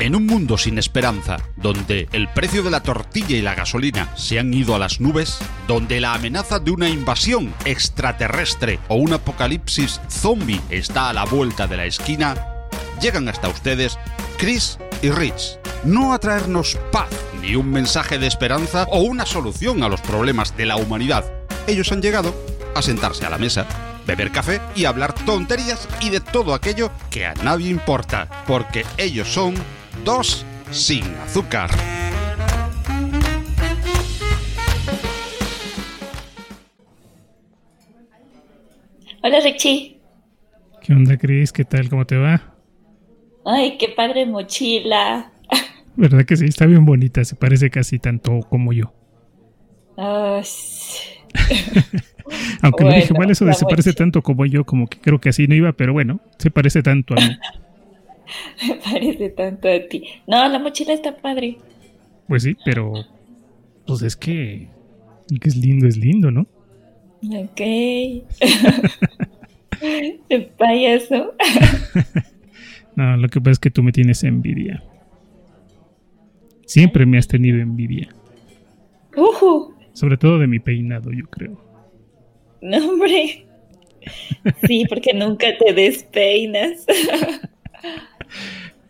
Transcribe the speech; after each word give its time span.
En 0.00 0.16
un 0.16 0.24
mundo 0.24 0.56
sin 0.56 0.78
esperanza, 0.78 1.36
donde 1.56 2.08
el 2.12 2.26
precio 2.28 2.62
de 2.62 2.70
la 2.70 2.82
tortilla 2.82 3.36
y 3.36 3.42
la 3.42 3.54
gasolina 3.54 4.08
se 4.16 4.38
han 4.38 4.54
ido 4.54 4.74
a 4.74 4.78
las 4.78 4.98
nubes, 4.98 5.36
donde 5.68 6.00
la 6.00 6.14
amenaza 6.14 6.58
de 6.58 6.70
una 6.70 6.88
invasión 6.88 7.52
extraterrestre 7.66 8.78
o 8.88 8.94
un 8.94 9.12
apocalipsis 9.12 10.00
zombie 10.08 10.62
está 10.70 11.10
a 11.10 11.12
la 11.12 11.26
vuelta 11.26 11.66
de 11.66 11.76
la 11.76 11.84
esquina, 11.84 12.34
llegan 13.02 13.28
hasta 13.28 13.50
ustedes 13.50 13.98
Chris 14.38 14.78
y 15.02 15.10
Rich, 15.10 15.58
no 15.84 16.14
a 16.14 16.18
traernos 16.18 16.78
paz, 16.90 17.10
ni 17.42 17.54
un 17.54 17.70
mensaje 17.70 18.18
de 18.18 18.26
esperanza 18.26 18.86
o 18.88 19.00
una 19.00 19.26
solución 19.26 19.82
a 19.82 19.90
los 19.90 20.00
problemas 20.00 20.56
de 20.56 20.64
la 20.64 20.76
humanidad. 20.76 21.30
Ellos 21.66 21.92
han 21.92 22.00
llegado 22.00 22.34
a 22.74 22.80
sentarse 22.80 23.26
a 23.26 23.30
la 23.30 23.36
mesa, 23.36 23.66
beber 24.06 24.32
café 24.32 24.62
y 24.74 24.86
hablar 24.86 25.12
tonterías 25.12 25.86
y 26.00 26.08
de 26.08 26.20
todo 26.20 26.54
aquello 26.54 26.90
que 27.10 27.26
a 27.26 27.34
nadie 27.34 27.68
importa, 27.68 28.44
porque 28.46 28.86
ellos 28.96 29.28
son 29.28 29.54
dos 30.04 30.46
sin 30.70 31.04
azúcar. 31.24 31.70
Hola 39.22 39.40
Richie. 39.40 39.98
¿Qué 40.82 40.94
onda, 40.94 41.18
Cris? 41.18 41.52
¿Qué 41.52 41.64
tal? 41.64 41.90
¿Cómo 41.90 42.06
te 42.06 42.16
va? 42.16 42.54
Ay, 43.44 43.76
qué 43.78 43.88
padre 43.88 44.24
mochila. 44.26 45.30
¿Verdad 45.96 46.24
que 46.24 46.36
sí? 46.36 46.46
Está 46.46 46.66
bien 46.66 46.84
bonita, 46.86 47.22
se 47.24 47.36
parece 47.36 47.70
casi 47.70 47.98
tanto 47.98 48.40
como 48.48 48.72
yo. 48.72 48.94
Aunque 52.62 52.84
no 52.84 52.92
dije 52.92 53.12
mal 53.12 53.30
eso 53.30 53.44
de 53.44 53.52
se 53.54 53.66
parece 53.66 53.92
tanto 53.92 54.22
como 54.22 54.46
yo, 54.46 54.64
como 54.64 54.86
que 54.86 54.98
creo 54.98 55.20
que 55.20 55.28
así 55.28 55.46
no 55.46 55.54
iba, 55.54 55.72
pero 55.72 55.92
bueno, 55.92 56.20
se 56.38 56.50
parece 56.50 56.82
tanto 56.82 57.14
a 57.14 57.16
mí. 57.16 57.36
Me 58.66 58.74
parece 58.84 59.30
tanto 59.30 59.68
a 59.68 59.80
ti. 59.88 60.04
No, 60.26 60.46
la 60.48 60.58
mochila 60.58 60.92
está 60.92 61.16
padre. 61.16 61.58
Pues 62.28 62.42
sí, 62.42 62.56
pero 62.64 62.92
pues 63.86 64.02
es 64.02 64.16
que 64.16 64.68
el 65.30 65.40
que 65.40 65.48
es 65.48 65.56
lindo 65.56 65.86
es 65.86 65.96
lindo, 65.96 66.30
¿no? 66.30 66.46
Ok. 67.22 67.60
El 70.28 70.46
payaso. 70.58 71.34
no, 72.96 73.16
lo 73.16 73.28
que 73.28 73.40
pasa 73.40 73.52
es 73.52 73.58
que 73.58 73.70
tú 73.70 73.82
me 73.82 73.92
tienes 73.92 74.22
envidia. 74.24 74.82
Siempre 76.66 77.06
me 77.06 77.18
has 77.18 77.26
tenido 77.26 77.58
envidia. 77.58 78.08
Uh 79.16 79.72
Sobre 79.92 80.16
todo 80.16 80.38
de 80.38 80.46
mi 80.46 80.60
peinado, 80.60 81.10
yo 81.12 81.26
creo. 81.26 81.60
No, 82.62 82.90
hombre. 82.90 83.46
Sí, 84.66 84.84
porque 84.88 85.12
nunca 85.14 85.46
te 85.58 85.72
despeinas. 85.72 86.86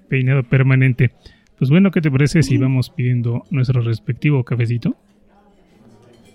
Peinado 0.09 0.43
permanente. 0.43 1.13
Pues 1.59 1.71
bueno, 1.71 1.91
¿qué 1.91 2.01
te 2.01 2.11
parece 2.11 2.43
si 2.43 2.57
vamos 2.57 2.91
pidiendo 2.91 3.45
nuestro 3.51 3.83
respectivo 3.83 4.45
cafecito? 4.45 4.97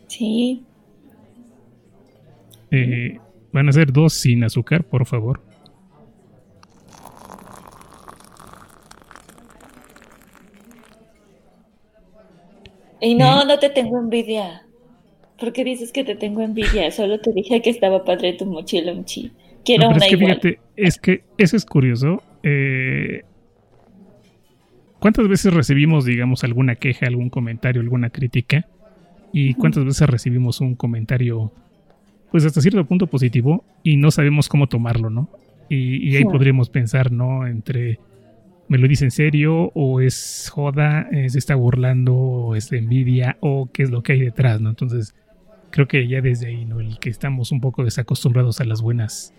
Sí. 0.07 0.63
Eh, 2.71 3.19
van 3.51 3.69
a 3.69 3.71
ser 3.71 3.91
dos 3.91 4.13
sin 4.13 4.43
azúcar, 4.43 4.83
por 4.83 5.05
favor. 5.05 5.41
Y 13.01 13.15
no, 13.15 13.45
no 13.45 13.59
te 13.59 13.69
tengo 13.69 13.99
envidia. 13.99 14.65
¿Por 15.39 15.53
qué 15.53 15.63
dices 15.63 15.91
que 15.91 16.03
te 16.03 16.15
tengo 16.15 16.41
envidia? 16.41 16.89
Solo 16.91 17.19
te 17.19 17.33
dije 17.33 17.61
que 17.61 17.69
estaba 17.69 18.03
padre 18.03 18.33
tu 18.33 18.45
mochila, 18.45 18.93
un 18.93 19.05
chi. 19.05 19.31
Quiero 19.65 19.87
una 19.89 19.97
es 19.97 20.03
que 20.03 20.15
igual. 20.15 20.29
fíjate, 20.31 20.59
es 20.75 20.97
que 20.99 21.23
eso 21.37 21.57
es 21.57 21.65
curioso. 21.65 22.21
Eh, 22.43 23.23
¿Cuántas 24.99 25.27
veces 25.27 25.53
recibimos, 25.53 26.05
digamos, 26.05 26.43
alguna 26.43 26.75
queja, 26.75 27.05
algún 27.07 27.29
comentario, 27.29 27.81
alguna 27.81 28.09
crítica? 28.09 28.65
¿Y 29.31 29.53
cuántas 29.55 29.83
veces 29.85 30.09
recibimos 30.09 30.61
un 30.61 30.75
comentario, 30.75 31.51
pues 32.31 32.45
hasta 32.45 32.61
cierto 32.61 32.85
punto 32.85 33.07
positivo, 33.07 33.63
y 33.83 33.97
no 33.97 34.09
sabemos 34.11 34.47
cómo 34.47 34.67
tomarlo, 34.67 35.09
¿no? 35.09 35.29
Y, 35.69 35.97
y 36.09 36.15
ahí 36.15 36.23
Sí. 36.23 36.29
podríamos 36.29 36.69
pensar, 36.69 37.11
¿no? 37.11 37.45
Entre, 37.45 37.99
¿me 38.67 38.77
lo 38.77 38.87
dice 38.87 39.05
en 39.05 39.11
serio? 39.11 39.71
¿O 39.75 39.99
es 39.99 40.49
joda? 40.53 41.07
¿Se 41.27 41.37
está 41.37 41.55
burlando? 41.55 42.15
¿O 42.15 42.55
es 42.55 42.69
de 42.69 42.77
envidia? 42.77 43.37
¿O 43.41 43.69
qué 43.73 43.83
es 43.83 43.89
lo 43.91 44.01
que 44.03 44.13
hay 44.13 44.21
detrás, 44.21 44.61
¿no? 44.61 44.69
Entonces, 44.69 45.15
creo 45.71 45.87
que 45.87 46.07
ya 46.07 46.21
desde 46.21 46.47
ahí, 46.47 46.65
¿no? 46.65 46.79
El 46.79 46.97
que 46.99 47.09
estamos 47.09 47.51
un 47.51 47.59
poco 47.61 47.83
desacostumbrados 47.83 48.61
a 48.61 48.65
las 48.65 48.81
buenas 48.81 49.33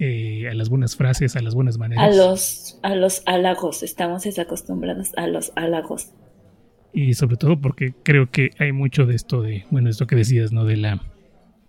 eh, 0.00 0.48
a 0.50 0.54
las 0.54 0.68
buenas 0.68 0.96
frases, 0.96 1.36
a 1.36 1.40
las 1.40 1.54
buenas 1.54 1.78
maneras. 1.78 2.04
A 2.04 2.16
los, 2.16 2.78
a 2.82 2.94
los 2.96 3.22
halagos. 3.26 3.82
Estamos 3.82 4.24
desacostumbrados 4.24 5.12
a 5.16 5.26
los 5.26 5.52
halagos. 5.54 6.12
Y 6.92 7.14
sobre 7.14 7.36
todo 7.36 7.60
porque 7.60 7.94
creo 8.02 8.30
que 8.30 8.50
hay 8.58 8.72
mucho 8.72 9.06
de 9.06 9.14
esto 9.14 9.42
de, 9.42 9.64
bueno, 9.70 9.90
esto 9.90 10.06
que 10.06 10.16
decías, 10.16 10.52
¿no? 10.52 10.64
De 10.64 10.76
la, 10.76 11.00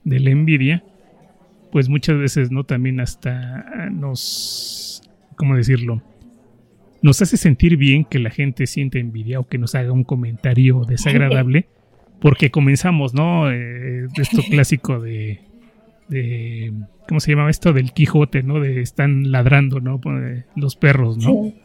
de 0.03 0.19
la 0.19 0.29
envidia. 0.31 0.83
Pues 1.71 1.89
muchas 1.89 2.17
veces, 2.17 2.51
¿no? 2.51 2.63
También 2.63 2.99
hasta 2.99 3.89
nos, 3.91 5.03
¿cómo 5.35 5.55
decirlo? 5.55 6.01
Nos 7.01 7.21
hace 7.21 7.37
sentir 7.37 7.77
bien 7.77 8.05
que 8.05 8.19
la 8.19 8.29
gente 8.29 8.65
siente 8.65 8.99
envidia 8.99 9.39
o 9.39 9.47
que 9.47 9.57
nos 9.57 9.75
haga 9.75 9.91
un 9.91 10.03
comentario 10.03 10.83
desagradable. 10.87 11.67
Porque 12.21 12.49
comenzamos, 12.49 13.13
¿no? 13.13 13.51
Eh, 13.51 14.07
esto 14.17 14.41
clásico 14.49 14.99
de, 14.99 15.41
de, 16.07 16.73
¿cómo 17.07 17.19
se 17.19 17.31
llamaba 17.31 17.49
esto? 17.49 17.73
Del 17.73 17.91
Quijote, 17.93 18.43
¿no? 18.43 18.59
De 18.59 18.81
están 18.81 19.31
ladrando, 19.31 19.79
¿no? 19.79 19.99
Eh, 20.05 20.45
Los 20.55 20.75
perros, 20.75 21.17
¿no? 21.17 21.43
Sí. 21.43 21.55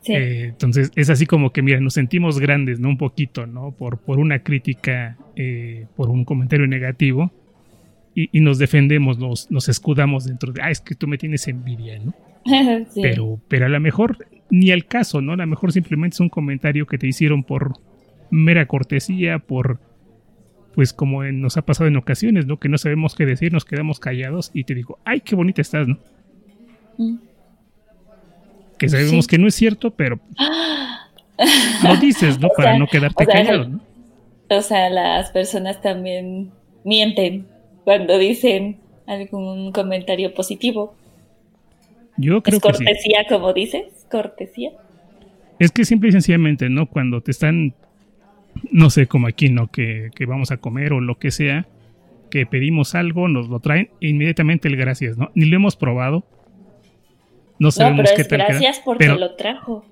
Sí. 0.00 0.12
Eh, 0.14 0.44
entonces 0.44 0.92
es 0.94 1.10
así 1.10 1.26
como 1.26 1.52
que, 1.52 1.62
mira, 1.62 1.80
nos 1.80 1.94
sentimos 1.94 2.38
grandes, 2.38 2.78
¿no? 2.80 2.88
Un 2.88 2.98
poquito, 2.98 3.46
¿no? 3.46 3.72
Por, 3.72 3.98
por 3.98 4.18
una 4.18 4.40
crítica, 4.40 5.16
eh, 5.36 5.86
por 5.96 6.08
un 6.08 6.24
comentario 6.24 6.66
negativo. 6.66 7.32
Y, 8.14 8.30
y 8.32 8.40
nos 8.40 8.58
defendemos, 8.58 9.18
nos, 9.18 9.50
nos 9.50 9.68
escudamos 9.68 10.24
dentro 10.24 10.52
de, 10.52 10.62
ah, 10.62 10.70
es 10.70 10.80
que 10.80 10.94
tú 10.94 11.06
me 11.06 11.18
tienes 11.18 11.46
envidia, 11.48 11.98
¿no? 11.98 12.14
Sí. 12.90 13.00
Pero, 13.02 13.40
pero 13.48 13.66
a 13.66 13.68
lo 13.68 13.80
mejor 13.80 14.26
ni 14.50 14.70
al 14.70 14.86
caso, 14.86 15.20
¿no? 15.20 15.32
A 15.32 15.36
lo 15.36 15.46
mejor 15.46 15.72
simplemente 15.72 16.14
es 16.14 16.20
un 16.20 16.28
comentario 16.28 16.86
que 16.86 16.98
te 16.98 17.06
hicieron 17.06 17.42
por 17.44 17.74
mera 18.30 18.66
cortesía, 18.66 19.38
por, 19.38 19.80
pues 20.78 20.92
como 20.92 21.24
nos 21.24 21.56
ha 21.56 21.62
pasado 21.62 21.88
en 21.88 21.96
ocasiones, 21.96 22.46
¿no? 22.46 22.60
Que 22.60 22.68
no 22.68 22.78
sabemos 22.78 23.16
qué 23.16 23.26
decir, 23.26 23.52
nos 23.52 23.64
quedamos 23.64 23.98
callados 23.98 24.52
y 24.54 24.62
te 24.62 24.76
digo, 24.76 25.00
ay, 25.04 25.22
qué 25.22 25.34
bonita 25.34 25.60
estás, 25.60 25.88
¿no? 25.88 25.98
Mm. 26.98 27.16
Que 28.78 28.88
sabemos 28.88 29.24
Sí. 29.24 29.28
que 29.30 29.38
no 29.38 29.48
es 29.48 29.56
cierto, 29.56 29.90
pero 29.90 30.20
lo 31.82 31.96
dices, 31.96 32.38
¿no? 32.38 32.46
O 32.46 32.52
Para 32.56 32.70
sea, 32.70 32.78
no 32.78 32.86
quedarte 32.86 33.24
o 33.24 33.26
sea, 33.26 33.34
callado, 33.34 33.68
¿no? 33.70 33.80
O 34.50 34.62
sea, 34.62 34.88
las 34.88 35.32
personas 35.32 35.82
también 35.82 36.52
mienten 36.84 37.48
cuando 37.82 38.16
dicen 38.16 38.76
algún 39.08 39.72
comentario 39.72 40.32
positivo. 40.32 40.94
Yo 42.18 42.40
creo 42.40 42.58
es 42.58 42.62
que 42.62 42.72
sí. 42.72 42.84
cortesía, 42.84 43.26
como 43.28 43.52
dices, 43.52 44.06
cortesía. 44.08 44.70
Es 45.58 45.72
que 45.72 45.84
simple 45.84 46.10
y 46.10 46.12
sencillamente, 46.12 46.68
¿no? 46.68 46.86
Cuando 46.88 47.20
te 47.20 47.32
están, 47.32 47.74
no 48.70 48.90
sé, 48.90 49.06
como 49.06 49.26
aquí, 49.26 49.48
¿no? 49.50 49.68
Que, 49.70 50.10
que 50.14 50.26
vamos 50.26 50.50
a 50.50 50.56
comer 50.58 50.92
o 50.92 51.00
lo 51.00 51.18
que 51.18 51.30
sea, 51.30 51.66
que 52.30 52.46
pedimos 52.46 52.94
algo, 52.94 53.28
nos 53.28 53.48
lo 53.48 53.60
traen, 53.60 53.90
e 54.00 54.08
inmediatamente 54.08 54.68
el 54.68 54.76
gracias, 54.76 55.16
¿no? 55.18 55.30
Ni 55.34 55.46
lo 55.46 55.56
hemos 55.56 55.76
probado. 55.76 56.24
No 57.58 57.66
No, 57.66 57.70
sabemos 57.70 58.02
pero 58.04 58.16
qué 58.16 58.22
es 58.22 58.28
tal 58.28 58.38
queda, 58.40 58.48
gracias 58.48 58.80
porque 58.84 59.04
pero, 59.04 59.16
lo 59.18 59.34
trajo. 59.34 59.84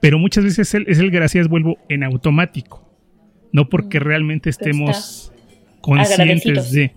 pero 0.00 0.18
muchas 0.18 0.44
veces 0.44 0.68
es 0.68 0.74
el, 0.74 0.84
es 0.88 0.98
el 0.98 1.10
gracias 1.10 1.48
vuelvo 1.48 1.78
en 1.88 2.04
automático. 2.04 2.82
No 3.52 3.68
porque 3.68 4.00
Mm, 4.00 4.02
realmente 4.02 4.50
estemos 4.50 5.32
conscientes 5.80 6.72
de. 6.72 6.92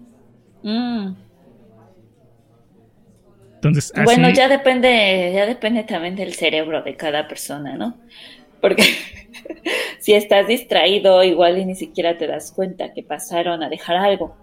Mm. 0.63 1.13
Entonces, 3.55 3.91
así, 3.95 4.03
Bueno, 4.05 4.29
ya 4.29 4.47
depende, 4.47 5.31
ya 5.33 5.45
depende 5.45 5.83
también 5.83 6.15
del 6.15 6.33
cerebro 6.33 6.81
de 6.83 6.95
cada 6.95 7.27
persona, 7.27 7.75
¿no? 7.75 7.97
Porque 8.61 8.83
si 9.99 10.13
estás 10.13 10.47
distraído, 10.47 11.23
igual 11.23 11.57
y 11.57 11.65
ni 11.65 11.75
siquiera 11.75 12.17
te 12.17 12.27
das 12.27 12.51
cuenta 12.51 12.93
que 12.93 13.03
pasaron 13.03 13.63
a 13.63 13.69
dejar 13.69 13.97
algo. 13.97 14.35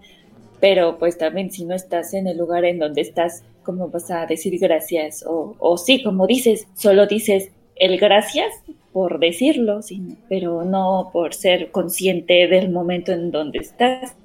Pero 0.59 0.97
pues 0.97 1.17
también 1.17 1.51
si 1.51 1.65
no 1.65 1.75
estás 1.75 2.13
en 2.13 2.27
el 2.27 2.37
lugar 2.37 2.65
en 2.65 2.79
donde 2.79 3.01
estás, 3.01 3.43
¿cómo 3.63 3.89
vas 3.89 4.09
a 4.09 4.25
decir 4.25 4.57
gracias? 4.59 5.23
O, 5.27 5.55
o 5.59 5.77
sí, 5.77 6.01
como 6.01 6.27
dices, 6.27 6.67
solo 6.75 7.07
dices 7.07 7.51
el 7.75 7.97
gracias 7.99 8.53
por 8.93 9.19
decirlo, 9.19 9.81
sí, 9.81 10.01
pero 10.29 10.63
no 10.63 11.09
por 11.11 11.33
ser 11.33 11.69
consciente 11.71 12.47
del 12.47 12.71
momento 12.71 13.11
en 13.11 13.29
donde 13.29 13.59
estás. 13.59 14.15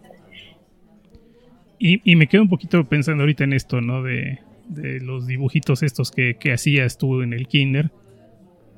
Y, 1.76 2.00
y 2.08 2.14
me 2.14 2.28
quedo 2.28 2.42
un 2.42 2.48
poquito 2.48 2.84
pensando 2.84 3.24
ahorita 3.24 3.42
en 3.42 3.52
esto, 3.52 3.80
¿no? 3.80 4.04
De, 4.04 4.38
de 4.68 5.00
los 5.00 5.26
dibujitos 5.26 5.82
estos 5.82 6.12
que, 6.12 6.36
que 6.36 6.52
hacías 6.52 6.98
tú 6.98 7.22
en 7.22 7.32
el 7.32 7.48
kinder 7.48 7.90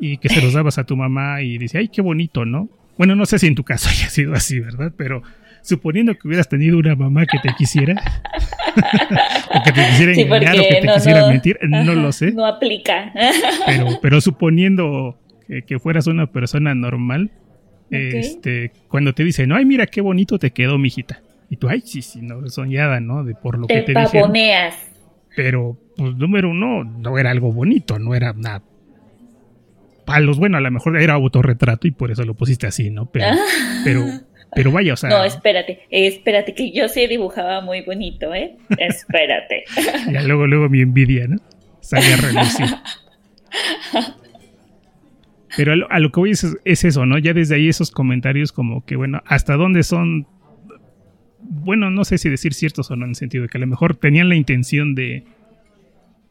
y 0.04 0.16
que 0.18 0.28
se 0.28 0.42
los 0.42 0.52
dabas 0.52 0.78
a 0.78 0.84
tu 0.84 0.96
mamá 0.96 1.42
y 1.42 1.58
dice, 1.58 1.78
ay, 1.78 1.86
qué 1.86 2.02
bonito, 2.02 2.44
¿no? 2.44 2.68
Bueno, 2.98 3.14
no 3.14 3.24
sé 3.24 3.38
si 3.38 3.46
en 3.46 3.54
tu 3.54 3.62
caso 3.62 3.88
haya 3.92 4.10
sido 4.10 4.34
así, 4.34 4.58
¿verdad? 4.58 4.92
Pero 4.96 5.22
suponiendo 5.62 6.12
que 6.18 6.26
hubieras 6.26 6.48
tenido 6.48 6.76
una 6.76 6.96
mamá 6.96 7.24
que 7.24 7.38
te 7.38 7.54
quisiera, 7.56 7.94
o 9.54 9.62
que 9.62 9.70
te 9.72 9.86
quisiera 9.86 10.14
Sí, 10.14 10.22
engañar, 10.22 10.58
o 10.58 10.62
que 10.62 10.74
te 10.80 10.86
no, 10.88 10.94
quisiera 10.94 11.20
no, 11.20 11.28
mentir, 11.28 11.56
no 11.62 11.94
lo 11.94 12.10
sé, 12.10 12.32
No 12.32 12.44
aplica. 12.44 13.12
pero, 13.64 13.86
pero 14.02 14.20
suponiendo 14.20 15.16
que 15.68 15.78
fueras 15.78 16.08
una 16.08 16.26
persona 16.26 16.74
normal, 16.74 17.30
este, 17.90 18.72
cuando 18.88 19.12
te 19.12 19.22
dicen, 19.22 19.52
ay, 19.52 19.64
mira 19.66 19.86
qué 19.86 20.00
bonito 20.00 20.36
te 20.40 20.50
quedó, 20.50 20.78
mijita. 20.78 21.20
Y 21.48 21.58
tú, 21.58 21.68
ay, 21.68 21.82
sí, 21.82 22.02
sí, 22.02 22.22
no, 22.22 22.48
soñada, 22.48 22.98
¿no? 22.98 23.22
De 23.22 23.36
por 23.36 23.56
lo 23.56 23.68
que 23.68 23.82
te 23.82 23.92
pavoneas. 23.92 24.74
Pero, 25.36 25.78
pues, 25.96 26.16
número 26.16 26.50
uno, 26.50 26.82
no 26.82 27.18
era 27.18 27.30
algo 27.30 27.52
bonito, 27.52 28.00
no 28.00 28.16
era 28.16 28.32
nada. 28.32 28.62
Palos, 30.04 30.38
bueno, 30.38 30.58
a 30.58 30.60
lo 30.60 30.70
mejor 30.70 31.00
era 31.00 31.14
autorretrato 31.14 31.86
y 31.86 31.92
por 31.92 32.10
eso 32.10 32.24
lo 32.24 32.34
pusiste 32.34 32.66
así, 32.66 32.90
¿no? 32.90 33.06
Pero, 33.10 33.26
pero, 33.84 34.04
pero 34.54 34.72
vaya, 34.72 34.94
o 34.94 34.96
sea. 34.96 35.10
No, 35.10 35.24
espérate, 35.24 35.80
espérate, 35.90 36.54
que 36.54 36.72
yo 36.72 36.88
sí 36.88 37.06
dibujaba 37.06 37.60
muy 37.60 37.82
bonito, 37.82 38.34
¿eh? 38.34 38.56
Espérate. 38.78 39.64
ya 40.12 40.22
luego, 40.22 40.46
luego 40.46 40.68
mi 40.68 40.80
envidia, 40.80 41.26
¿no? 41.28 41.36
Salía 41.80 42.14
a. 42.14 42.82
Pero 45.56 45.72
a 45.90 45.98
lo, 45.98 46.10
que 46.10 46.20
voy 46.20 46.30
es, 46.30 46.46
es, 46.64 46.84
eso, 46.84 47.04
¿no? 47.04 47.18
Ya 47.18 47.34
desde 47.34 47.56
ahí 47.56 47.68
esos 47.68 47.90
comentarios 47.90 48.52
como 48.52 48.86
que, 48.86 48.96
bueno, 48.96 49.20
hasta 49.26 49.54
dónde 49.56 49.82
son, 49.82 50.26
bueno, 51.40 51.90
no 51.90 52.04
sé 52.04 52.16
si 52.16 52.30
decir 52.30 52.54
ciertos 52.54 52.90
o 52.90 52.96
no, 52.96 53.04
en 53.04 53.10
el 53.10 53.16
sentido 53.16 53.42
de 53.42 53.48
que 53.48 53.58
a 53.58 53.60
lo 53.60 53.66
mejor 53.66 53.96
tenían 53.96 54.30
la 54.30 54.34
intención 54.34 54.94
de, 54.94 55.24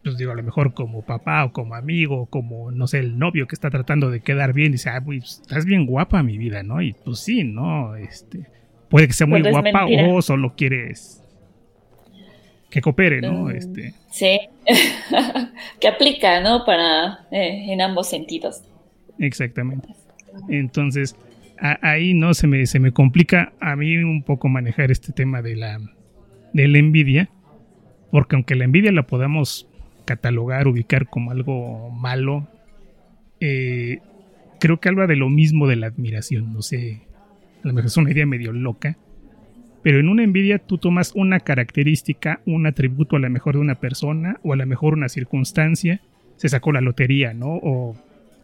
pues 0.04 0.18
digo, 0.18 0.32
a 0.32 0.36
lo 0.36 0.44
mejor 0.44 0.74
como 0.74 1.04
papá 1.04 1.46
o 1.46 1.54
como 1.54 1.76
amigo, 1.76 2.26
como, 2.28 2.72
no 2.72 2.88
sé, 2.88 3.00
el 3.00 3.20
novio 3.20 3.48
que 3.48 3.56
está 3.56 3.70
tratando 3.70 4.10
de 4.10 4.22
quedar 4.22 4.54
bien, 4.54 4.70
y 4.70 4.72
dice, 4.74 4.90
ah, 4.90 5.02
pues, 5.04 5.42
estás 5.42 5.66
bien 5.66 5.86
guapa 5.86 6.24
mi 6.24 6.38
vida, 6.38 6.64
¿no? 6.64 6.82
Y 6.82 6.94
pues 6.94 7.20
sí, 7.20 7.44
¿no? 7.44 7.96
Este, 7.96 8.48
puede 8.90 9.08
que 9.08 9.14
sea 9.14 9.28
muy 9.28 9.42
guapa 9.42 9.86
o 9.86 10.22
solo 10.22 10.56
quieres 10.56 11.22
que 12.72 12.82
coopere, 12.82 13.22
¿no? 13.22 13.44
Mm, 13.44 13.52
este. 13.52 13.94
Sí, 14.10 14.40
que 15.80 15.88
aplica, 15.88 16.42
¿no? 16.42 16.66
Para, 16.66 17.28
eh, 17.30 17.66
en 17.72 17.82
ambos 17.82 18.10
sentidos. 18.10 18.64
Exactamente. 19.20 19.90
Entonces, 20.50 21.16
ahí 21.60 22.14
no 22.14 22.34
se 22.34 22.48
me, 22.48 22.66
se 22.66 22.80
me 22.80 22.92
complica 22.92 23.54
a 23.60 23.76
mí 23.76 23.98
un 23.98 24.24
poco 24.24 24.48
manejar 24.48 24.90
este 24.90 25.12
tema 25.12 25.42
de 25.42 25.58
la, 25.58 25.80
de 26.54 26.68
la 26.68 26.78
envidia, 26.78 27.30
porque 28.10 28.36
aunque 28.36 28.56
la 28.56 28.64
envidia 28.64 28.92
la 28.94 29.06
podamos 29.06 29.68
catalogar, 30.12 30.68
ubicar 30.68 31.08
como 31.08 31.32
algo 31.32 31.90
malo, 31.92 32.48
eh, 33.40 34.00
creo 34.60 34.80
que 34.80 34.90
habla 34.90 35.08
de 35.08 35.16
lo 35.16 35.30
mismo 35.30 35.68
de 35.68 35.78
la 35.78 35.88
admiración, 35.88 36.54
no 36.54 36.62
sé, 36.62 37.02
a 37.64 37.68
lo 37.68 37.74
mejor 37.74 37.88
es 37.88 37.98
una 37.98 38.12
idea 38.12 38.26
medio 38.26 38.52
loca, 38.52 38.98
pero 39.84 40.00
en 40.00 40.10
una 40.10 40.24
envidia 40.24 40.60
tú 40.60 40.78
tomas 40.78 41.14
una 41.16 41.40
característica, 41.40 42.42
un 42.46 42.68
atributo 42.68 43.16
a 43.16 43.20
lo 43.20 43.30
mejor 43.30 43.56
de 43.56 43.62
una 43.62 43.76
persona 43.76 44.38
o 44.44 44.52
a 44.52 44.58
lo 44.58 44.66
mejor 44.66 44.94
una 44.94 45.08
circunstancia, 45.08 46.02
se 46.36 46.50
sacó 46.50 46.74
la 46.74 46.82
lotería, 46.82 47.34
¿no? 47.34 47.56
O 47.64 47.96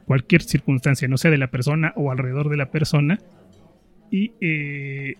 cualquier 0.05 0.41
circunstancia, 0.41 1.07
no 1.09 1.17
sea 1.17 1.31
de 1.31 1.37
la 1.37 1.51
persona 1.51 1.91
o 1.97 2.11
alrededor 2.11 2.49
de 2.49 2.57
la 2.57 2.71
persona, 2.71 3.19
y 4.09 4.31
eh, 4.39 5.15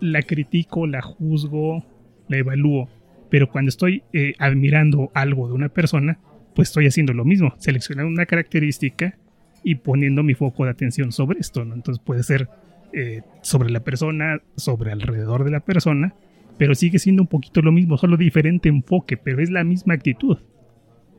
la 0.00 0.22
critico, 0.22 0.86
la 0.86 1.02
juzgo, 1.02 1.84
la 2.28 2.36
evalúo. 2.36 2.88
Pero 3.30 3.50
cuando 3.50 3.68
estoy 3.68 4.02
eh, 4.12 4.34
admirando 4.38 5.10
algo 5.14 5.48
de 5.48 5.54
una 5.54 5.68
persona, 5.68 6.18
pues 6.54 6.68
estoy 6.68 6.86
haciendo 6.86 7.12
lo 7.12 7.24
mismo, 7.24 7.54
seleccionando 7.58 8.10
una 8.10 8.26
característica 8.26 9.16
y 9.62 9.76
poniendo 9.76 10.22
mi 10.22 10.34
foco 10.34 10.64
de 10.64 10.70
atención 10.70 11.12
sobre 11.12 11.40
esto, 11.40 11.64
¿no? 11.64 11.74
Entonces 11.74 12.02
puede 12.04 12.22
ser 12.22 12.48
eh, 12.92 13.22
sobre 13.42 13.70
la 13.70 13.80
persona, 13.80 14.40
sobre 14.56 14.92
alrededor 14.92 15.44
de 15.44 15.50
la 15.50 15.60
persona, 15.60 16.14
pero 16.56 16.74
sigue 16.74 16.98
siendo 16.98 17.22
un 17.22 17.28
poquito 17.28 17.60
lo 17.60 17.72
mismo, 17.72 17.98
solo 17.98 18.16
diferente 18.16 18.68
enfoque, 18.68 19.16
pero 19.16 19.42
es 19.42 19.50
la 19.50 19.64
misma 19.64 19.94
actitud. 19.94 20.38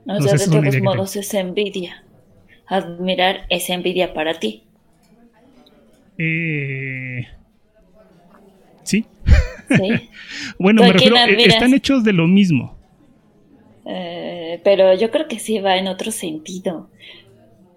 O 0.06 0.22
sea, 0.22 0.34
de 0.34 0.46
todos 0.46 0.82
modos 0.82 1.16
es 1.16 1.34
envidia 1.34 2.04
admirar 2.70 3.46
esa 3.50 3.74
envidia 3.74 4.14
para 4.14 4.40
ti? 4.40 4.64
Eh, 6.18 7.28
sí. 8.84 9.06
bueno, 10.60 10.84
me 10.84 10.94
refiero, 10.94 11.16
eh, 11.18 11.46
están 11.46 11.74
hechos 11.74 12.04
de 12.04 12.14
lo 12.14 12.28
mismo. 12.28 12.78
Eh, 13.86 14.60
pero 14.64 14.94
yo 14.96 15.10
creo 15.12 15.28
que 15.28 15.40
sí 15.40 15.60
va 15.60 15.78
en 15.78 15.88
otro 15.88 16.12
sentido. 16.12 16.90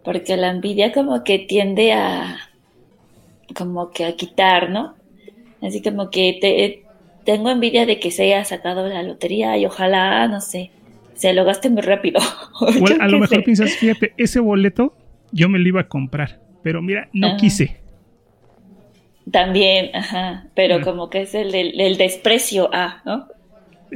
Porque 0.05 0.37
la 0.37 0.51
envidia 0.51 0.93
como 0.93 1.23
que 1.23 1.39
tiende 1.39 1.93
a 1.93 2.39
como 3.55 3.91
que 3.91 4.05
a 4.05 4.17
quitar, 4.17 4.71
¿no? 4.71 4.95
Así 5.61 5.83
como 5.83 6.11
que 6.11 6.39
te, 6.41 6.83
tengo 7.25 7.51
envidia 7.51 7.87
de 7.87 8.01
que 8.01 8.11
se 8.11 8.25
haya 8.25 8.45
sacado 8.45 8.89
la 8.89 9.03
lotería 9.03 9.57
y 9.57 9.67
ojalá, 9.67 10.27
no 10.29 10.41
sé, 10.41 10.71
se 11.15 11.33
lo 11.33 11.45
gaste 11.45 11.71
muy 11.71 11.83
rápido. 11.83 12.21
a 13.01 13.09
lo 13.09 13.19
mejor 13.21 13.45
piensas, 13.45 13.77
fíjate, 13.77 14.15
ese 14.17 14.41
boleto 14.41 14.97
yo 15.31 15.49
me 15.49 15.59
lo 15.59 15.69
iba 15.69 15.83
a 15.83 15.89
comprar, 15.89 16.41
pero 16.63 16.83
mira, 16.83 17.09
no 17.13 17.37
quise. 17.37 17.82
También, 19.31 19.95
ajá, 19.95 20.47
pero 20.55 20.81
como 20.83 21.09
que 21.09 21.23
es 21.23 21.35
el, 21.35 21.55
el, 21.55 21.97
desprecio 21.97 22.69
a, 22.73 23.03
¿no? 23.05 23.29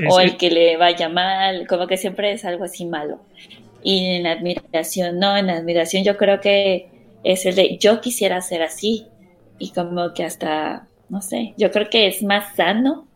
o 0.08 0.20
el 0.20 0.36
que 0.36 0.50
le 0.50 0.76
vaya 0.76 1.08
mal, 1.08 1.66
como 1.66 1.86
que 1.86 1.96
siempre 1.96 2.32
es 2.32 2.44
algo 2.44 2.64
así 2.64 2.84
malo. 2.84 3.20
Y 3.82 4.04
en 4.04 4.26
admiración, 4.26 5.18
no, 5.18 5.36
en 5.36 5.50
admiración 5.50 6.04
yo 6.04 6.16
creo 6.16 6.40
que 6.40 6.88
es 7.24 7.46
el 7.46 7.54
de 7.56 7.76
yo 7.78 8.00
quisiera 8.00 8.40
ser 8.40 8.62
así. 8.62 9.06
Y 9.58 9.70
como 9.70 10.12
que 10.12 10.24
hasta, 10.24 10.86
no 11.08 11.22
sé, 11.22 11.54
yo 11.56 11.70
creo 11.70 11.88
que 11.88 12.06
es 12.06 12.22
más 12.22 12.54
sano 12.56 13.06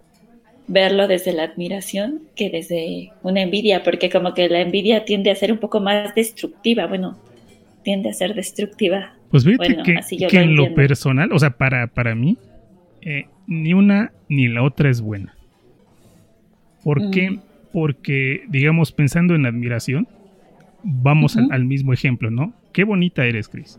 verlo 0.66 1.08
desde 1.08 1.32
la 1.32 1.42
admiración 1.44 2.22
que 2.36 2.48
desde 2.48 3.12
una 3.22 3.42
envidia, 3.42 3.82
porque 3.82 4.08
como 4.08 4.34
que 4.34 4.48
la 4.48 4.60
envidia 4.60 5.04
tiende 5.04 5.30
a 5.30 5.34
ser 5.34 5.52
un 5.52 5.58
poco 5.58 5.80
más 5.80 6.14
destructiva, 6.14 6.86
bueno, 6.86 7.18
tiende 7.82 8.10
a 8.10 8.14
ser 8.14 8.34
destructiva. 8.34 9.14
Pues 9.30 9.44
fíjate 9.44 9.76
que, 9.82 10.40
en 10.40 10.56
lo 10.56 10.74
personal, 10.74 11.32
o 11.32 11.38
sea, 11.38 11.50
para, 11.50 11.86
para 11.86 12.14
mí, 12.14 12.36
eh, 13.02 13.26
ni 13.46 13.74
una 13.74 14.12
ni 14.28 14.48
la 14.48 14.62
otra 14.62 14.90
es 14.90 15.00
buena. 15.00 15.34
¿Por 16.82 17.10
qué? 17.10 17.38
Porque, 17.72 18.44
digamos, 18.48 18.90
pensando 18.90 19.34
en 19.34 19.46
admiración, 19.46 20.08
vamos 20.82 21.36
al, 21.36 21.64
mismo 21.64 21.92
ejemplo, 21.92 22.30
¿no? 22.30 22.52
Qué 22.72 22.84
bonita 22.84 23.24
eres, 23.24 23.48
Chris. 23.48 23.78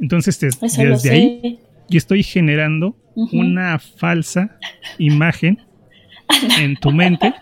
Entonces, 0.00 0.38
desde 0.60 1.10
ahí, 1.10 1.58
yo 1.88 1.98
estoy 1.98 2.22
generando 2.22 2.96
una 3.14 3.78
falsa 3.78 4.56
imagen 4.98 5.58
en 6.58 6.76
tu 6.76 6.90
mente 6.90 7.32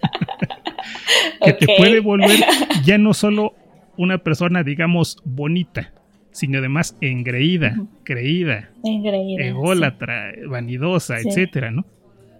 que 1.44 1.52
te 1.54 1.66
puede 1.76 2.00
volver 2.00 2.38
ya 2.84 2.98
no 2.98 3.14
solo 3.14 3.54
una 3.98 4.18
persona, 4.18 4.62
digamos, 4.62 5.18
bonita, 5.24 5.92
sino 6.30 6.58
además 6.58 6.96
engreída, 7.00 7.76
creída, 8.04 8.70
ególatra, 8.84 10.32
vanidosa, 10.48 11.18
etcétera, 11.18 11.72
¿no? 11.72 11.84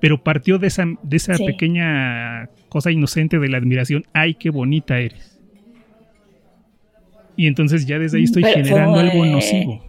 Pero 0.00 0.22
partió 0.22 0.58
de 0.58 0.68
esa, 0.68 0.86
de 1.02 1.16
esa 1.16 1.36
pequeña 1.36 2.48
cosa 2.68 2.92
inocente 2.92 3.40
de 3.40 3.48
la 3.48 3.58
admiración, 3.58 4.04
¡ay, 4.12 4.34
qué 4.34 4.50
bonita 4.50 4.98
eres! 4.98 5.40
Y 7.36 7.48
entonces 7.48 7.86
ya 7.86 7.98
desde 7.98 8.18
ahí 8.18 8.24
estoy 8.24 8.44
generando 8.44 9.00
algo 9.00 9.26
nocivo. 9.26 9.84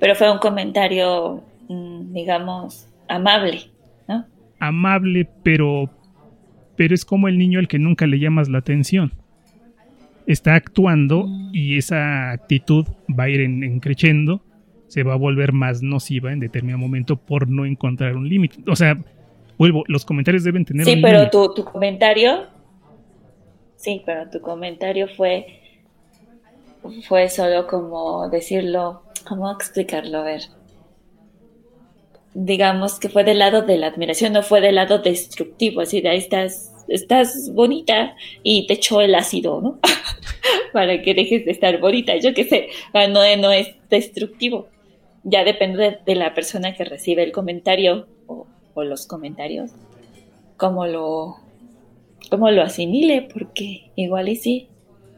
Pero 0.00 0.14
fue 0.14 0.32
un 0.32 0.38
comentario, 0.38 1.44
mm, 1.68 2.14
digamos, 2.14 2.88
amable, 3.08 3.70
¿no? 4.08 4.24
Amable, 4.58 5.28
pero, 5.42 5.90
pero 6.74 6.94
es 6.94 7.04
como 7.04 7.28
el 7.28 7.36
niño 7.36 7.58
al 7.58 7.68
que 7.68 7.78
nunca 7.78 8.06
le 8.06 8.18
llamas 8.18 8.48
la 8.48 8.58
atención 8.58 9.12
está 10.26 10.54
actuando 10.54 11.26
y 11.52 11.78
esa 11.78 12.32
actitud 12.32 12.86
va 13.08 13.24
a 13.24 13.28
ir 13.28 13.40
en, 13.40 13.80
creciendo, 13.80 14.42
se 14.88 15.02
va 15.02 15.14
a 15.14 15.16
volver 15.16 15.52
más 15.52 15.82
nociva 15.82 16.32
en 16.32 16.40
determinado 16.40 16.78
momento 16.78 17.16
por 17.16 17.48
no 17.48 17.64
encontrar 17.64 18.16
un 18.16 18.28
límite. 18.28 18.58
O 18.68 18.76
sea, 18.76 18.98
vuelvo, 19.58 19.84
los 19.86 20.04
comentarios 20.04 20.44
deben 20.44 20.64
tener 20.64 20.84
sí, 20.84 20.96
pero 21.00 21.30
tu, 21.30 21.54
tu 21.54 21.64
comentario, 21.64 22.46
sí, 23.76 24.02
pero 24.04 24.28
tu 24.28 24.40
comentario 24.40 25.08
fue, 25.08 25.60
fue 27.08 27.28
solo 27.28 27.66
como 27.66 28.28
decirlo, 28.28 29.02
¿cómo 29.26 29.50
explicarlo? 29.50 30.18
A 30.18 30.24
ver. 30.24 30.42
Digamos 32.34 32.98
que 32.98 33.08
fue 33.08 33.24
del 33.24 33.38
lado 33.38 33.62
de 33.62 33.78
la 33.78 33.86
admiración, 33.86 34.34
no 34.34 34.42
fue 34.42 34.60
del 34.60 34.74
lado 34.74 34.98
destructivo, 34.98 35.80
así 35.80 36.02
de 36.02 36.10
ahí 36.10 36.18
estás 36.18 36.75
estás 36.88 37.50
bonita 37.52 38.14
y 38.42 38.66
te 38.66 38.74
echó 38.74 39.00
el 39.00 39.14
ácido, 39.14 39.60
¿no? 39.60 39.78
Para 40.72 41.02
que 41.02 41.14
dejes 41.14 41.44
de 41.44 41.52
estar 41.52 41.80
bonita, 41.80 42.16
yo 42.16 42.34
qué 42.34 42.44
sé, 42.44 42.68
ah, 42.92 43.06
no, 43.06 43.20
no 43.36 43.52
es 43.52 43.74
destructivo. 43.90 44.68
Ya 45.24 45.42
depende 45.44 45.98
de, 46.04 46.14
la 46.14 46.34
persona 46.34 46.74
que 46.74 46.84
recibe 46.84 47.24
el 47.24 47.32
comentario 47.32 48.06
o, 48.26 48.46
los 48.76 49.06
comentarios, 49.06 49.72
cómo 50.56 50.86
lo, 50.86 51.36
cómo 52.30 52.50
lo 52.50 52.62
asimile, 52.62 53.22
porque 53.22 53.90
igual 53.96 54.28
y 54.28 54.36
sí, 54.36 54.68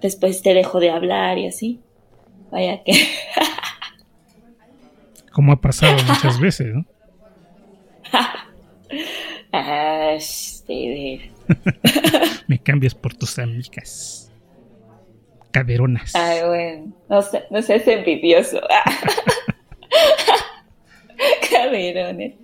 después 0.00 0.42
te 0.42 0.54
dejo 0.54 0.80
de 0.80 0.90
hablar 0.90 1.38
y 1.38 1.48
así. 1.48 1.80
Vaya 2.50 2.82
que... 2.84 2.92
como 5.32 5.52
ha 5.52 5.60
pasado 5.60 5.96
muchas 6.04 6.40
veces, 6.40 6.74
¿no? 6.74 6.84
ah, 9.52 10.16
sí, 10.18 11.30
Me 12.48 12.58
cambias 12.58 12.94
por 12.94 13.14
tus 13.14 13.38
amigas. 13.38 14.32
caderonas. 15.50 16.14
Ay, 16.14 16.40
bueno, 16.46 16.92
no, 17.08 17.22
sé, 17.22 17.42
no 17.50 17.62
seas 17.62 17.86
envidioso. 17.86 18.60
Caderones. 21.50 22.34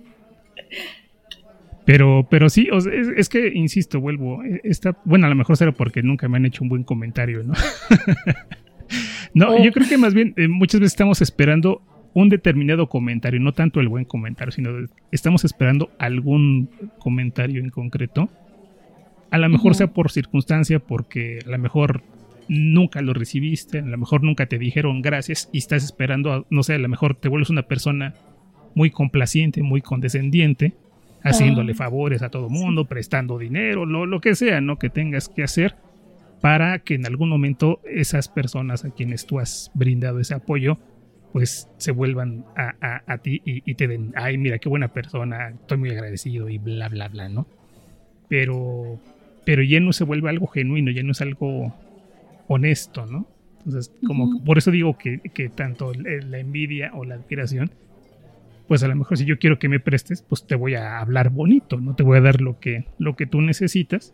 Pero, 1.85 2.27
pero 2.29 2.49
sí, 2.49 2.67
es, 3.15 3.29
que, 3.29 3.51
insisto, 3.53 4.01
vuelvo, 4.01 4.43
e, 4.43 4.59
está, 4.63 4.97
bueno, 5.05 5.27
a 5.27 5.29
lo 5.29 5.35
mejor 5.35 5.55
será 5.55 5.71
porque 5.71 6.01
nunca 6.01 6.27
me 6.27 6.37
han 6.37 6.45
hecho 6.45 6.63
un 6.63 6.69
buen 6.69 6.83
comentario, 6.83 7.43
¿no? 7.43 7.53
no, 9.35 9.63
yo 9.63 9.71
creo 9.71 9.87
que 9.87 9.97
más 9.97 10.15
bien 10.15 10.33
eh, 10.35 10.47
muchas 10.47 10.81
veces 10.81 10.93
estamos 10.93 11.21
esperando 11.21 11.83
un 12.15 12.29
determinado 12.29 12.89
comentario, 12.89 13.39
no 13.39 13.51
tanto 13.51 13.81
el 13.81 13.87
buen 13.87 14.05
comentario, 14.05 14.51
sino 14.51 14.71
estamos 15.11 15.45
esperando 15.45 15.91
algún 15.99 16.69
comentario 16.97 17.61
en 17.61 17.69
concreto. 17.69 18.29
A 19.35 19.37
lo 19.37 19.49
mejor 19.49 19.75
sea 19.75 19.87
por 19.87 20.11
circunstancia, 20.11 20.79
porque 20.79 21.39
a 21.45 21.49
lo 21.49 21.57
mejor 21.57 22.03
nunca 22.47 23.01
lo 23.01 23.13
recibiste, 23.13 23.79
a 23.79 23.85
lo 23.85 23.97
mejor 23.97 24.23
nunca 24.23 24.45
te 24.45 24.57
dijeron 24.57 25.01
gracias 25.01 25.49
y 25.51 25.57
estás 25.57 25.83
esperando, 25.83 26.47
no 26.49 26.63
sé, 26.63 26.75
a 26.75 26.79
lo 26.79 26.87
mejor 26.87 27.15
te 27.15 27.27
vuelves 27.27 27.49
una 27.49 27.63
persona 27.63 28.13
muy 28.75 28.91
complaciente, 28.91 29.61
muy 29.61 29.81
condescendiente, 29.81 30.71
haciéndole 31.21 31.73
favores 31.73 32.21
a 32.21 32.29
todo 32.29 32.47
mundo, 32.47 32.85
prestando 32.85 33.37
dinero, 33.37 33.85
lo, 33.85 34.05
lo 34.05 34.21
que 34.21 34.35
sea, 34.35 34.61
¿no? 34.61 34.79
Que 34.79 34.89
tengas 34.89 35.27
que 35.27 35.43
hacer 35.43 35.75
para 36.39 36.79
que 36.79 36.93
en 36.93 37.05
algún 37.05 37.27
momento 37.27 37.81
esas 37.83 38.29
personas 38.29 38.85
a 38.85 38.91
quienes 38.91 39.25
tú 39.25 39.39
has 39.39 39.69
brindado 39.73 40.21
ese 40.21 40.33
apoyo, 40.33 40.77
pues 41.33 41.67
se 41.75 41.91
vuelvan 41.91 42.45
a, 42.55 43.17
ti 43.17 43.41
y, 43.43 43.75
te 43.75 43.89
den, 43.89 44.13
ay, 44.15 44.37
mira, 44.37 44.59
qué 44.59 44.69
buena 44.69 44.93
persona, 44.93 45.49
estoy 45.49 45.77
muy 45.77 45.89
agradecido 45.89 46.47
y 46.47 46.57
bla, 46.57 46.87
bla, 46.87 47.09
bla, 47.09 47.27
¿no? 47.27 47.47
Pero, 48.29 48.97
pero 49.45 49.63
ya 49.63 49.79
no 49.79 49.93
se 49.93 50.03
vuelve 50.03 50.29
algo 50.29 50.47
genuino, 50.47 50.91
ya 50.91 51.03
no 51.03 51.11
es 51.11 51.21
algo 51.21 51.73
honesto, 52.47 53.05
¿no? 53.05 53.27
Entonces, 53.59 53.91
como 54.05 54.43
por 54.43 54.57
eso 54.57 54.69
digo 54.69 54.97
que, 54.97 55.19
tanto 55.55 55.91
la 55.93 56.37
envidia 56.37 56.91
o 56.93 57.03
la 57.03 57.15
admiración, 57.15 57.71
pues 58.67 58.83
a 58.83 58.87
lo 58.87 58.95
mejor 58.95 59.17
si 59.17 59.25
yo 59.25 59.39
quiero 59.39 59.57
que 59.57 59.69
me 59.69 59.79
prestes, 59.79 60.21
pues 60.21 60.45
te 60.45 60.55
voy 60.55 60.75
a 60.75 60.99
hablar 60.99 61.29
bonito, 61.29 61.79
no 61.79 61.95
te 61.95 62.03
voy 62.03 62.17
a 62.17 62.21
dar 62.21 62.41
lo 62.41 62.59
que, 62.59 62.85
lo 62.99 63.15
que 63.15 63.25
tú 63.25 63.41
necesitas 63.41 64.13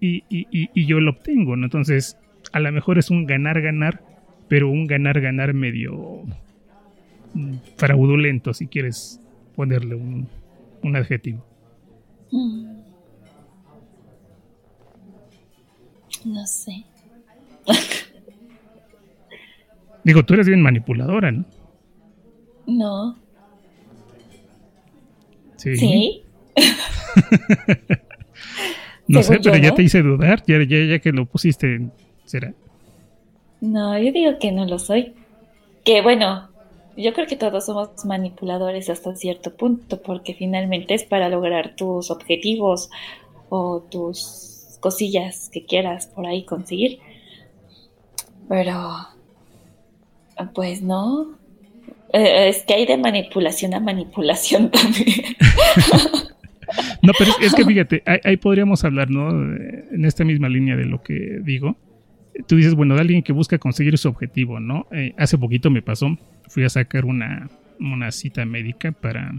y, 0.00 0.24
y 0.28 0.86
yo 0.86 1.00
lo 1.00 1.12
obtengo, 1.12 1.56
¿no? 1.56 1.64
Entonces, 1.64 2.18
a 2.52 2.60
lo 2.60 2.70
mejor 2.70 2.98
es 2.98 3.10
un 3.10 3.24
ganar-ganar 3.24 4.02
pero 4.48 4.70
un 4.70 4.86
ganar-ganar 4.86 5.54
medio 5.54 6.22
mm, 7.34 7.54
fraudulento, 7.76 8.54
si 8.54 8.66
quieres 8.66 9.20
ponerle 9.54 9.94
un, 9.94 10.28
adjetivo. 10.94 11.44
Mm. 12.30 12.85
No 16.24 16.46
sé. 16.46 16.84
Digo, 20.04 20.24
tú 20.24 20.34
eres 20.34 20.46
bien 20.46 20.62
manipuladora, 20.62 21.32
¿no? 21.32 21.44
No. 22.66 23.16
Sí. 25.56 25.76
¿Sí? 25.76 26.22
no 29.08 29.22
sé, 29.22 29.40
pero 29.42 29.56
ya 29.56 29.74
te 29.74 29.82
hice 29.82 30.02
dudar, 30.02 30.42
ya, 30.46 30.62
ya, 30.62 30.84
ya 30.84 30.98
que 30.98 31.12
lo 31.12 31.26
pusiste, 31.26 31.88
¿será? 32.24 32.54
No, 33.60 33.98
yo 33.98 34.12
digo 34.12 34.38
que 34.38 34.52
no 34.52 34.66
lo 34.66 34.78
soy. 34.78 35.14
Que 35.84 36.02
bueno, 36.02 36.50
yo 36.96 37.12
creo 37.12 37.26
que 37.26 37.36
todos 37.36 37.66
somos 37.66 38.04
manipuladores 38.04 38.88
hasta 38.90 39.14
cierto 39.16 39.54
punto, 39.54 40.00
porque 40.02 40.34
finalmente 40.34 40.94
es 40.94 41.04
para 41.04 41.28
lograr 41.28 41.74
tus 41.76 42.10
objetivos 42.10 42.90
o 43.48 43.80
tus 43.90 44.55
cosillas 44.86 45.50
que 45.52 45.64
quieras 45.64 46.06
por 46.06 46.28
ahí 46.28 46.44
conseguir. 46.44 47.00
Pero, 48.48 48.94
pues 50.54 50.80
no. 50.80 51.36
Eh, 52.12 52.48
es 52.50 52.62
que 52.62 52.74
hay 52.74 52.86
de 52.86 52.96
manipulación 52.96 53.74
a 53.74 53.80
manipulación 53.80 54.70
también. 54.78 55.24
no, 57.02 57.12
pero 57.18 57.32
es, 57.40 57.52
que 57.52 57.64
fíjate, 57.64 58.04
ahí, 58.22 58.36
podríamos 58.36 58.84
hablar, 58.84 59.10
¿no? 59.10 59.28
En 59.30 60.04
esta 60.04 60.22
misma 60.24 60.48
línea 60.48 60.76
de 60.76 60.84
lo 60.84 61.02
que 61.02 61.40
digo 61.42 61.76
tú 62.46 62.54
dices, 62.54 62.74
bueno, 62.74 62.94
de 62.94 63.00
alguien 63.00 63.22
que 63.22 63.32
busca 63.32 63.58
conseguir 63.58 63.96
su 63.96 64.08
objetivo, 64.08 64.60
¿no? 64.60 64.86
Eh, 64.92 65.14
hace 65.16 65.38
poquito 65.38 65.70
me 65.70 65.80
pasó, 65.80 66.18
fui 66.48 66.64
a 66.64 66.68
sacar 66.68 67.06
una, 67.06 67.48
cita 68.10 68.44
médica 68.44 68.92
para, 68.92 69.32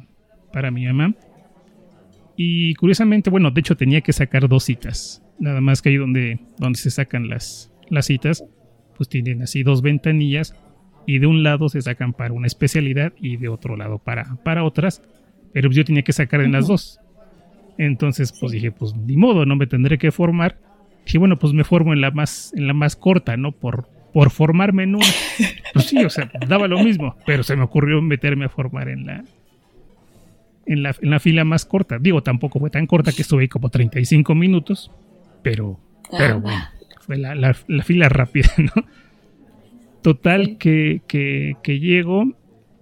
para 0.51 0.71
mi 0.71 0.87
mamá. 0.87 1.13
Y 2.35 2.73
curiosamente, 2.73 3.29
bueno, 3.29 3.51
de 3.51 3.59
hecho 3.59 3.77
tenía 3.77 4.01
que 4.01 4.13
sacar 4.13 4.49
dos 4.49 4.63
citas. 4.63 5.23
Nada 5.39 5.61
más 5.61 5.81
que 5.81 5.89
ahí 5.89 5.97
donde, 5.97 6.39
donde 6.57 6.79
se 6.79 6.89
sacan 6.89 7.29
las, 7.29 7.71
las 7.89 8.05
citas, 8.07 8.43
pues 8.95 9.09
tienen 9.09 9.41
así 9.41 9.63
dos 9.63 9.81
ventanillas. 9.81 10.55
Y 11.05 11.19
de 11.19 11.27
un 11.27 11.43
lado 11.43 11.69
se 11.69 11.81
sacan 11.81 12.13
para 12.13 12.33
una 12.33 12.47
especialidad 12.47 13.13
y 13.19 13.37
de 13.37 13.47
otro 13.47 13.77
lado 13.77 13.97
para, 13.97 14.35
para 14.43 14.63
otras. 14.63 15.01
Pero 15.53 15.69
yo 15.71 15.85
tenía 15.85 16.01
que 16.01 16.11
sacar 16.11 16.41
en 16.41 16.51
las 16.51 16.67
dos. 16.67 16.99
Entonces, 17.77 18.33
pues 18.37 18.51
dije, 18.51 18.71
pues 18.71 18.95
ni 18.95 19.15
modo, 19.15 19.45
no 19.45 19.55
me 19.55 19.67
tendré 19.67 19.97
que 19.97 20.11
formar 20.11 20.57
dije, 21.07 21.17
bueno, 21.17 21.39
pues 21.39 21.53
me 21.53 21.63
formo 21.63 21.93
en 21.93 22.01
la 22.01 22.11
más, 22.11 22.53
en 22.55 22.67
la 22.67 22.73
más 22.73 22.95
corta, 22.95 23.37
¿no? 23.37 23.51
Por, 23.53 23.87
por 24.13 24.29
formarme 24.29 24.83
en 24.83 24.95
una. 24.95 25.05
Pues 25.73 25.85
sí, 25.85 26.03
o 26.03 26.09
sea, 26.09 26.31
daba 26.47 26.67
lo 26.67 26.83
mismo, 26.83 27.15
pero 27.25 27.43
se 27.43 27.55
me 27.55 27.61
ocurrió 27.61 28.01
meterme 28.01 28.45
a 28.45 28.49
formar 28.49 28.89
en 28.89 29.05
la, 29.05 29.23
en 30.65 30.81
la, 30.81 30.95
en 30.99 31.09
la 31.11 31.19
fila 31.19 31.43
más 31.43 31.65
corta. 31.65 31.99
Digo, 31.99 32.23
tampoco 32.23 32.59
fue 32.59 32.69
tan 32.69 32.87
corta 32.87 33.11
que 33.11 33.21
estuve 33.21 33.43
ahí 33.43 33.47
como 33.47 33.69
35 33.69 34.33
minutos, 34.33 34.91
pero, 35.49 35.79
pero 36.11 36.35
ah. 36.35 36.39
bueno, 36.39 36.63
fue 36.99 37.17
la, 37.17 37.33
la, 37.35 37.53
fila 37.83 38.09
rápida, 38.09 38.49
¿no? 38.57 38.83
Total 40.01 40.57
que, 40.57 41.01
que, 41.07 41.55
que 41.63 41.79
llego 41.79 42.25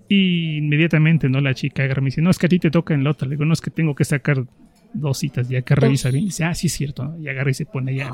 y 0.10 0.58
inmediatamente, 0.58 1.30
¿no? 1.30 1.42
La 1.42 1.54
chica 1.54 1.84
agarra 1.84 2.02
me 2.02 2.08
dice, 2.08 2.24
no, 2.24 2.32
es 2.32 2.40
que 2.40 2.48
a 2.48 2.50
ti 2.50 2.58
te 2.58 2.72
toca 2.72 2.96
en 2.96 3.04
la 3.04 3.12
otra. 3.12 3.28
Le 3.28 3.36
digo, 3.36 3.46
no, 3.46 3.54
es 3.54 3.62
que 3.62 3.70
tengo 3.70 3.94
que 3.94 4.04
sacar 4.04 4.46
dos 4.94 5.20
citas, 5.20 5.48
ya 5.48 5.62
que 5.62 5.76
revisa 5.76 6.10
bien, 6.10 6.24
y 6.24 6.28
dice, 6.28 6.44
ah, 6.44 6.56
sí 6.56 6.68
es 6.68 6.74
cierto, 6.74 7.16
y 7.20 7.28
agarra 7.28 7.52
y 7.52 7.54
se 7.54 7.68
pone 7.68 7.94
ya 7.94 8.08
a 8.08 8.12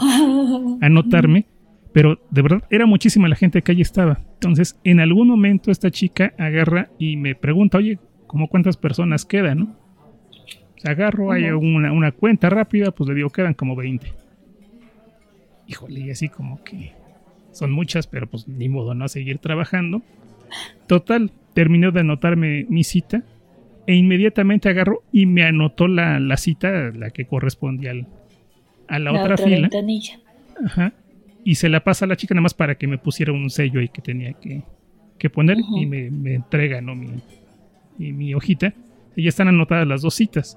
anotarme. 0.86 1.46
Pero 1.93 2.22
de 2.29 2.41
verdad 2.41 2.63
era 2.70 2.86
muchísima 2.86 3.29
la 3.29 3.36
gente 3.38 3.62
que 3.62 3.72
allí 3.72 3.81
estaba. 3.81 4.20
Entonces, 4.34 4.79
en 4.84 5.00
algún 5.00 5.29
momento 5.29 5.72
esta 5.72 5.91
chica 5.91 6.34
agarra 6.38 6.89
y 7.00 7.15
me 7.15 7.36
pregunta, 7.36 7.77
oye, 7.77 8.00
¿cómo 8.27 8.48
cuántas 8.50 8.75
personas 8.75 9.25
quedan? 9.25 9.60
¿no? 9.60 9.81
agarro, 10.84 11.31
hay 11.31 11.46
una, 11.51 11.91
una, 11.91 12.12
cuenta 12.12 12.50
rápida, 12.50 12.91
pues 12.91 13.08
le 13.08 13.15
digo, 13.15 13.29
quedan 13.29 13.53
como 13.53 13.75
20. 13.75 14.21
Híjole, 15.72 16.01
y 16.01 16.12
así 16.12 16.28
como 16.28 16.62
que 16.66 16.92
son 17.51 17.72
muchas, 17.72 18.06
pero 18.06 18.30
pues 18.30 18.48
ni 18.48 18.68
modo, 18.68 18.94
¿no? 18.94 19.06
A 19.06 19.08
seguir 19.08 19.38
trabajando. 19.38 20.01
Total, 20.86 21.32
terminó 21.54 21.92
de 21.92 22.01
anotarme 22.01 22.66
mi 22.68 22.84
cita 22.84 23.24
e 23.88 23.96
inmediatamente 23.96 24.68
agarró 24.68 25.04
y 25.13 25.28
me 25.28 25.44
anotó 25.44 25.88
la, 25.88 26.20
cita, 26.36 26.92
la 26.92 27.10
que 27.12 27.25
correspondía 27.25 27.92
a 28.88 29.00
la, 29.00 29.12
otra, 29.13 29.38
fila. 29.38 29.70
Ajá. 30.66 30.94
Y 31.46 31.56
se 31.56 31.70
la 31.70 31.86
pasa 31.86 32.04
a 32.04 32.08
la 32.10 32.18
chica 32.18 32.34
nada 32.34 32.44
más 32.44 32.54
para 32.54 32.75
que 32.75 32.88
me 32.88 32.98
pusiera 32.98 33.32
un 33.32 33.50
sello 33.50 33.80
ahí 33.80 33.88
que 33.88 34.01
tenía 34.01 34.34
que, 34.34 35.30
poner 35.30 35.58
y 35.78 35.86
me, 35.86 36.36
entrega 36.36 36.82
¿no? 36.82 36.96
mi, 36.96 37.22
mi, 37.98 38.34
hojita. 38.34 38.74
Y 39.16 39.24
ya 39.24 39.30
están 39.30 39.48
anotadas 39.48 39.88
las 39.88 40.01
dos 40.01 40.16
citas. 40.16 40.56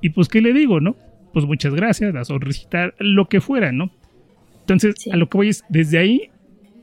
Y 0.00 0.10
pues, 0.10 0.28
¿qué 0.28 0.40
le 0.40 0.54
digo, 0.54 0.80
no? 0.80 0.96
Pues 1.34 1.44
muchas 1.44 1.74
gracias, 1.74 2.14
la 2.14 2.24
sonrisita, 2.24 2.94
lo 2.98 3.28
que 3.28 3.42
fuera, 3.42 3.70
¿no? 3.70 3.90
Entonces, 4.70 5.12
a 5.12 5.16
lo 5.16 5.28
que 5.28 5.36
voy 5.36 5.48
es, 5.48 5.64
desde 5.68 5.98
ahí 5.98 6.30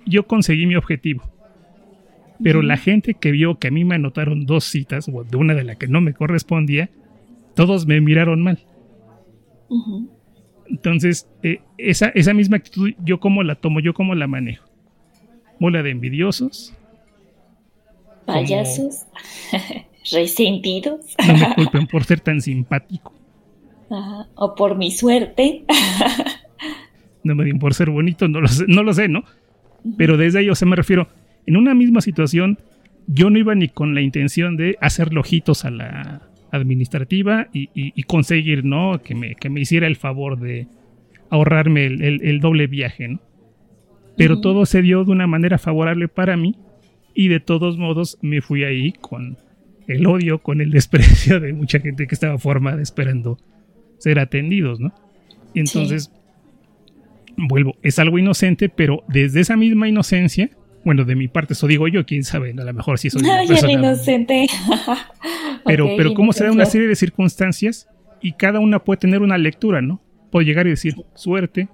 yo 0.06 0.28
conseguí 0.28 0.66
mi 0.66 0.76
objetivo. 0.76 1.24
Pero 2.44 2.62
la 2.62 2.76
gente 2.76 3.14
que 3.14 3.32
vio 3.32 3.58
que 3.60 3.70
a 3.70 3.72
mí 3.72 3.86
me 3.86 3.96
anotaron 3.96 4.46
dos 4.46 4.66
citas, 4.66 5.10
o 5.12 5.24
de 5.24 5.38
una 5.38 5.54
de 5.54 5.64
la 5.64 5.76
que 5.76 5.88
no 5.88 6.02
me 6.02 6.14
correspondía, 6.14 6.90
todos 7.56 7.88
me 7.88 8.02
miraron 8.02 8.42
mal. 8.42 8.60
Entonces, 10.70 11.30
eh, 11.44 11.62
esa, 11.78 12.10
esa 12.10 12.34
misma 12.34 12.58
actitud, 12.58 12.92
yo 13.06 13.22
cómo 13.22 13.42
la 13.42 13.56
tomo, 13.56 13.80
yo 13.80 13.94
cómo 13.94 14.16
la 14.16 14.28
manejo. 14.28 14.68
Mola 15.58 15.82
de 15.82 15.92
envidiosos. 15.92 16.74
Payasos. 18.26 19.06
Resentidos. 20.12 21.16
No 21.26 21.38
me 21.38 21.56
culpen 21.56 21.88
por 21.88 22.04
ser 22.04 22.20
tan 22.20 22.42
simpático. 22.42 23.14
O 24.36 24.56
por 24.56 24.78
mi 24.78 24.92
suerte. 24.92 25.64
no 27.28 27.36
me 27.36 27.54
por 27.56 27.74
ser 27.74 27.90
bonito, 27.90 28.28
no 28.28 28.42
lo 28.42 28.48
sé, 28.48 28.66
no, 28.68 28.84
lo 28.84 28.94
sé, 28.94 29.08
¿no? 29.08 29.24
Pero 29.98 30.18
desde 30.18 30.40
ahí, 30.40 30.50
o 30.50 30.56
sea, 30.56 30.68
me 30.68 30.76
refiero, 30.76 31.08
en 31.46 31.58
una 31.58 31.76
misma 31.76 32.02
situación, 32.02 32.58
yo 33.08 33.30
no 33.30 33.38
iba 33.38 33.56
ni 33.56 33.70
con 33.70 33.94
la 33.96 34.02
intención 34.02 34.58
de 34.58 34.78
hacer 34.82 35.16
ojitos 35.18 35.66
a 35.66 35.72
la 35.72 36.22
administrativa 36.52 37.48
y, 37.54 38.04
conseguir, 38.04 38.66
¿no? 38.66 39.02
Que 39.04 39.16
me, 39.16 39.36
que 39.36 39.50
me, 39.50 39.62
hiciera 39.62 39.88
el 39.88 39.96
favor 39.96 40.40
de 40.40 40.68
ahorrarme 41.30 41.86
el, 41.86 42.40
doble 42.40 42.68
viaje, 42.68 43.08
¿no? 43.08 43.20
Pero 44.18 44.42
todo 44.42 44.66
se 44.66 44.82
dio 44.82 45.04
de 45.04 45.12
una 45.12 45.28
manera 45.28 45.60
favorable 45.60 46.08
para 46.08 46.38
mí 46.38 46.56
y 47.14 47.28
de 47.28 47.40
todos 47.40 47.78
modos 47.78 48.18
me 48.22 48.42
fui 48.42 48.64
ahí 48.64 48.94
con 48.94 49.38
el 49.88 50.06
odio, 50.08 50.40
con 50.40 50.60
el 50.60 50.72
desprecio 50.72 51.40
de 51.40 51.54
mucha 51.54 51.80
gente 51.80 52.08
que 52.08 52.16
estaba 52.16 52.38
formada 52.38 52.82
esperando 52.82 53.38
ser 54.00 54.20
atendidos, 54.20 54.80
¿no? 54.80 54.94
Entonces, 55.54 56.12
vuelvo, 57.38 57.76
es 57.84 58.00
algo 58.00 58.18
inocente, 58.20 58.68
pero 58.70 59.04
desde 59.08 59.40
esa 59.42 59.56
misma 59.56 59.88
inocencia, 59.88 60.50
bueno, 60.84 61.06
de 61.06 61.16
mi 61.16 61.28
parte, 61.28 61.54
eso 61.54 61.68
digo 61.68 61.88
yo, 61.88 62.06
quién 62.06 62.24
sabe, 62.24 62.52
a 62.52 62.64
lo 62.64 62.74
mejor 62.74 62.98
sí 63.00 63.10
soy 63.10 63.22
una 63.24 63.40
Ay, 63.40 63.48
persona- 63.48 63.72
inocente. 63.74 64.48
Pero, 65.66 65.86
Ok, 65.88 65.92
pero 65.98 66.14
cómo 66.14 66.32
se 66.32 66.46
da 66.46 66.52
una 66.52 66.66
serie 66.66 66.88
de 66.88 66.96
circunstancias 66.96 67.90
y 68.22 68.34
cada 68.34 68.60
una 68.62 68.80
puede 68.86 69.00
tener 69.02 69.22
una 69.22 69.38
lectura, 69.38 69.82
¿no? 69.82 70.02
Puedo 70.32 70.46
llegar 70.46 70.66
y 70.66 70.70
decir, 70.70 70.96
suerte. 71.14 71.68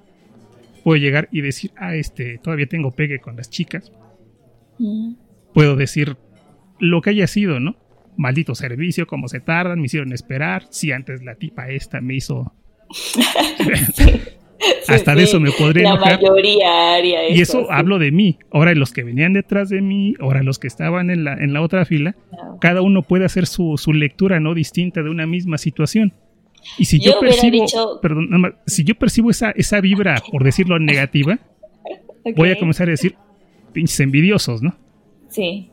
Puedo 0.84 0.98
llegar 0.98 1.30
y 1.32 1.42
decir, 1.42 1.72
ah, 1.78 1.94
este, 1.96 2.40
todavía 2.40 2.66
tengo 2.66 2.90
pegue 2.92 3.20
con 3.20 3.36
las 3.36 3.52
chicas. 3.52 3.92
Mm. 4.80 5.14
Puedo 5.54 5.76
decir 5.76 6.18
lo 6.80 7.02
que 7.02 7.12
haya 7.12 7.28
sido, 7.28 7.60
¿no? 7.60 7.76
Maldito 8.18 8.56
servicio, 8.56 9.06
cómo 9.06 9.28
se 9.28 9.40
tardan, 9.42 9.80
me 9.80 9.86
hicieron 9.86 10.12
esperar. 10.12 10.66
Si 10.72 10.92
antes 10.92 11.24
la 11.24 11.36
tipa 11.36 11.70
esta 11.70 12.02
me 12.02 12.16
hizo. 12.16 12.52
Hasta 14.88 15.16
de 15.16 15.24
eso 15.24 15.40
me 15.40 15.52
podría 15.52 15.84
La 15.84 15.90
enojar. 15.96 16.22
mayoría 16.22 16.96
haría 16.96 17.24
eso. 17.26 17.36
Y 17.38 17.42
eso 17.42 17.60
sí. 17.62 17.68
hablo 17.70 18.00
de 18.00 18.12
mí. 18.12 18.38
Ahora 18.52 18.74
los 18.76 18.92
que 18.94 19.04
venían 19.04 19.34
detrás 19.34 19.70
de 19.70 19.82
mí, 19.82 20.16
ahora 20.20 20.44
los 20.44 20.60
que 20.60 20.68
estaban 20.68 21.10
en 21.10 21.24
la, 21.24 21.34
en 21.34 21.54
la 21.54 21.62
otra 21.62 21.86
fila, 21.86 22.16
No. 22.32 22.58
cada 22.60 22.82
uno 22.82 23.02
puede 23.04 23.26
hacer 23.26 23.46
su, 23.46 23.78
su 23.78 23.94
lectura 23.94 24.40
no 24.40 24.54
distinta 24.54 25.02
de 25.04 25.10
una 25.10 25.26
misma 25.28 25.58
situación. 25.58 26.14
Y 26.78 26.86
si 26.86 27.00
yo, 27.00 27.20
percibo, 27.20 27.64
dicho- 27.66 28.00
perdón, 28.02 28.30
nada 28.30 28.38
más, 28.40 28.52
si 28.66 28.84
yo 28.86 28.96
percibo 28.96 29.30
esa, 29.30 29.52
esa 29.52 29.82
vibra, 29.82 30.16
por 30.32 30.44
decirlo 30.46 30.80
negativa, 30.80 31.40
voy 32.38 32.52
a 32.52 32.58
comenzar 32.60 32.88
a 32.88 32.92
decir, 32.92 33.16
pinches 33.74 34.00
envidiosos, 34.00 34.62
¿no? 34.62 34.74
Sí. 35.30 35.70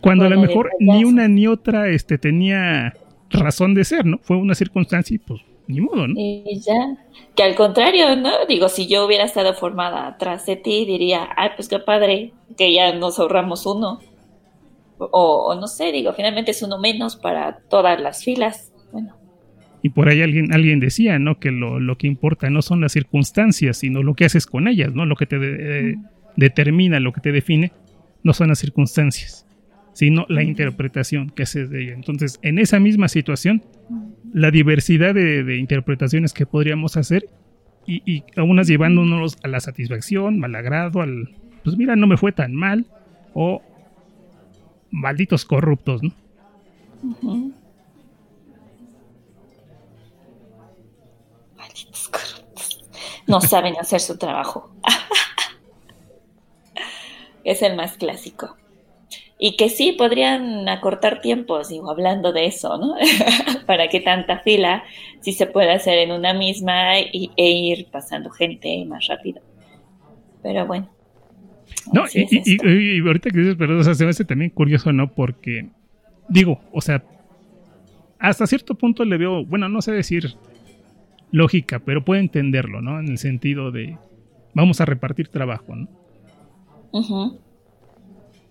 Cuando 0.00 0.26
a 0.26 0.28
lo 0.28 0.40
mejor 0.40 0.70
ni 0.78 1.04
una 1.04 1.26
ni 1.26 1.46
otra 1.46 1.88
este, 1.88 2.18
tenía 2.18 2.94
razón 3.30 3.74
de 3.74 3.84
ser, 3.84 4.04
¿no? 4.06 4.18
Fue 4.22 4.36
una 4.36 4.54
circunstancia 4.54 5.14
y 5.14 5.18
pues 5.18 5.40
ni 5.68 5.80
modo, 5.80 6.08
¿no? 6.08 6.14
Y 6.16 6.60
ya. 6.66 6.96
Que 7.36 7.44
al 7.44 7.54
contrario, 7.54 8.16
¿no? 8.16 8.46
Digo, 8.48 8.68
si 8.68 8.88
yo 8.88 9.06
hubiera 9.06 9.24
estado 9.24 9.54
formada 9.54 10.08
atrás 10.08 10.44
de 10.46 10.56
ti, 10.56 10.84
diría, 10.84 11.28
ay, 11.36 11.50
pues 11.56 11.68
qué 11.68 11.78
padre, 11.78 12.32
que 12.56 12.72
ya 12.74 12.92
nos 12.94 13.18
ahorramos 13.20 13.64
uno. 13.66 14.00
O, 14.98 15.46
o 15.46 15.54
no 15.54 15.68
sé, 15.68 15.92
digo, 15.92 16.12
finalmente 16.12 16.50
es 16.50 16.62
uno 16.62 16.78
menos 16.80 17.14
para 17.16 17.58
todas 17.70 18.00
las 18.00 18.24
filas. 18.24 18.72
Bueno, 18.90 19.14
Y 19.82 19.90
por 19.90 20.08
ahí 20.08 20.22
alguien, 20.22 20.52
alguien 20.52 20.80
decía, 20.80 21.18
¿no? 21.20 21.38
Que 21.38 21.52
lo, 21.52 21.78
lo 21.78 21.96
que 21.96 22.08
importa 22.08 22.50
no 22.50 22.62
son 22.62 22.80
las 22.80 22.92
circunstancias, 22.92 23.76
sino 23.76 24.02
lo 24.02 24.14
que 24.14 24.24
haces 24.24 24.46
con 24.46 24.66
ellas, 24.66 24.92
¿no? 24.94 25.06
Lo 25.06 25.14
que 25.14 25.26
te 25.26 25.38
de- 25.38 25.90
eh, 25.92 25.94
determina, 26.36 26.98
lo 26.98 27.12
que 27.12 27.20
te 27.20 27.30
define, 27.30 27.70
no 28.24 28.32
son 28.32 28.48
las 28.48 28.58
circunstancias, 28.58 29.46
sino 29.98 30.26
la 30.28 30.44
interpretación 30.44 31.30
que 31.30 31.42
haces 31.42 31.70
de 31.70 31.82
ella. 31.82 31.94
Entonces, 31.94 32.38
en 32.42 32.60
esa 32.60 32.78
misma 32.78 33.08
situación, 33.08 33.64
la 34.32 34.52
diversidad 34.52 35.12
de, 35.12 35.42
de 35.42 35.56
interpretaciones 35.56 36.32
que 36.32 36.46
podríamos 36.46 36.96
hacer 36.96 37.28
y, 37.84 38.02
y 38.06 38.22
a 38.36 38.44
unas 38.44 38.68
llevándonos 38.68 39.38
a 39.42 39.48
la 39.48 39.58
satisfacción, 39.58 40.44
al 40.44 40.54
agrado, 40.54 41.02
al, 41.02 41.34
pues 41.64 41.76
mira, 41.76 41.96
no 41.96 42.06
me 42.06 42.16
fue 42.16 42.30
tan 42.30 42.54
mal, 42.54 42.86
o 43.34 43.60
malditos 44.92 45.44
corruptos, 45.44 46.00
¿no? 46.00 46.12
Malditos 51.56 52.08
corruptos. 52.08 52.84
No 53.26 53.40
saben 53.40 53.74
hacer 53.80 53.98
su 53.98 54.16
trabajo. 54.16 54.72
es 57.42 57.62
el 57.62 57.74
más 57.74 57.96
clásico. 57.96 58.56
Y 59.38 59.56
que 59.56 59.68
sí 59.68 59.92
podrían 59.92 60.68
acortar 60.68 61.20
tiempos, 61.20 61.68
digo, 61.68 61.90
hablando 61.90 62.32
de 62.32 62.46
eso, 62.46 62.76
¿no? 62.76 62.94
Para 63.66 63.88
que 63.88 64.00
tanta 64.00 64.40
fila 64.40 64.82
sí 65.20 65.32
se 65.32 65.46
pueda 65.46 65.74
hacer 65.74 65.98
en 65.98 66.10
una 66.10 66.34
misma 66.34 66.98
y, 67.00 67.30
e 67.36 67.50
ir 67.50 67.86
pasando 67.90 68.30
gente 68.30 68.84
más 68.84 69.06
rápido. 69.06 69.40
Pero 70.42 70.66
bueno. 70.66 70.90
No, 71.92 72.04
y, 72.12 72.22
es 72.22 72.46
y- 72.48 73.00
ahorita 73.06 73.30
que 73.30 73.38
dices, 73.38 73.56
perdón, 73.56 73.78
o 73.78 73.84
sea, 73.84 73.94
se 73.94 74.04
me 74.04 74.10
hace 74.10 74.24
también 74.24 74.50
curioso, 74.50 74.92
¿no? 74.92 75.12
Porque, 75.14 75.68
digo, 76.28 76.60
o 76.72 76.80
sea, 76.80 77.04
hasta 78.18 78.46
cierto 78.46 78.74
punto 78.74 79.04
le 79.04 79.16
veo, 79.18 79.44
bueno, 79.44 79.68
no 79.68 79.80
sé 79.82 79.92
decir 79.92 80.34
lógica, 81.30 81.78
pero 81.78 82.04
puedo 82.04 82.20
entenderlo, 82.20 82.80
¿no? 82.80 82.98
En 82.98 83.08
el 83.08 83.18
sentido 83.18 83.70
de, 83.70 83.96
vamos 84.54 84.80
a 84.80 84.84
repartir 84.84 85.28
trabajo, 85.28 85.76
¿no? 85.76 85.88
Ujú. 86.90 87.38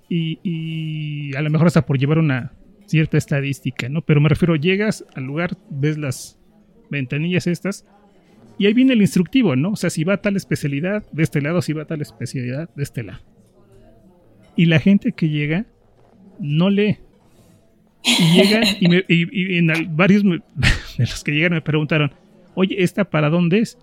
Y, 0.10 1.36
a 1.36 1.42
lo 1.42 1.50
mejor 1.50 1.68
hasta 1.68 1.86
por 1.86 1.98
llevar 1.98 2.18
una 2.20 2.54
cierta 2.86 3.18
estadística, 3.18 3.90
¿no? 3.90 4.02
Pero 4.02 4.22
me 4.22 4.30
refiero, 4.30 4.56
llegas 4.56 5.06
al 5.16 5.24
lugar, 5.26 5.58
ves 5.70 5.98
las 5.98 6.40
ventanillas 6.90 7.48
estas, 7.48 7.86
y 8.58 8.66
ahí 8.66 8.74
viene 8.74 8.94
el 8.94 9.02
instructivo, 9.02 9.56
¿no? 9.56 9.72
O 9.72 9.76
sea, 9.76 9.90
si 9.90 10.04
va 10.06 10.14
a 10.14 10.22
tal 10.22 10.36
especialidad 10.38 11.04
de 11.12 11.24
este 11.24 11.42
lado, 11.42 11.62
si 11.62 11.74
va 11.74 11.84
a 11.84 11.86
tal 11.88 12.02
especialidad 12.02 12.70
de 12.76 12.84
este 12.84 13.04
lado. 13.04 13.20
Y 14.56 14.66
la 14.66 14.80
gente 14.80 15.12
que 15.12 15.30
llega 15.30 15.66
no 16.40 16.70
lee. 16.70 16.98
Y 18.04 18.34
llegan, 18.42 18.64
y, 18.80 18.88
me- 18.88 19.06
y- 19.08 19.58
en 19.58 19.68
varios 19.96 20.24
de 20.24 20.40
los 20.98 21.24
que 21.24 21.34
llegan 21.34 21.52
me 21.52 21.62
preguntaron, 21.62 22.12
oye, 22.56 22.82
¿esta 22.82 23.04
para 23.06 23.30
dónde 23.30 23.60
es? 23.60 23.78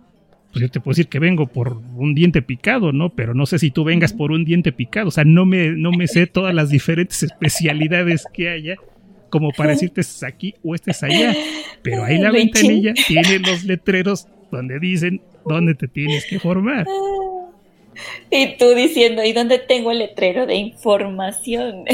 Pues 0.55 0.63
yo 0.63 0.71
te 0.71 0.79
puedo 0.79 0.93
decir 0.93 1.09
que 1.09 1.19
vengo 1.19 1.49
por 1.49 1.79
un 1.97 2.15
diente 2.15 2.41
picado, 2.41 2.93
¿no? 2.93 3.11
Pero 3.11 3.35
no 3.35 3.45
sé 3.45 3.59
si 3.59 3.73
tú 3.73 3.83
vengas 3.83 4.13
por 4.13 4.31
un 4.31 4.45
diente 4.45 4.71
picado. 4.71 5.09
O 5.09 5.11
sea, 5.11 5.25
no 5.25 5.45
me, 5.45 5.71
no 5.71 5.91
me 5.91 6.07
sé 6.07 6.29
todas 6.29 6.55
las 6.55 6.71
diferentes 6.71 7.25
especialidades 7.25 8.25
que 8.33 8.49
haya 8.51 8.77
como 9.31 9.51
para 9.51 9.71
decirte 9.71 10.01
este 10.01 10.15
es 10.15 10.23
aquí 10.23 10.55
o 10.63 10.77
este 10.77 10.93
es 10.93 11.03
allá. 11.03 11.35
Pero 11.83 12.05
ahí 12.05 12.19
la 12.19 12.31
ventanilla 12.31 12.95
tiene 12.95 13.41
los 13.41 13.65
letreros 13.65 14.29
donde 14.53 14.79
dicen 14.79 15.21
dónde 15.45 15.75
te 15.75 15.89
tienes 15.89 16.25
que 16.27 16.39
formar. 16.39 16.87
Y 18.31 18.57
tú 18.57 18.77
diciendo, 18.77 19.25
¿y 19.25 19.33
dónde 19.33 19.59
tengo 19.59 19.91
el 19.91 19.99
letrero 19.99 20.47
de 20.47 20.55
información? 20.55 21.85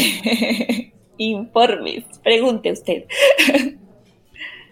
Informes, 1.17 2.05
pregunte 2.23 2.73
usted. 2.73 3.05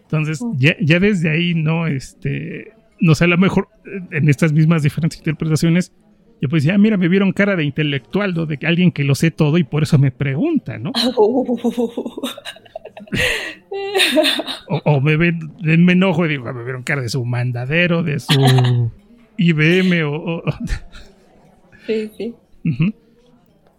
Entonces, 0.02 0.44
ya, 0.58 0.76
ya 0.78 0.98
desde 0.98 1.30
ahí, 1.30 1.54
no, 1.54 1.86
este, 1.86 2.72
no 3.00 3.14
sé, 3.14 3.24
a 3.24 3.28
lo 3.28 3.38
mejor 3.38 3.68
eh, 3.86 4.00
en 4.18 4.28
estas 4.28 4.52
mismas 4.52 4.82
diferentes 4.82 5.18
interpretaciones, 5.18 5.92
yo 6.40 6.48
pues 6.48 6.62
decía, 6.62 6.74
ah, 6.74 6.78
mira, 6.78 6.96
me 6.96 7.08
vieron 7.08 7.32
cara 7.32 7.56
de 7.56 7.64
intelectual, 7.64 8.32
¿no? 8.34 8.46
De 8.46 8.58
que 8.58 8.66
alguien 8.66 8.92
que 8.92 9.02
lo 9.04 9.14
sé 9.14 9.30
todo 9.30 9.58
y 9.58 9.64
por 9.64 9.82
eso 9.82 9.98
me 9.98 10.10
pregunta, 10.10 10.78
¿no? 10.78 10.92
O, 14.68 14.80
o 14.84 15.00
me 15.00 15.16
ven, 15.16 15.38
me 15.62 15.92
enojo 15.92 16.26
y 16.26 16.30
digo, 16.30 16.46
ah, 16.48 16.52
me 16.52 16.64
vieron 16.64 16.82
cara 16.82 17.02
de 17.02 17.08
su 17.08 17.24
mandadero, 17.24 18.02
de 18.02 18.18
su 18.20 18.90
IBM 19.38 20.02
o... 20.04 20.12
o- 20.14 20.42
sí, 21.86 22.10
sí. 22.16 22.34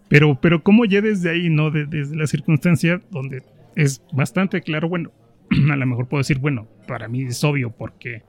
Pero, 0.08 0.38
pero 0.40 0.62
como 0.62 0.84
ya 0.84 1.00
desde 1.00 1.30
ahí, 1.30 1.48
¿no? 1.50 1.70
De- 1.70 1.86
desde 1.86 2.16
la 2.16 2.26
circunstancia 2.26 3.00
donde 3.10 3.42
es 3.76 4.02
bastante 4.12 4.60
claro, 4.62 4.88
bueno, 4.88 5.12
a 5.70 5.76
lo 5.76 5.86
mejor 5.86 6.08
puedo 6.08 6.20
decir, 6.20 6.38
bueno, 6.38 6.66
para 6.88 7.06
mí 7.08 7.22
es 7.22 7.42
obvio 7.44 7.70
porque, 7.70 8.22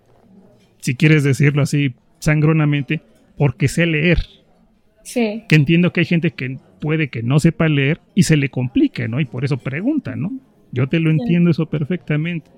si 0.82 0.96
quieres 0.96 1.24
decirlo 1.24 1.62
así 1.62 1.96
sangronamente, 2.20 3.02
porque 3.38 3.68
sé 3.68 3.86
leer. 3.86 4.20
Sí. 5.04 5.44
Que 5.48 5.56
entiendo 5.56 5.94
que 5.94 6.02
hay 6.02 6.06
gente 6.06 6.32
que 6.32 6.58
puede 6.80 7.10
que 7.10 7.24
no 7.24 7.40
sepa 7.40 7.68
leer 7.68 8.02
y 8.14 8.24
se 8.24 8.38
le 8.38 8.50
complique, 8.50 9.08
¿no? 9.08 9.20
Y 9.20 9.26
por 9.26 9.46
eso 9.46 9.58
pregunta, 9.58 10.16
¿no? 10.16 10.32
Yo 10.72 10.88
te 10.88 11.00
lo 11.00 11.10
entiendo 11.10 11.50
eso 11.50 11.68
perfectamente. 11.68 12.52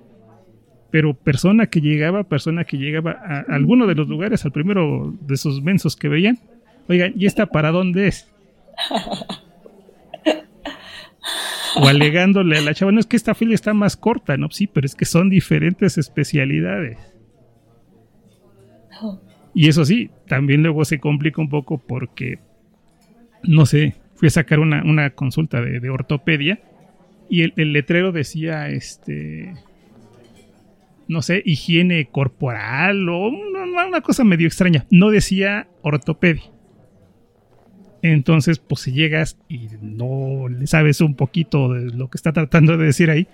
Pero 0.90 1.14
persona 1.14 1.66
que 1.66 1.80
llegaba, 1.80 2.24
persona 2.24 2.64
que 2.64 2.78
llegaba 2.78 3.12
a 3.12 3.40
alguno 3.54 3.86
de 3.86 3.94
los 3.94 4.08
lugares, 4.08 4.44
al 4.44 4.52
primero 4.52 5.14
de 5.20 5.34
esos 5.34 5.62
mensos 5.62 5.96
que 5.96 6.08
veían, 6.08 6.38
oigan, 6.88 7.12
¿y 7.16 7.26
esta 7.26 7.46
para 7.46 7.70
dónde 7.70 8.08
es? 8.08 8.30
O 11.76 11.88
alegándole 11.88 12.56
a 12.56 12.60
la 12.60 12.74
chava, 12.74 12.92
no 12.92 13.00
es 13.00 13.06
que 13.06 13.16
esta 13.16 13.34
fila 13.34 13.54
está 13.54 13.74
más 13.74 13.96
corta, 13.96 14.36
¿no? 14.36 14.48
Sí, 14.50 14.68
pero 14.68 14.86
es 14.86 14.94
que 14.94 15.04
son 15.04 15.28
diferentes 15.28 15.98
especialidades. 15.98 16.98
Y 19.54 19.68
eso 19.68 19.84
sí, 19.84 20.10
también 20.26 20.62
luego 20.62 20.84
se 20.84 20.98
complica 20.98 21.40
un 21.40 21.48
poco 21.48 21.78
porque, 21.78 22.38
no 23.42 23.66
sé, 23.66 23.94
fui 24.14 24.28
a 24.28 24.30
sacar 24.30 24.58
una, 24.58 24.82
una 24.82 25.10
consulta 25.10 25.60
de, 25.60 25.90
ortopedia 25.90 26.60
y 27.28 27.42
el, 27.42 27.52
el 27.56 27.72
letrero 27.72 28.10
decía, 28.12 28.68
este, 28.68 29.54
no 31.08 31.22
sé, 31.22 31.42
higiene 31.44 32.06
corporal 32.06 33.08
o 33.08 33.28
una, 33.28 33.86
una 33.86 34.00
cosa 34.00 34.24
medio 34.24 34.46
extraña. 34.46 34.86
No 34.90 35.10
decía 35.10 35.68
ortopedia. 35.82 36.44
Entonces, 38.02 38.58
pues 38.58 38.82
si 38.82 38.92
llegas 38.92 39.38
y 39.48 39.68
no 39.80 40.48
le 40.48 40.66
sabes 40.66 41.00
un 41.00 41.14
poquito 41.14 41.72
de 41.72 41.90
lo 41.94 42.10
que 42.10 42.18
está 42.18 42.32
tratando 42.32 42.76
de 42.76 42.86
decir 42.86 43.10
ahí, 43.10 43.26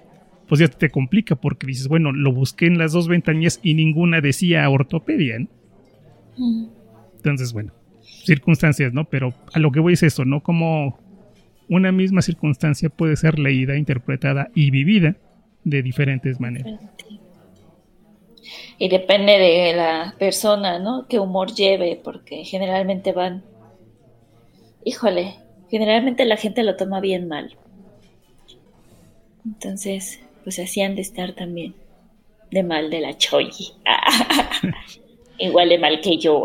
pues 0.51 0.59
ya 0.59 0.67
te 0.67 0.91
complica 0.91 1.37
porque 1.37 1.65
dices, 1.65 1.87
bueno, 1.87 2.11
lo 2.11 2.33
busqué 2.33 2.67
en 2.67 2.77
las 2.77 2.91
dos 2.91 3.07
ventanillas 3.07 3.61
y 3.63 3.75
ninguna 3.75 4.21
decía 4.21 4.69
ortopedia, 4.69 5.39
¿no? 5.39 5.47
Entonces, 7.15 7.53
bueno, 7.53 7.73
circunstancias, 8.01 8.93
¿no? 8.93 9.05
Pero 9.05 9.33
a 9.53 9.61
lo 9.61 9.71
que 9.71 9.79
voy 9.79 9.93
es 9.93 10.03
eso, 10.03 10.25
¿no? 10.25 10.43
Como 10.43 10.99
una 11.69 11.93
misma 11.93 12.21
circunstancia 12.21 12.89
puede 12.89 13.15
ser 13.15 13.39
leída, 13.39 13.77
interpretada 13.77 14.51
y 14.53 14.73
vivida 14.73 15.15
de 15.63 15.83
diferentes 15.85 16.41
maneras. 16.41 16.81
Y 18.77 18.89
depende 18.89 19.39
de 19.39 19.73
la 19.77 20.17
persona, 20.19 20.81
¿no? 20.81 21.07
Qué 21.09 21.21
humor 21.21 21.55
lleve, 21.55 22.01
porque 22.03 22.43
generalmente 22.45 23.13
van... 23.13 23.45
Híjole, 24.85 25.37
generalmente 25.71 26.25
la 26.25 26.37
gente 26.37 26.65
lo 26.65 26.75
toma 26.75 26.99
bien 26.99 27.29
mal. 27.29 27.57
Entonces, 29.47 30.19
pues 30.51 30.69
así 30.69 30.81
han 30.81 30.97
de 30.97 31.03
estar 31.03 31.33
también. 31.35 31.77
De 32.51 32.65
mal 32.65 32.91
de 32.91 33.01
la 33.01 33.17
choyi. 33.17 33.69
Igual 35.39 35.69
de 35.69 35.79
mal 35.79 36.01
que 36.01 36.19
yo. 36.19 36.43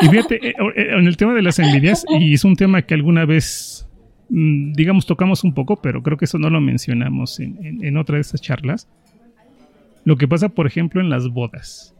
y 0.00 0.08
fíjate, 0.08 0.48
eh, 0.48 0.54
eh, 0.74 0.86
en 0.98 1.06
el 1.06 1.16
tema 1.16 1.32
de 1.34 1.42
las 1.42 1.60
envidias, 1.60 2.04
y 2.18 2.34
es 2.34 2.44
un 2.44 2.56
tema 2.56 2.82
que 2.82 2.94
alguna 2.94 3.24
vez, 3.24 3.88
mm, 4.28 4.72
digamos, 4.72 5.06
tocamos 5.06 5.44
un 5.44 5.54
poco, 5.54 5.76
pero 5.76 6.02
creo 6.02 6.16
que 6.16 6.24
eso 6.24 6.36
no 6.38 6.50
lo 6.50 6.60
mencionamos 6.60 7.38
en, 7.38 7.96
otra 7.96 8.16
de 8.16 8.22
esas 8.22 8.40
charlas. 8.40 8.88
Lo 10.04 10.16
que 10.16 10.26
pasa, 10.26 10.48
por 10.48 10.66
ejemplo, 10.66 11.00
en 11.00 11.08
las 11.08 11.28
bodas. 11.28 11.94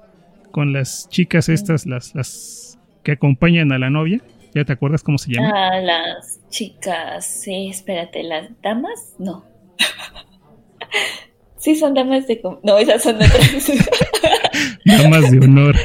Con 0.51 0.73
las 0.73 1.09
chicas 1.09 1.49
estas, 1.49 1.87
las, 1.87 2.17
las 2.17 2.81
que 3.05 3.13
acompañan 3.13 3.71
a 3.71 3.79
la 3.79 3.91
novia. 3.91 4.21
¿Ya 4.57 4.65
te 4.65 4.73
acuerdas 4.73 5.05
cómo 5.05 5.19
se 5.19 5.35
llama? 5.35 5.53
Ah, 5.55 5.81
las 5.81 6.41
chicas, 6.49 7.25
sí, 7.25 7.69
espérate, 7.69 8.25
las 8.25 8.51
damas, 8.61 9.15
no. 9.21 9.45
sí, 11.59 11.77
son 11.77 11.95
damas 11.95 12.27
de... 12.27 12.41
No, 12.63 12.79
esas 12.79 13.03
son 13.03 13.17
otras. 13.17 13.73
damas 14.85 15.31
de 15.31 15.39
honor. 15.39 15.77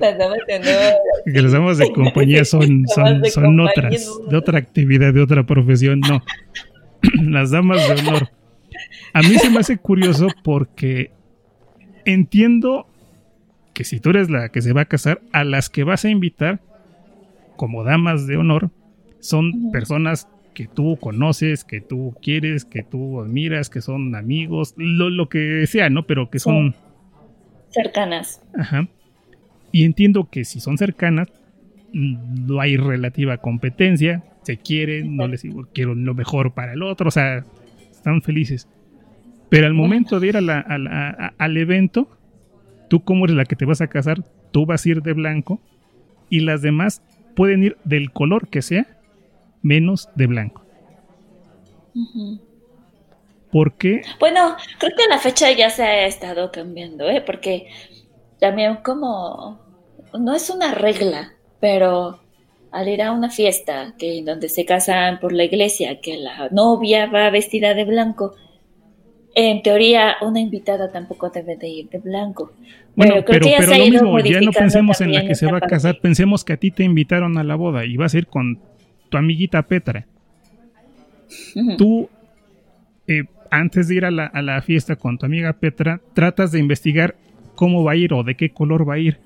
Las 0.00 0.18
damas 0.18 0.38
de 0.46 0.56
honor. 0.56 0.94
Que 1.24 1.42
las 1.42 1.52
damas 1.52 1.78
de 1.78 1.92
compañía 1.92 2.44
son, 2.44 2.84
son, 2.94 3.24
son 3.26 3.60
otras, 3.60 4.10
de 4.28 4.36
otra 4.36 4.58
actividad, 4.58 5.12
de 5.12 5.22
otra 5.22 5.44
profesión, 5.44 6.00
no. 6.00 6.22
las 7.30 7.50
damas 7.50 7.86
de 7.88 8.00
honor. 8.00 8.28
A 9.12 9.22
mí 9.22 9.36
se 9.38 9.50
me 9.50 9.60
hace 9.60 9.78
curioso 9.78 10.28
porque 10.42 11.10
entiendo 12.04 12.86
que 13.72 13.84
si 13.84 14.00
tú 14.00 14.10
eres 14.10 14.30
la 14.30 14.50
que 14.50 14.62
se 14.62 14.72
va 14.72 14.82
a 14.82 14.86
casar, 14.86 15.20
a 15.32 15.44
las 15.44 15.70
que 15.70 15.84
vas 15.84 16.04
a 16.04 16.10
invitar 16.10 16.60
como 17.56 17.84
damas 17.84 18.26
de 18.26 18.36
honor 18.36 18.70
son 19.20 19.70
personas 19.70 20.28
que 20.60 20.66
tú 20.66 20.98
conoces, 21.00 21.64
que 21.64 21.80
tú 21.80 22.14
quieres, 22.20 22.66
que 22.66 22.82
tú 22.82 23.22
admiras, 23.22 23.70
que 23.70 23.80
son 23.80 24.14
amigos, 24.14 24.74
lo, 24.76 25.26
que 25.30 25.66
sea, 25.66 25.88
¿no? 25.88 26.06
Pero 26.06 26.28
que 26.28 26.38
son... 26.38 26.74
Cercanas. 27.70 28.42
Ajá. 28.54 28.86
Y 29.72 29.86
entiendo 29.86 30.28
que 30.30 30.44
si 30.44 30.60
son 30.60 30.76
cercanas, 30.76 31.28
no 31.94 32.60
hay 32.60 32.76
relativa 32.76 33.38
competencia, 33.38 34.22
se 34.42 34.58
quieren, 34.58 35.16
no 35.16 35.28
les 35.28 35.40
digo, 35.40 35.66
quiero 35.72 35.94
lo 35.94 36.12
mejor 36.12 36.52
para 36.52 36.74
el 36.74 36.82
otro, 36.82 37.08
o 37.08 37.10
sea, 37.10 37.42
están 37.90 38.20
felices. 38.20 38.68
Pero 39.48 39.66
al 39.66 39.72
momento 39.72 40.20
de 40.20 40.26
ir 40.26 40.36
al 40.36 41.56
evento, 41.56 42.06
tú 42.90 43.02
como 43.02 43.24
eres 43.24 43.36
la 43.38 43.46
que 43.46 43.56
te 43.56 43.64
vas 43.64 43.80
a 43.80 43.86
casar, 43.86 44.26
tú 44.52 44.66
vas 44.66 44.84
a 44.84 44.90
ir 44.90 45.00
de 45.00 45.14
blanco 45.14 45.58
y 46.28 46.40
las 46.40 46.60
demás 46.60 47.02
pueden 47.34 47.64
ir 47.64 47.78
del 47.84 48.10
color 48.10 48.48
que 48.48 48.60
sea, 48.60 48.99
menos 49.62 50.08
de 50.14 50.26
blanco. 50.26 50.62
¿Por 53.50 53.74
qué? 53.74 54.02
Bueno, 54.18 54.56
creo 54.78 54.92
que 54.96 55.08
la 55.08 55.18
fecha 55.18 55.50
ya 55.52 55.70
se 55.70 55.82
ha 55.82 56.06
estado 56.06 56.52
cambiando, 56.52 57.08
¿eh? 57.08 57.22
Porque 57.24 57.66
también 58.38 58.76
como 58.76 59.60
no 60.18 60.34
es 60.34 60.50
una 60.50 60.74
regla, 60.74 61.32
pero 61.60 62.20
al 62.70 62.88
ir 62.88 63.02
a 63.02 63.12
una 63.12 63.30
fiesta 63.30 63.94
que 63.98 64.22
donde 64.24 64.48
se 64.48 64.64
casan 64.64 65.18
por 65.18 65.32
la 65.32 65.44
iglesia, 65.44 66.00
que 66.00 66.16
la 66.16 66.48
novia 66.50 67.06
va 67.06 67.30
vestida 67.30 67.74
de 67.74 67.84
blanco, 67.84 68.34
en 69.34 69.62
teoría 69.62 70.16
una 70.22 70.40
invitada 70.40 70.90
tampoco 70.90 71.30
debe 71.30 71.56
de 71.56 71.68
ir 71.68 71.88
de 71.88 71.98
blanco. 71.98 72.52
Bueno, 72.94 73.16
pero, 73.26 73.46
pero, 73.58 73.76
lo 73.76 73.86
mismo, 73.86 74.20
ya 74.20 74.40
no 74.40 74.52
pensemos 74.52 75.00
en 75.00 75.12
la 75.12 75.24
que 75.24 75.34
se 75.34 75.50
va 75.50 75.58
a 75.58 75.60
casar, 75.60 75.98
pensemos 76.00 76.44
que 76.44 76.52
a 76.52 76.56
ti 76.56 76.70
te 76.70 76.84
invitaron 76.84 77.38
a 77.38 77.44
la 77.44 77.54
boda 77.56 77.84
y 77.84 77.96
vas 77.96 78.14
a 78.14 78.18
ir 78.18 78.26
con 78.26 78.60
tu 79.10 79.18
amiguita 79.18 79.62
Petra. 79.62 80.06
Tú, 81.76 82.08
eh, 83.06 83.24
antes 83.50 83.88
de 83.88 83.96
ir 83.96 84.04
a 84.04 84.10
la, 84.10 84.62
fiesta 84.62 84.96
con 84.96 85.18
tu 85.18 85.26
amiga 85.26 85.52
Petra, 85.52 86.00
tratas 86.14 86.52
de 86.52 86.58
investigar 86.58 87.16
cómo 87.54 87.84
va 87.84 87.92
a 87.92 87.96
ir 87.96 88.14
o 88.14 88.22
de 88.22 88.36
qué 88.36 88.50
color 88.50 88.88
va 88.88 88.94
a 88.94 88.98
ir. 88.98 89.18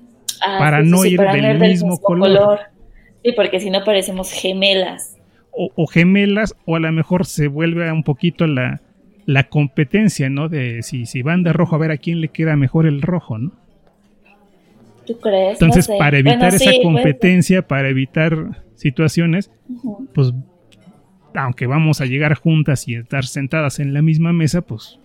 Ah, 0.45 0.57
para 0.59 0.83
no 0.83 1.05
ir 1.05 1.19
del, 1.19 1.59
mismo, 1.59 1.97
color. 1.97 2.59
Sí, 3.23 3.31
porque 3.35 3.59
si 3.59 3.69
no 3.69 3.83
parecemos 3.83 4.31
gemelas. 4.31 5.17
O, 5.57 5.87
gemelas, 5.87 6.53
o 6.65 6.75
a 6.75 6.79
lo 6.79 6.91
mejor 6.91 7.25
se 7.25 7.47
vuelve 7.47 7.89
un 7.89 8.03
poquito 8.03 8.45
la, 8.45 8.81
la 9.25 9.45
competencia, 9.45 10.29
¿no? 10.29 10.49
De 10.49 10.83
si, 10.83 11.05
si 11.05 11.21
van 11.21 11.43
de 11.43 11.53
rojo, 11.53 11.75
a 11.75 11.79
ver 11.79 11.91
a 11.91 11.97
quién 11.97 12.19
le 12.19 12.27
queda 12.27 12.57
mejor 12.57 12.85
el 12.85 13.01
rojo, 13.01 13.37
¿no? 13.37 13.53
¿Tú 15.05 15.19
crees? 15.19 15.61
Entonces, 15.61 15.87
para 15.87 16.17
evitar 16.17 16.53
esa 16.53 16.71
competencia, 16.81 17.67
para 17.67 17.89
evitar 17.89 18.63
situaciones, 18.75 19.51
pues, 20.13 20.33
aunque 21.33 21.67
vamos 21.67 22.01
a 22.01 22.05
llegar 22.05 22.35
juntas 22.35 22.87
y 22.87 22.95
estar 22.95 23.25
sentadas 23.25 23.79
en 23.79 23.93
la 23.93 24.01
misma 24.01 24.33
mesa, 24.33 24.61
pues, 24.61 24.99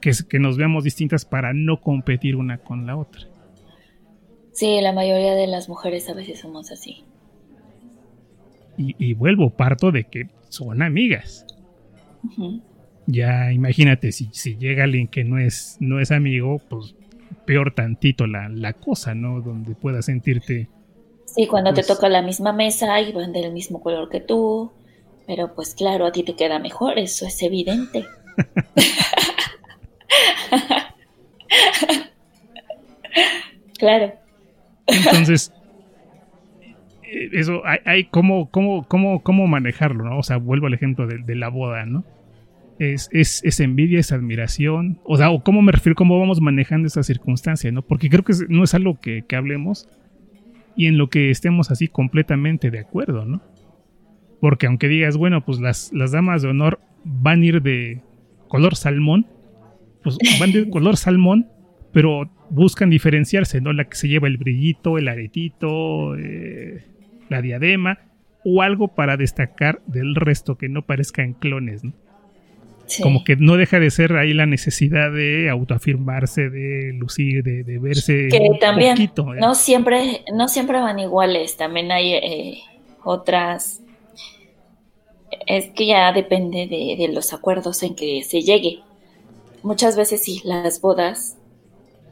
que, 0.00 0.12
que 0.28 0.38
nos 0.38 0.56
veamos 0.56 0.84
distintas 0.84 1.24
para 1.24 1.52
no 1.52 1.80
competir 1.80 2.36
una 2.36 2.58
con 2.58 2.86
la 2.86 2.96
otra. 2.96 3.22
Sí, 4.52 4.80
la 4.80 4.92
mayoría 4.92 5.34
de 5.34 5.48
las 5.48 5.68
mujeres 5.68 6.08
a 6.08 6.14
veces 6.14 6.40
somos 6.40 6.70
así. 6.70 7.04
Y, 8.76 9.14
vuelvo, 9.14 9.50
parto 9.50 9.92
de 9.92 10.04
que 10.04 10.28
son 10.48 10.82
amigas. 10.82 11.46
Ya 13.06 13.52
imagínate, 13.52 14.10
si, 14.10 14.28
si 14.32 14.56
llega 14.56 14.84
alguien 14.84 15.06
que 15.06 15.22
no 15.22 15.38
es, 15.38 15.76
no 15.78 16.00
es 16.00 16.10
amigo, 16.10 16.60
pues 16.68 16.94
peor 17.44 17.74
tantito 17.74 18.26
la, 18.26 18.48
la 18.48 18.72
cosa, 18.72 19.14
¿no? 19.14 19.40
Donde 19.40 19.74
puedas 19.74 20.06
sentirte... 20.06 20.68
Sí, 21.26 21.46
cuando 21.46 21.70
te 21.70 21.82
pues 21.82 21.88
toca 21.88 22.08
la 22.08 22.22
misma 22.22 22.52
mesa 22.52 23.00
y 23.00 23.12
van 23.12 23.32
del 23.32 23.52
mismo 23.52 23.82
color 23.82 24.08
que 24.08 24.20
tú, 24.20 24.72
pero 25.26 25.52
pues 25.54 25.74
claro, 25.74 26.06
a 26.06 26.12
ti 26.12 26.22
te 26.22 26.36
queda 26.36 26.60
mejor, 26.60 26.98
eso 26.98 27.26
es 27.26 27.42
evidente. 27.42 28.04
claro. 33.78 34.12
Entonces, 34.86 35.52
eh, 37.02 37.30
eso 37.32 37.62
hay, 37.64 37.78
hay 37.84 38.04
cómo, 38.04 38.48
cómo, 38.50 38.86
cómo, 38.86 39.22
cómo 39.22 39.46
manejarlo, 39.46 40.04
¿no? 40.04 40.18
O 40.18 40.22
sea, 40.22 40.36
vuelvo 40.36 40.66
al 40.68 40.74
ejemplo 40.74 41.06
de, 41.06 41.18
de 41.18 41.34
la 41.34 41.48
boda, 41.48 41.86
¿no? 41.86 42.04
Es, 42.78 43.08
es, 43.12 43.60
envidia, 43.60 44.00
es 44.00 44.12
admiración, 44.12 44.98
o 45.04 45.16
sea, 45.16 45.30
o 45.30 45.42
cómo 45.42 45.62
me 45.62 45.72
refiero, 45.72 45.94
cómo 45.94 46.18
vamos 46.18 46.40
manejando 46.40 46.86
esa 46.86 47.02
circunstancia, 47.02 47.70
¿no? 47.70 47.82
Porque 47.82 48.08
creo 48.08 48.24
que 48.24 48.34
no 48.48 48.64
es 48.64 48.74
algo 48.74 48.98
que, 49.00 49.24
hablemos 49.34 49.88
y 50.76 50.86
en 50.86 50.98
lo 50.98 51.08
que 51.08 51.30
estemos 51.30 51.70
así 51.70 51.88
completamente 51.88 52.70
de 52.70 52.80
acuerdo, 52.80 53.24
¿no? 53.24 53.42
Porque 54.40 54.66
aunque 54.66 54.88
digas, 54.88 55.16
bueno, 55.16 55.44
pues 55.44 55.60
las, 55.60 55.92
las 55.92 56.12
damas 56.12 56.42
de 56.42 56.48
honor 56.48 56.80
van 57.04 57.42
a 57.42 57.44
ir 57.44 57.62
de 57.62 58.02
color 58.48 58.76
salmón, 58.76 59.26
pues 60.02 60.18
van 60.40 60.52
de 60.52 60.68
color 60.68 60.96
salmón, 60.96 61.48
pero 61.92 62.30
buscan 62.50 62.90
diferenciarse, 62.90 63.60
¿no? 63.60 63.72
La 63.72 63.84
que 63.84 63.96
se 63.96 64.08
lleva 64.08 64.26
el 64.26 64.36
brillito, 64.36 64.98
el 64.98 65.08
aretito, 65.08 66.16
eh, 66.16 66.84
la 67.28 67.40
diadema, 67.40 67.98
o 68.44 68.62
algo 68.62 68.88
para 68.88 69.16
destacar 69.16 69.80
del 69.86 70.16
resto 70.16 70.58
que 70.58 70.68
no 70.68 70.82
parezcan 70.82 71.34
clones, 71.34 71.84
¿no? 71.84 71.94
Como 73.02 73.24
que 73.24 73.36
no 73.36 73.56
deja 73.56 73.80
de 73.80 73.90
ser 73.90 74.16
ahí 74.16 74.34
la 74.34 74.46
necesidad 74.46 75.10
de 75.10 75.48
autoafirmarse, 75.48 76.50
de 76.50 76.92
lucir, 76.92 77.42
de, 77.42 77.78
verse. 77.78 78.28
Que 78.30 78.50
también 78.60 79.00
¿eh? 79.00 79.10
no 79.40 79.54
siempre, 79.54 80.22
no 80.32 80.48
siempre 80.48 80.80
van 80.80 80.98
iguales, 80.98 81.56
también 81.56 81.90
hay 81.90 82.12
eh, 82.14 82.58
otras. 83.02 83.80
Es 85.46 85.70
que 85.70 85.86
ya 85.86 86.12
depende 86.12 86.66
de, 86.66 87.08
los 87.08 87.32
acuerdos 87.32 87.82
en 87.82 87.94
que 87.94 88.22
se 88.22 88.42
llegue. 88.42 88.80
Muchas 89.62 89.96
veces 89.96 90.22
sí, 90.22 90.42
las 90.44 90.80
bodas, 90.80 91.36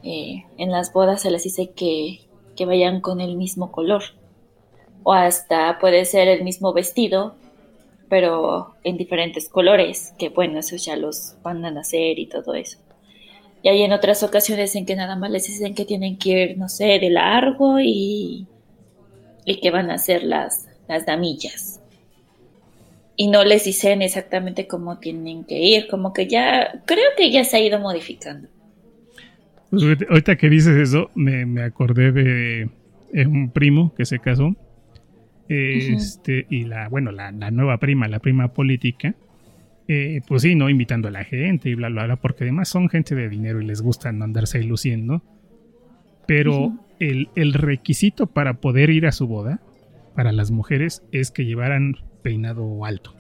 eh, 0.03 0.45
en 0.57 0.71
las 0.71 0.93
bodas 0.93 1.23
se 1.23 1.31
les 1.31 1.45
dice 1.45 1.71
que, 1.77 2.21
que 2.57 2.67
vayan 2.67 3.01
con 3.01 3.21
el 3.21 3.37
mismo 3.37 3.71
color. 3.71 4.03
O 5.05 5.13
hasta 5.13 5.79
puede 5.79 6.05
ser 6.05 6.29
el 6.29 6.45
mismo 6.45 6.73
vestido, 6.73 7.35
pero 8.13 8.75
en 8.85 8.99
diferentes 8.99 9.49
colores, 9.49 10.13
que 10.19 10.29
bueno, 10.29 10.59
eso 10.59 10.77
ya 10.77 10.97
los 10.97 11.35
van 11.43 11.65
a 11.65 11.81
hacer 11.81 12.19
y 12.19 12.27
todo 12.27 12.53
eso. 12.53 12.77
Y 13.63 13.71
hay 13.71 13.81
en 13.81 13.93
otras 13.95 14.23
ocasiones 14.23 14.77
en 14.77 14.85
que 14.85 14.95
nada 14.95 15.17
más 15.17 15.31
les 15.31 15.47
dicen 15.47 15.75
que 15.75 15.87
tienen 15.87 16.19
que 16.19 16.29
ir, 16.29 16.59
no 16.59 16.69
sé, 16.69 16.99
de 16.99 17.09
largo 17.09 17.81
y, 17.81 18.47
y 19.47 19.61
que 19.63 19.71
van 19.71 19.91
a 19.91 19.95
hacer 19.95 20.25
las, 20.25 20.69
las 20.89 21.07
damillas. 21.07 21.81
Y 23.17 23.29
no 23.29 23.45
les 23.45 23.65
dicen 23.65 24.03
exactamente 24.03 24.67
cómo 24.67 24.99
tienen 24.99 25.45
que 25.45 25.59
ir, 25.59 25.89
como 25.89 26.13
que 26.13 26.27
ya, 26.27 26.83
creo 26.85 27.13
que 27.17 27.31
ya 27.31 27.45
se 27.45 27.57
ha 27.57 27.61
ido 27.61 27.79
modificando. 27.79 28.47
Pues 29.71 29.85
ahorita 30.11 30.37
que 30.37 30.51
dices 30.51 30.77
eso, 30.77 31.11
me, 31.15 31.47
me 31.47 31.63
acordé 31.63 32.13
de 32.13 32.69
un 33.25 33.51
primo 33.51 33.95
que 33.97 34.05
se 34.05 34.19
casó 34.19 34.55
este, 35.49 36.47
y 36.49 36.65
la, 36.65 36.89
bueno, 36.89 37.13
la, 37.13 37.31
nueva 37.51 37.79
prima, 37.79 38.09
la 38.09 38.21
prima 38.21 38.49
política, 38.53 39.15
eh, 39.89 40.21
pues 40.27 40.43
sí, 40.43 40.55
¿no? 40.55 40.71
Invitando 40.71 41.09
a 41.09 41.11
la 41.11 41.25
gente 41.25 41.69
y 41.69 41.75
bla, 41.75 41.89
bla, 41.89 42.05
bla, 42.05 42.17
porque 42.17 42.45
además 42.45 42.69
son 42.69 42.89
gente 42.89 43.15
de 43.15 43.29
dinero 43.29 43.61
y 43.61 43.67
les 43.67 43.83
gusta 43.83 44.13
no 44.13 44.25
andarse 44.25 44.63
luciendo. 44.63 45.23
Pero 46.27 46.73
el, 47.01 47.29
el 47.35 47.53
requisito 47.53 48.29
para 48.29 48.55
poder 48.55 48.91
ir 48.91 49.07
a 49.07 49.13
su 49.13 49.27
boda, 49.27 49.61
para 50.15 50.33
las 50.33 50.51
mujeres, 50.51 51.03
es 51.13 51.31
que 51.31 51.45
llevaran 51.45 51.97
peinado 52.23 52.85
alto. 52.85 53.15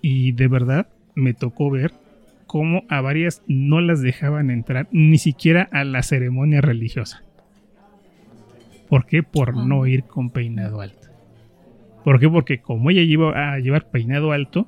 Y 0.00 0.32
de 0.32 0.48
verdad 0.48 0.88
me 1.14 1.34
tocó 1.34 1.70
ver 1.70 1.92
cómo 2.46 2.84
a 2.88 3.00
varias 3.00 3.42
no 3.46 3.80
las 3.80 4.00
dejaban 4.00 4.50
entrar 4.50 4.88
ni 4.92 5.18
siquiera 5.18 5.68
a 5.72 5.84
la 5.84 6.02
ceremonia 6.02 6.60
religiosa. 6.60 7.24
¿Por 8.90 9.06
qué? 9.06 9.22
Por 9.22 9.56
no 9.56 9.86
ir 9.86 10.02
con 10.02 10.30
peinado 10.30 10.80
alto. 10.80 11.08
¿Por 12.04 12.18
qué? 12.18 12.28
Porque 12.28 12.60
como 12.60 12.90
ella 12.90 13.02
iba 13.02 13.54
a 13.54 13.58
llevar 13.60 13.88
peinado 13.88 14.32
alto, 14.32 14.66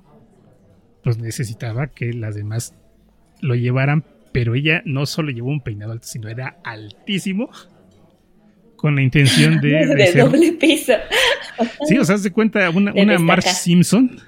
pues 1.02 1.18
necesitaba 1.18 1.88
que 1.88 2.12
las 2.12 2.36
demás 2.36 2.72
lo 3.40 3.56
llevaran, 3.56 4.04
pero 4.30 4.54
ella 4.54 4.80
no 4.84 5.06
solo 5.06 5.32
llevó 5.32 5.48
un 5.50 5.60
peinado 5.60 5.90
alto, 5.90 6.06
sino 6.06 6.28
era 6.28 6.56
altísimo 6.62 7.50
con 8.76 8.94
la 8.94 9.02
intención 9.02 9.60
de... 9.60 9.86
De, 9.86 10.12
doble 10.12 10.52
piso. 10.52 10.92
Sí, 11.88 11.98
o 11.98 12.04
sea, 12.04 12.16
se 12.16 12.30
cuenta 12.30 12.70
una, 12.70 12.92
una 12.92 13.18
Marge 13.18 13.50
Simpson. 13.50 14.20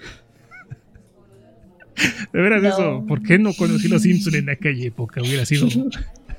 De 2.33 2.41
veras 2.41 2.65
eso, 2.65 3.05
¿por 3.07 3.23
qué 3.23 3.39
no 3.39 3.55
conocí 3.55 3.87
los 3.87 4.03
Simpson 4.03 4.35
en 4.35 4.51
aquella 4.51 4.87
época? 4.87 5.21
Hubiera 5.21 5.47
sido 5.47 5.69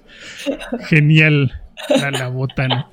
genial 0.89 1.53
la, 1.89 2.11
la 2.11 2.27
botana. 2.27 2.89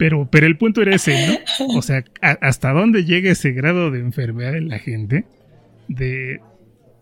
Pero, 0.00 0.26
pero 0.30 0.46
el 0.46 0.56
punto 0.56 0.80
era 0.80 0.94
ese, 0.94 1.14
¿no? 1.26 1.76
O 1.76 1.82
sea, 1.82 2.02
¿hasta 2.22 2.72
dónde 2.72 3.04
llega 3.04 3.30
ese 3.30 3.52
grado 3.52 3.90
de 3.90 3.98
enfermedad 4.00 4.56
en 4.56 4.70
la 4.70 4.78
gente? 4.78 5.26
De, 5.88 6.40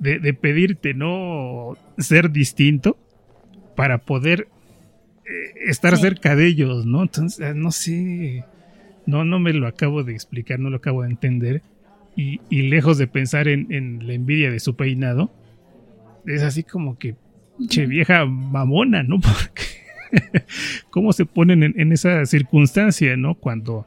de, 0.00 0.34
pedirte 0.34 0.94
no 0.94 1.76
ser 1.96 2.32
distinto 2.32 2.98
para 3.76 3.98
poder 3.98 4.48
eh, 5.26 5.30
estar 5.68 5.96
cerca 5.96 6.34
de 6.34 6.48
ellos, 6.48 6.86
¿no? 6.86 7.02
Entonces, 7.02 7.40
ah, 7.40 7.54
no 7.54 7.70
sé, 7.70 8.44
no, 9.06 9.24
no 9.24 9.38
me 9.38 9.52
lo 9.52 9.68
acabo 9.68 10.02
de 10.02 10.14
explicar, 10.14 10.58
no 10.58 10.68
lo 10.68 10.78
acabo 10.78 11.02
de 11.02 11.10
entender. 11.10 11.62
Y, 12.16 12.40
y 12.50 12.62
lejos 12.62 12.98
de 12.98 13.06
pensar 13.06 13.46
en, 13.46 13.72
en, 13.72 14.08
la 14.08 14.14
envidia 14.14 14.50
de 14.50 14.58
su 14.58 14.74
peinado, 14.74 15.32
es 16.26 16.42
así 16.42 16.64
como 16.64 16.98
que, 16.98 17.14
che 17.68 17.86
vieja 17.86 18.26
mamona, 18.26 19.04
¿no? 19.04 19.20
Porque 19.20 19.77
cómo 20.90 21.12
se 21.12 21.26
ponen 21.26 21.62
en, 21.62 21.92
esa 21.92 22.24
circunstancia, 22.26 23.16
¿no? 23.16 23.34
Cuando, 23.34 23.86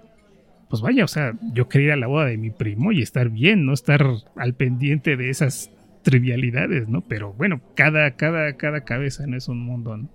pues 0.69 0.81
vaya, 0.81 1.03
o 1.03 1.07
sea, 1.07 1.33
yo 1.53 1.67
quería 1.67 1.87
ir 1.87 1.93
a 1.93 1.97
la 1.97 2.07
boda 2.07 2.25
de 2.25 2.37
mi 2.37 2.49
primo 2.49 2.91
y 2.91 3.01
estar 3.01 3.29
bien, 3.29 3.65
no 3.65 3.73
estar 3.73 4.05
al 4.35 4.53
pendiente 4.53 5.17
de 5.17 5.29
esas 5.29 5.71
trivialidades, 6.03 6.87
¿no? 6.87 7.01
Pero 7.01 7.33
bueno, 7.33 7.61
cada, 7.75 8.15
cada, 8.15 8.55
cada 8.57 8.83
cabeza 8.83 9.25
no 9.27 9.37
es 9.37 9.47
un 9.47 9.59
mundo, 9.59 9.97
¿no? 9.97 10.09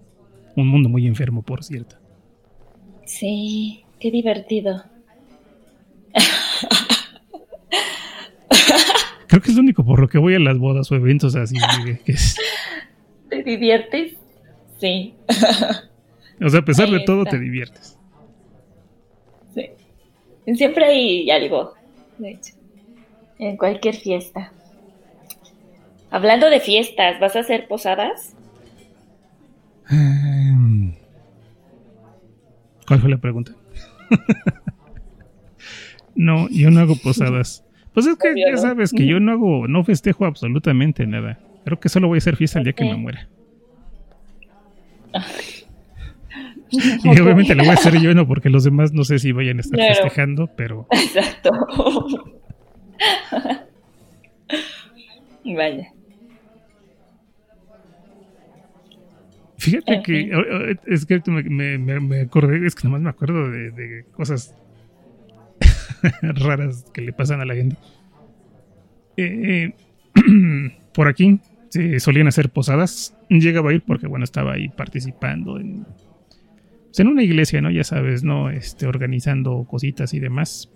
Un 0.57 0.69
mundo 0.69 0.89
muy 0.89 1.07
enfermo, 1.07 1.43
por 1.43 1.65
cierto. 1.65 1.97
Sí, 3.05 3.85
qué 4.01 4.11
divertido. 4.11 4.83
Creo 9.29 9.43
que 9.43 9.51
es 9.51 9.57
lo 9.57 9.63
único 9.63 9.85
por 9.85 10.01
lo 10.01 10.09
que 10.09 10.19
voy 10.19 10.35
a 10.35 10.39
las 10.39 10.59
bodas 10.59 10.91
o 10.91 10.95
eventos 10.95 11.37
así. 11.37 11.57
¿Te 13.29 13.43
diviertes? 13.43 14.15
Sí. 14.79 15.15
O 16.41 16.49
sea, 16.49 16.61
a 16.61 16.65
pesar 16.65 16.91
de 16.91 17.01
todo, 17.01 17.25
te 17.25 17.39
diviertes. 17.39 17.99
Sí. 19.55 19.71
Siempre 20.55 20.85
hay 20.85 21.31
algo, 21.31 21.75
de 22.19 22.33
hecho. 22.33 22.55
En 23.39 23.57
cualquier 23.57 23.97
fiesta. 23.97 24.53
Hablando 26.11 26.51
de 26.51 26.61
fiestas, 26.61 27.19
¿vas 27.21 27.37
a 27.37 27.41
hacer 27.41 27.69
posadas? 27.69 28.35
Em, 29.91 30.95
¿Cuál 32.87 33.01
fue 33.01 33.11
la 33.11 33.19
pregunta? 33.19 33.53
no, 36.15 36.49
yo 36.51 36.71
no 36.71 36.81
hago 36.81 36.97
posadas. 36.97 37.65
Pues 37.93 38.07
es 38.07 38.17
que 38.17 38.35
ya 38.37 38.57
sabes 38.57 38.93
que 38.93 39.07
yo 39.07 39.21
no 39.21 39.33
hago, 39.33 39.69
no 39.69 39.85
festejo 39.85 40.27
absolutamente 40.27 41.07
nada. 41.07 41.39
Creo 41.65 41.81
que 41.81 41.89
solo 41.89 42.09
voy 42.09 42.17
a 42.17 42.19
hacer 42.19 42.37
fiesta 42.37 42.59
el 42.59 42.65
día 42.65 42.75
que 42.75 42.85
me 42.85 42.97
muera. 42.97 43.29
Y 47.05 47.21
obviamente 47.21 47.55
lo 47.55 47.63
voy 47.63 47.71
a 47.71 47.75
hacer 47.75 48.01
yo, 48.01 48.15
no, 48.15 48.27
porque 48.27 48.51
los 48.51 48.65
demás 48.65 48.93
no 48.93 49.05
sé 49.05 49.19
si 49.19 49.33
vayan 49.33 49.59
a 49.59 49.61
estar 49.61 49.79
festejando, 49.79 50.49
pero. 50.57 50.87
Exacto. 50.91 51.51
Vaya. 55.45 55.93
Fíjate 59.59 60.03
que 60.03 60.77
es 60.87 61.07
que 61.07 61.23
me, 61.27 61.79
me, 61.79 62.21
acordé, 62.21 62.67
es 62.67 62.75
que 62.75 62.87
nomás 62.87 63.01
me 63.01 63.11
acuerdo 63.11 63.51
de, 63.51 64.05
cosas 64.13 64.55
raras 66.23 66.85
que 66.93 67.01
le 67.01 67.13
pasan 67.13 67.41
a 67.41 67.45
la 67.45 67.55
gente. 67.55 67.77
Eh, 69.17 69.73
por 70.93 71.09
aquí 71.09 71.41
se 71.71 71.99
solían 72.01 72.29
hacer 72.29 72.51
posadas. 72.51 73.17
Llegaba 73.29 73.71
a 73.71 73.75
ir 73.75 73.83
porque, 73.83 74.07
bueno, 74.07 74.25
estaba 74.25 74.53
ahí 74.53 74.69
participando 74.69 75.59
en 75.59 75.87
pues, 76.97 77.07
en 77.07 77.13
una 77.13 77.23
iglesia, 77.23 77.61
¿no? 77.61 77.71
Ya 77.71 77.85
sabes, 77.85 78.25
¿no? 78.25 78.49
Este, 78.49 78.87
organizando 78.87 79.67
cositas 79.69 80.15
y 80.15 80.19
demás. 80.19 80.73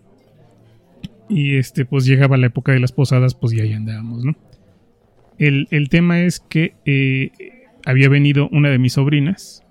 Y 1.30 1.56
este, 1.56 1.86
pues 1.86 2.04
llegaba 2.04 2.36
la 2.36 2.48
época 2.48 2.72
de 2.72 2.80
las 2.80 2.92
posadas, 2.92 3.34
pues 3.34 3.54
ya 3.54 3.62
ahí 3.62 3.72
andábamos, 3.72 4.24
¿no? 4.24 4.36
El, 5.38 5.88
tema 5.88 6.20
es 6.20 6.38
que 6.40 6.74
eh, 6.84 7.30
había 7.86 8.10
venido 8.10 8.50
una 8.52 8.68
de 8.68 8.78
mis 8.78 8.92
sobrinas, 8.92 9.64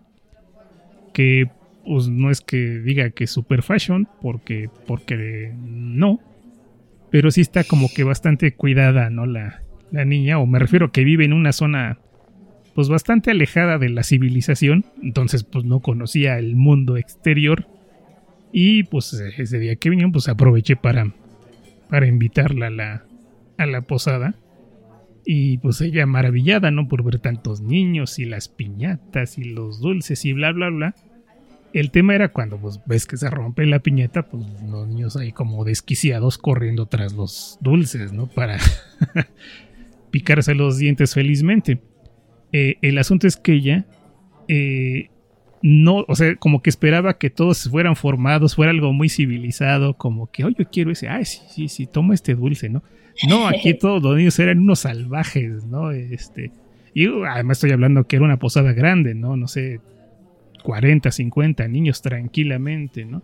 que 1.14 1.52
pues 1.86 2.08
no 2.08 2.32
es 2.32 2.42
que 2.42 2.80
diga 2.80 3.12
que 3.12 3.26
es 3.26 3.32
super 3.32 3.62
fashion, 3.62 4.08
porque, 4.20 4.72
porque 4.88 5.54
no, 5.56 6.20
pero 7.12 7.30
sí 7.30 7.42
está 7.42 7.64
como 7.64 7.90
que 7.94 8.04
bastante 8.04 8.56
cuidada, 8.56 9.12
¿no? 9.12 9.28
La, 9.28 9.62
la 9.92 10.06
niña, 10.06 10.40
o 10.40 10.48
me 10.48 10.58
refiero 10.58 10.88
a 10.88 10.92
que 10.92 11.04
vive 11.04 11.26
en 11.26 11.34
una 11.34 11.52
zona 11.52 12.00
pues 12.74 12.90
bastante 12.90 13.32
alejada 13.32 13.78
de 13.78 13.90
la 13.90 14.04
civilización, 14.04 14.86
entonces 15.02 15.44
pues 15.44 15.66
no 15.66 15.80
conocía 15.80 16.38
el 16.38 16.56
mundo 16.56 16.98
exterior 16.98 17.68
y 18.52 18.84
pues 18.84 19.14
ese 19.14 19.60
día 19.60 19.76
que 19.76 19.90
vinieron 19.90 20.12
pues 20.12 20.28
aproveché 20.28 20.76
para, 20.76 21.12
para 21.90 22.08
invitarla 22.08 22.68
a 22.68 22.72
la, 22.72 23.06
a 23.58 23.66
la 23.66 23.82
posada 23.82 24.36
y 25.26 25.58
pues 25.60 25.82
ella 25.82 26.06
maravillada, 26.06 26.72
¿no? 26.72 26.88
Por 26.88 27.04
ver 27.04 27.20
tantos 27.20 27.62
niños 27.62 28.18
y 28.20 28.26
las 28.26 28.48
piñatas 28.48 29.38
y 29.38 29.44
los 29.44 29.80
dulces 29.80 30.26
y 30.26 30.34
bla, 30.34 30.52
bla, 30.52 30.70
bla. 30.70 30.96
El 31.72 31.92
tema 31.92 32.16
era 32.16 32.30
cuando 32.30 32.58
pues 32.58 32.80
ves 32.88 33.06
que 33.06 33.16
se 33.16 33.30
rompe 33.30 33.66
la 33.68 33.80
piñata, 33.80 34.28
pues 34.28 34.44
los 34.68 34.88
niños 34.88 35.16
ahí 35.18 35.32
como 35.32 35.64
desquiciados 35.66 36.40
corriendo 36.40 36.88
tras 36.88 37.14
los 37.14 37.60
dulces, 37.62 38.12
¿no? 38.12 38.26
Para 38.26 38.58
picarse 40.12 40.56
los 40.56 40.80
dientes 40.80 41.14
felizmente. 41.14 41.80
Eh, 42.52 42.78
el 42.82 42.98
asunto 42.98 43.28
es 43.28 43.38
que 43.38 43.54
ella 43.54 43.86
eh, 44.48 45.10
no, 45.62 46.06
o 46.08 46.16
sea, 46.16 46.36
como 46.36 46.62
que 46.62 46.70
esperaba 46.70 47.18
que 47.18 47.30
todos 47.30 47.70
fueran 47.70 47.96
formados, 47.96 48.56
fuera 48.56 48.72
algo 48.72 48.94
muy 48.94 49.10
civilizado, 49.10 49.96
como 49.96 50.32
que, 50.32 50.46
oye, 50.46 50.56
yo 50.60 50.66
quiero 50.70 50.92
ese, 50.92 51.10
ay, 51.10 51.26
sí, 51.26 51.42
sí, 51.50 51.68
sí, 51.68 51.86
toma 51.86 52.14
este 52.14 52.36
dulce, 52.36 52.70
¿no? 52.70 52.82
No, 53.28 53.48
aquí 53.48 53.74
todos 53.80 54.02
los 54.02 54.16
niños 54.16 54.40
eran 54.40 54.60
unos 54.60 54.80
salvajes, 54.80 55.66
¿no? 55.66 55.92
Este, 55.92 56.52
y 56.94 57.08
además 57.08 57.58
estoy 57.58 57.72
hablando 57.72 58.06
que 58.06 58.16
era 58.16 58.26
una 58.26 58.38
posada 58.38 58.74
grande, 58.74 59.16
¿no? 59.16 59.36
No 59.36 59.48
sé, 59.48 59.82
40, 60.64 61.12
50 61.12 61.68
niños 61.68 62.02
tranquilamente, 62.02 63.06
¿no? 63.06 63.22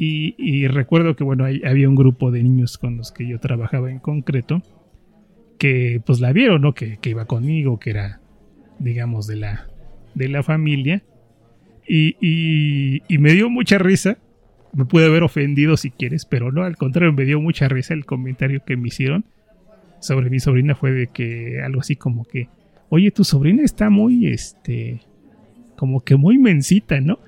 Y, 0.00 0.68
recuerdo 0.68 1.16
que, 1.16 1.24
bueno, 1.24 1.44
había 1.44 1.88
un 1.88 1.96
grupo 1.96 2.30
de 2.30 2.40
niños 2.44 2.78
con 2.78 2.96
los 2.96 3.10
que 3.10 3.26
yo 3.26 3.40
trabajaba 3.40 3.90
en 3.90 3.98
concreto, 3.98 4.62
que 5.58 6.00
pues 6.04 6.20
la 6.20 6.32
vieron, 6.32 6.62
¿no? 6.62 6.74
Que, 6.74 6.98
iba 7.04 7.26
conmigo, 7.26 7.78
que 7.78 7.90
era, 7.90 8.20
digamos, 8.78 9.26
de 9.26 9.36
la, 9.36 9.66
de 10.14 10.28
la 10.28 10.42
familia. 10.42 11.02
Y, 11.86 12.16
y, 13.08 13.18
me 13.18 13.32
dio 13.32 13.50
mucha 13.50 13.78
risa. 13.78 14.18
Me 14.72 14.84
pude 14.84 15.06
haber 15.06 15.22
ofendido 15.22 15.76
si 15.76 15.90
quieres, 15.90 16.26
pero 16.26 16.52
no, 16.52 16.62
al 16.62 16.76
contrario, 16.76 17.12
me 17.12 17.24
dio 17.24 17.40
mucha 17.40 17.68
risa 17.68 17.94
el 17.94 18.04
comentario 18.04 18.62
que 18.64 18.76
me 18.76 18.88
hicieron 18.88 19.24
sobre 20.00 20.30
mi 20.30 20.40
sobrina 20.40 20.74
fue 20.74 20.92
de 20.92 21.06
que 21.08 21.60
algo 21.62 21.80
así 21.80 21.96
como 21.96 22.24
que, 22.24 22.48
oye, 22.88 23.10
tu 23.10 23.24
sobrina 23.24 23.62
está 23.62 23.90
muy, 23.90 24.28
este, 24.28 25.00
como 25.76 26.00
que 26.00 26.16
muy 26.16 26.38
mensita, 26.38 27.00
¿no? 27.00 27.18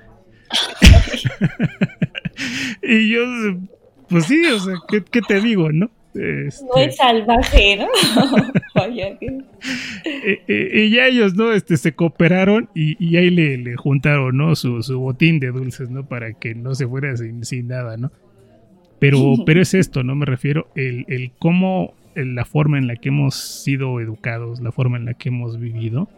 y 2.83 3.11
yo, 3.11 3.21
pues 4.09 4.27
sí, 4.27 4.45
o 4.47 4.59
sea, 4.59 4.75
¿qué, 4.89 5.23
te 5.23 5.41
digo, 5.41 5.71
no? 5.73 5.91
Este... 6.15 6.65
Muy 6.75 6.91
salvaje, 6.93 7.77
¿no? 7.77 7.89
Eh, 10.05 10.43
eh, 10.49 10.87
y 10.87 10.91
ya 10.91 11.07
ellos, 11.07 11.35
¿no? 11.35 11.53
Este, 11.53 11.77
se 11.77 11.93
cooperaron 11.93 12.71
y, 12.75 13.17
ahí 13.17 13.31
le, 13.31 13.77
juntaron, 13.77 14.37
¿no? 14.37 14.57
Su, 14.57 14.81
botín 14.99 15.39
de 15.39 15.49
dulces, 15.49 15.91
¿no? 15.91 16.07
Para 16.07 16.33
que 16.33 16.55
no 16.55 16.75
se 16.75 16.87
fuera 16.87 17.15
sin, 17.17 17.69
nada, 17.69 17.97
¿no? 17.99 18.11
Pero, 18.99 19.35
pero 19.45 19.61
es 19.61 19.75
esto, 19.75 20.03
¿no? 20.03 20.15
Me 20.15 20.25
refiero, 20.25 20.69
el, 20.77 21.05
el 21.09 21.33
cómo, 21.39 21.95
la 22.15 22.45
forma 22.45 22.79
en 22.79 22.87
la 22.87 22.97
que 22.97 23.11
hemos 23.11 23.35
sido 23.35 24.01
educados, 24.01 24.61
la 24.61 24.73
forma 24.73 24.97
en 24.97 25.05
la 25.05 25.15
que 25.15 25.29
hemos 25.29 25.59
vivido, 25.59 26.09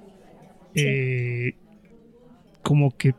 eh, 0.75 1.55
como 2.63 2.97
que 2.97 3.15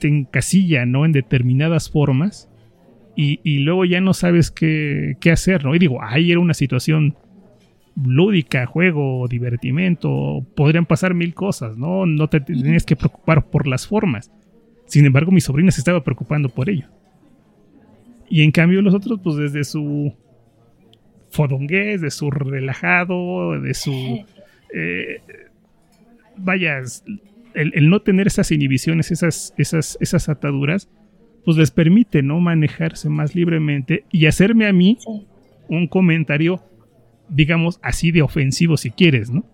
te 0.00 0.08
encasilla, 0.08 0.84
¿no? 0.86 1.04
En 1.04 1.12
determinadas 1.12 1.90
formas 1.90 2.48
y, 3.20 3.40
y 3.42 3.58
luego 3.58 3.84
ya 3.84 4.00
no 4.00 4.14
sabes 4.14 4.52
qué, 4.52 5.16
qué, 5.20 5.32
hacer, 5.32 5.64
¿no? 5.64 5.74
Y 5.74 5.80
digo, 5.80 6.00
ahí 6.00 6.30
era 6.30 6.38
una 6.38 6.54
situación 6.54 7.16
lúdica, 8.00 8.64
juego, 8.64 9.26
divertimento, 9.26 10.46
podrían 10.54 10.86
pasar 10.86 11.14
mil 11.14 11.34
cosas, 11.34 11.76
¿no? 11.76 12.06
No 12.06 12.28
te 12.28 12.38
tenías 12.38 12.84
que 12.84 12.94
preocupar 12.94 13.50
por 13.50 13.66
las 13.66 13.88
formas. 13.88 14.30
Sin 14.86 15.04
embargo, 15.04 15.32
mi 15.32 15.40
sobrina 15.40 15.72
se 15.72 15.80
estaba 15.80 16.04
preocupando 16.04 16.48
por 16.48 16.70
ello. 16.70 16.86
Y 18.30 18.42
en 18.44 18.52
cambio 18.52 18.82
los 18.82 18.94
otros, 18.94 19.18
pues 19.20 19.34
desde 19.34 19.64
su 19.64 20.14
fodongués, 21.30 22.00
de 22.00 22.12
su 22.12 22.30
relajado, 22.30 23.60
de 23.60 23.74
su... 23.74 24.24
Eh, 24.74 25.22
vayas, 26.36 27.02
el, 27.54 27.88
no 27.88 28.02
tener 28.02 28.26
esas 28.26 28.52
inhibiciones, 28.52 29.10
esas, 29.10 29.54
esas, 29.56 29.96
esas 29.98 30.28
ataduras, 30.28 30.90
pues 31.48 31.56
les 31.56 31.70
permite 31.70 32.22
no 32.22 32.40
manejarse 32.40 33.08
más 33.08 33.34
libremente 33.34 34.04
y 34.12 34.26
hacerme 34.26 34.66
a 34.66 34.72
mí 34.74 34.98
un 35.66 35.88
comentario, 35.88 36.62
digamos, 37.30 37.80
así 37.82 38.10
de 38.10 38.20
ofensivo 38.20 38.76
si 38.76 38.90
quieres, 38.90 39.30
¿no? 39.30 39.46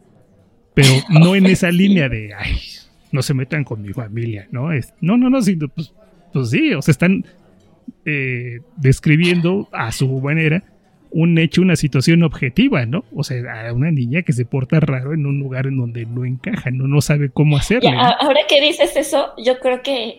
Pero 0.74 0.88
no 1.08 1.36
en 1.36 1.46
esa 1.46 1.70
línea 1.70 2.08
de, 2.08 2.34
ay, 2.34 2.56
no 3.12 3.22
se 3.22 3.32
metan 3.32 3.62
con 3.62 3.80
mi 3.80 3.92
familia, 3.92 4.48
¿no? 4.50 4.72
Es, 4.72 4.92
no, 5.00 5.16
no, 5.16 5.30
no, 5.30 5.38
pues, 5.72 5.94
pues 6.32 6.50
sí, 6.50 6.74
o 6.74 6.82
sea, 6.82 6.90
están 6.90 7.26
eh, 8.04 8.58
describiendo 8.76 9.68
a 9.70 9.92
su 9.92 10.20
manera 10.20 10.64
un 11.14 11.38
hecho, 11.38 11.62
una 11.62 11.76
situación 11.76 12.24
objetiva, 12.24 12.86
¿no? 12.86 13.04
O 13.14 13.22
sea, 13.22 13.68
a 13.68 13.72
una 13.72 13.92
niña 13.92 14.22
que 14.22 14.32
se 14.32 14.44
porta 14.44 14.80
raro 14.80 15.14
en 15.14 15.26
un 15.26 15.38
lugar 15.38 15.68
en 15.68 15.78
donde 15.78 16.06
no 16.06 16.24
encaja, 16.24 16.72
no, 16.72 16.88
no 16.88 17.00
sabe 17.00 17.30
cómo 17.30 17.56
hacerlo. 17.56 17.90
Ahora 17.90 18.40
que 18.48 18.60
dices 18.60 18.96
eso, 18.96 19.32
yo 19.38 19.60
creo 19.60 19.80
que 19.80 20.18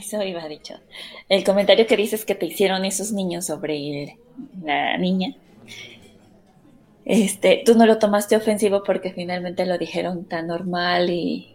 eso 0.00 0.20
iba 0.24 0.48
dicho. 0.48 0.74
El 1.28 1.44
comentario 1.44 1.86
que 1.86 1.96
dices 1.96 2.24
que 2.24 2.34
te 2.34 2.46
hicieron 2.46 2.84
esos 2.84 3.12
niños 3.12 3.46
sobre 3.46 4.16
la 4.64 4.98
niña, 4.98 5.36
este, 7.04 7.62
tú 7.64 7.76
no 7.76 7.86
lo 7.86 7.98
tomaste 7.98 8.34
ofensivo 8.34 8.82
porque 8.82 9.12
finalmente 9.12 9.64
lo 9.64 9.78
dijeron 9.78 10.24
tan 10.24 10.48
normal 10.48 11.08
y, 11.10 11.54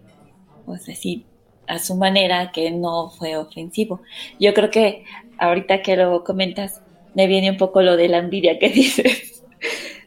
pues 0.65 0.87
así, 0.87 1.25
a 1.67 1.77
su 1.79 1.95
manera 1.95 2.53
que 2.53 2.71
no 2.71 3.09
fue 3.09 3.35
ofensivo. 3.35 4.01
Yo 4.39 4.53
creo 4.53 4.69
que 4.69 5.03
ahorita 5.37 5.81
que 5.81 5.97
lo 5.97 6.23
comentas, 6.23 6.81
me 7.15 7.27
viene 7.27 7.49
un 7.49 7.57
poco 7.57 7.81
lo 7.81 7.97
de 7.97 8.09
la 8.09 8.19
envidia 8.19 8.59
que 8.59 8.69
dices, 8.81 9.43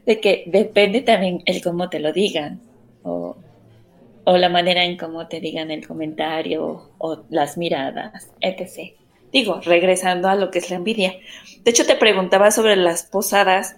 de 0.07 0.21
que 0.21 0.45
depende 0.47 1.01
también 1.01 1.43
el 1.47 1.63
cómo 1.63 1.89
te 1.89 1.99
lo 1.99 2.13
digan, 2.13 2.61
o, 3.03 3.37
la 4.27 4.51
manera 4.51 4.85
en 4.85 4.99
cómo 4.99 5.27
te 5.27 5.41
digan 5.41 5.71
el 5.71 5.87
comentario, 5.87 6.91
o 6.99 7.25
las 7.31 7.57
miradas, 7.57 8.31
etc. 8.43 8.93
Digo, 9.33 9.61
regresando 9.65 10.29
a 10.29 10.35
lo 10.35 10.51
que 10.51 10.59
es 10.59 10.69
la 10.69 10.77
envidia. 10.77 11.15
De 11.65 11.71
hecho, 11.71 11.87
te 11.87 11.97
preguntaba 11.97 12.51
sobre 12.51 12.77
las 12.77 13.05
posadas, 13.05 13.77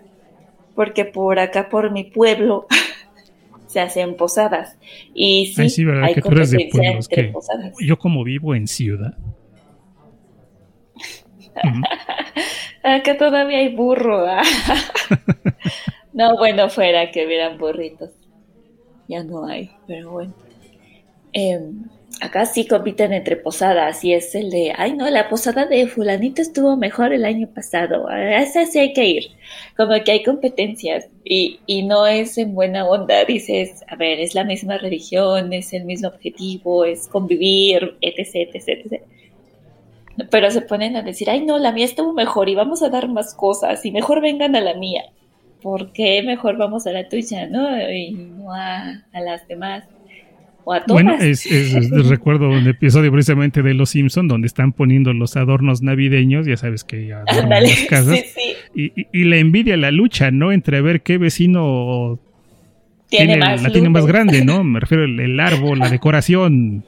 porque 0.74 1.04
por 1.04 1.38
acá, 1.38 1.68
por 1.68 1.92
mi 1.92 2.02
pueblo, 2.02 2.66
se 3.68 3.78
hacen 3.78 4.16
posadas. 4.16 4.76
Y 5.14 5.52
sí, 5.54 5.84
hay 6.02 6.14
que 6.14 6.20
de 6.20 7.32
Yo 7.78 7.96
como 7.96 8.24
vivo 8.24 8.56
en 8.56 8.66
ciudad. 8.66 9.14
Acá 12.82 13.16
todavía 13.18 13.58
hay 13.58 13.74
burro. 13.74 14.26
¿ah? 14.26 14.42
no, 16.12 16.36
bueno, 16.36 16.68
fuera 16.70 17.10
que 17.10 17.26
hubieran 17.26 17.58
burritos. 17.58 18.10
Ya 19.08 19.22
no 19.22 19.46
hay, 19.46 19.70
pero 19.86 20.12
bueno. 20.12 20.34
Em, 21.32 21.84
acá 22.20 22.46
sí 22.46 22.66
compiten 22.66 23.12
entre 23.12 23.36
posadas 23.36 24.04
y 24.04 24.12
es 24.14 24.34
el 24.34 24.50
de, 24.50 24.72
ay 24.76 24.94
no, 24.94 25.08
la 25.10 25.28
posada 25.28 25.66
de 25.66 25.86
fulanito 25.86 26.42
estuvo 26.42 26.76
mejor 26.76 27.12
el 27.12 27.24
año 27.24 27.48
pasado, 27.54 28.08
a 28.08 28.40
esa 28.42 28.66
sí 28.66 28.78
hay 28.78 28.92
que 28.92 29.06
ir. 29.06 29.24
Como 29.76 29.92
que 30.04 30.12
hay 30.12 30.22
competencias 30.24 31.08
y, 31.24 31.60
y 31.66 31.82
no 31.84 32.06
es 32.06 32.36
en 32.38 32.54
buena 32.54 32.86
onda, 32.86 33.24
dices, 33.24 33.84
a 33.88 33.96
ver, 33.96 34.20
es 34.20 34.34
la 34.34 34.44
misma 34.44 34.78
religión, 34.78 35.52
es 35.52 35.72
el 35.72 35.84
mismo 35.84 36.08
objetivo, 36.08 36.84
es 36.84 37.08
convivir, 37.08 37.96
etc, 38.00 38.50
etc, 38.54 38.86
etc 38.86 39.02
pero 40.30 40.50
se 40.50 40.60
ponen 40.62 40.96
a 40.96 41.02
decir, 41.02 41.30
ay 41.30 41.44
no, 41.44 41.58
la 41.58 41.72
mía 41.72 41.84
estuvo 41.84 42.12
mejor 42.12 42.48
y 42.48 42.54
vamos 42.54 42.82
a 42.82 42.88
dar 42.88 43.08
más 43.08 43.34
cosas 43.34 43.84
y 43.84 43.92
mejor 43.92 44.20
vengan 44.20 44.56
a 44.56 44.60
la 44.60 44.74
mía. 44.74 45.02
¿Por 45.62 45.92
qué 45.92 46.22
mejor 46.22 46.56
vamos 46.56 46.86
a 46.86 46.92
la 46.92 47.08
tuya, 47.08 47.46
no? 47.46 47.68
Y 47.90 48.12
no 48.12 48.52
a, 48.52 49.02
las 49.12 49.46
demás. 49.46 49.84
O 50.64 50.72
a 50.72 50.84
todas. 50.84 51.02
Bueno, 51.02 51.18
es, 51.20 51.46
recuerdo 52.08 52.48
un 52.48 52.66
episodio 52.66 53.12
precisamente 53.12 53.62
de 53.62 53.74
Los 53.74 53.90
Simpson 53.90 54.28
donde 54.28 54.46
están 54.46 54.72
poniendo 54.72 55.12
los 55.12 55.36
adornos 55.36 55.82
navideños, 55.82 56.46
ya 56.46 56.56
sabes 56.56 56.84
que 56.84 57.12
adornan 57.12 57.62
las 57.62 57.86
casas. 57.88 58.20
Y, 58.72 59.24
la 59.24 59.36
envidia, 59.36 59.76
la 59.76 59.90
lucha, 59.90 60.30
¿no? 60.30 60.52
Entre 60.52 60.80
ver 60.80 61.02
qué 61.02 61.18
vecino 61.18 62.20
tiene, 63.08 63.36
más 63.36 63.60
la 63.60 63.70
tiene 63.70 63.88
más 63.88 64.06
grande, 64.06 64.44
¿no? 64.44 64.62
Me 64.64 64.78
refiero 64.78 65.04
al 65.04 65.40
árbol, 65.40 65.80
la 65.80 65.90
decoración, 65.90 66.84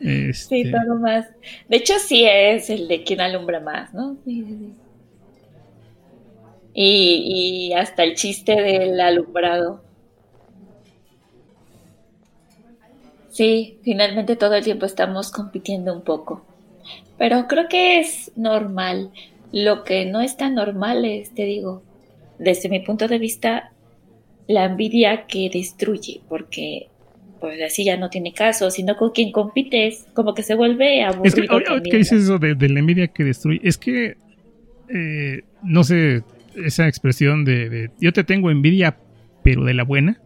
este... 0.00 0.64
Sí, 0.64 0.70
todo 0.70 0.96
más. 0.98 1.26
De 1.68 1.76
hecho, 1.76 1.94
sí 1.98 2.24
es 2.26 2.70
el 2.70 2.88
de 2.88 3.02
quien 3.04 3.20
alumbra 3.20 3.60
más, 3.60 3.92
¿no? 3.94 4.16
Sí, 4.24 4.44
sí, 4.44 4.74
Y, 6.74 7.68
y 7.70 7.72
hasta 7.72 8.04
el 8.04 8.14
chiste 8.14 8.60
del 8.60 9.00
alumbrado. 9.00 9.82
Sí, 13.30 13.78
finalmente 13.82 14.36
todo 14.36 14.54
el 14.54 14.64
tiempo 14.64 14.86
estamos 14.86 15.30
compitiendo 15.30 15.92
un 15.92 16.02
poco. 16.02 16.44
Pero 17.18 17.46
creo 17.48 17.68
que 17.68 18.00
es 18.00 18.32
normal. 18.36 19.10
Lo 19.52 19.84
que 19.84 20.06
no 20.06 20.20
es 20.20 20.36
tan 20.36 20.54
normal 20.54 21.04
es, 21.04 21.34
te 21.34 21.44
digo, 21.44 21.82
desde 22.38 22.68
mi 22.68 22.80
punto 22.80 23.08
de 23.08 23.18
vista, 23.18 23.72
la 24.46 24.64
envidia 24.64 25.26
que 25.26 25.50
destruye, 25.52 26.20
porque 26.28 26.88
pues 27.46 27.62
así 27.62 27.84
ya 27.84 27.96
no 27.96 28.10
tiene 28.10 28.32
caso, 28.32 28.72
sino 28.72 28.96
con 28.96 29.12
quien 29.12 29.30
compites, 29.30 30.08
como 30.14 30.34
que 30.34 30.42
se 30.42 30.56
vuelve 30.56 31.04
aburrido. 31.04 31.24
Es 31.24 31.34
que, 31.36 31.90
¿Qué 31.90 31.96
dices 31.96 32.24
eso 32.24 32.40
de, 32.40 32.56
la 32.68 32.80
envidia 32.80 33.06
que 33.06 33.22
destruye? 33.22 33.60
Es 33.62 33.78
que, 33.78 34.16
eh, 34.88 35.42
no 35.62 35.84
sé, 35.84 36.24
esa 36.56 36.88
expresión 36.88 37.44
de, 37.44 37.92
yo 38.00 38.12
te 38.12 38.24
tengo 38.24 38.50
envidia, 38.50 38.96
pero 39.44 39.62
de 39.62 39.74
la 39.74 39.84
buena. 39.84 40.20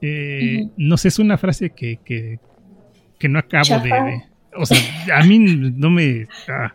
Eh, 0.00 0.68
no 0.76 0.96
sé, 0.96 1.08
es 1.08 1.18
una 1.18 1.38
frase 1.38 1.70
que, 1.70 1.98
que, 2.04 3.28
no 3.28 3.40
acabo 3.40 3.80
de, 3.80 4.22
O 4.54 4.64
sea, 4.64 4.78
a 5.18 5.24
mí 5.24 5.40
no 5.40 5.90
me... 5.90 6.28
Ah, 6.48 6.72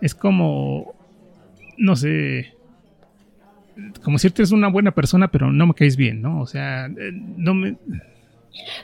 es 0.00 0.14
como... 0.14 0.94
No 1.76 1.96
sé 1.96 2.54
como 4.02 4.18
si 4.18 4.28
eres 4.28 4.52
una 4.52 4.68
buena 4.68 4.92
persona, 4.92 5.28
pero 5.28 5.52
no 5.52 5.66
me 5.66 5.74
caes 5.74 5.96
bien, 5.96 6.22
¿no? 6.22 6.40
O 6.40 6.46
sea, 6.46 6.86
eh, 6.86 7.10
no 7.12 7.54
me, 7.54 7.76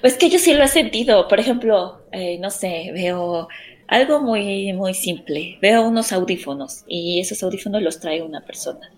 pues 0.00 0.16
que 0.16 0.30
yo 0.30 0.38
sí 0.38 0.54
lo 0.54 0.64
he 0.64 0.68
sentido. 0.68 1.28
Por 1.28 1.40
ejemplo, 1.40 2.02
eh, 2.12 2.38
no 2.38 2.50
sé, 2.50 2.90
veo 2.92 3.48
algo 3.86 4.20
muy, 4.20 4.72
muy 4.72 4.94
simple. 4.94 5.58
Veo 5.60 5.86
unos 5.86 6.12
audífonos 6.12 6.84
y 6.86 7.20
esos 7.20 7.42
audífonos 7.42 7.82
los 7.82 8.00
trae 8.00 8.22
una 8.22 8.44
persona. 8.44 8.92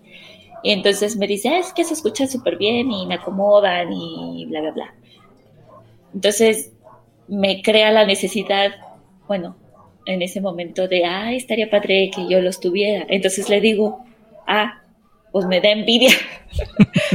Y 0.63 0.71
entonces 0.71 1.17
me 1.17 1.27
dice, 1.27 1.49
ah, 1.49 1.59
es 1.59 1.73
que 1.73 1.85
se 1.85 1.95
escucha 1.95 2.27
súper 2.27 2.57
bien 2.57 2.93
y 2.93 3.07
me 3.07 3.15
acomodan 3.15 3.93
y 3.93 4.47
bla, 4.47 4.61
bla, 4.61 4.71
bla. 4.71 4.95
Entonces 6.15 6.73
me 7.27 7.63
crea 7.63 7.91
la 7.91 8.05
necesidad, 8.05 8.73
bueno, 9.27 9.57
en 10.07 10.23
ese 10.23 10.41
momento 10.41 10.89
de, 10.89 11.05
ah, 11.05 11.33
estaría 11.33 11.71
padre 11.71 12.11
que 12.15 12.29
yo 12.29 12.41
los 12.41 12.61
tuviera. 12.61 13.07
Entonces 13.09 13.49
le 13.49 13.61
digo, 13.61 14.05
ah, 14.47 14.83
pues 15.33 15.47
me 15.47 15.61
da 15.61 15.71
envidia. 15.71 16.11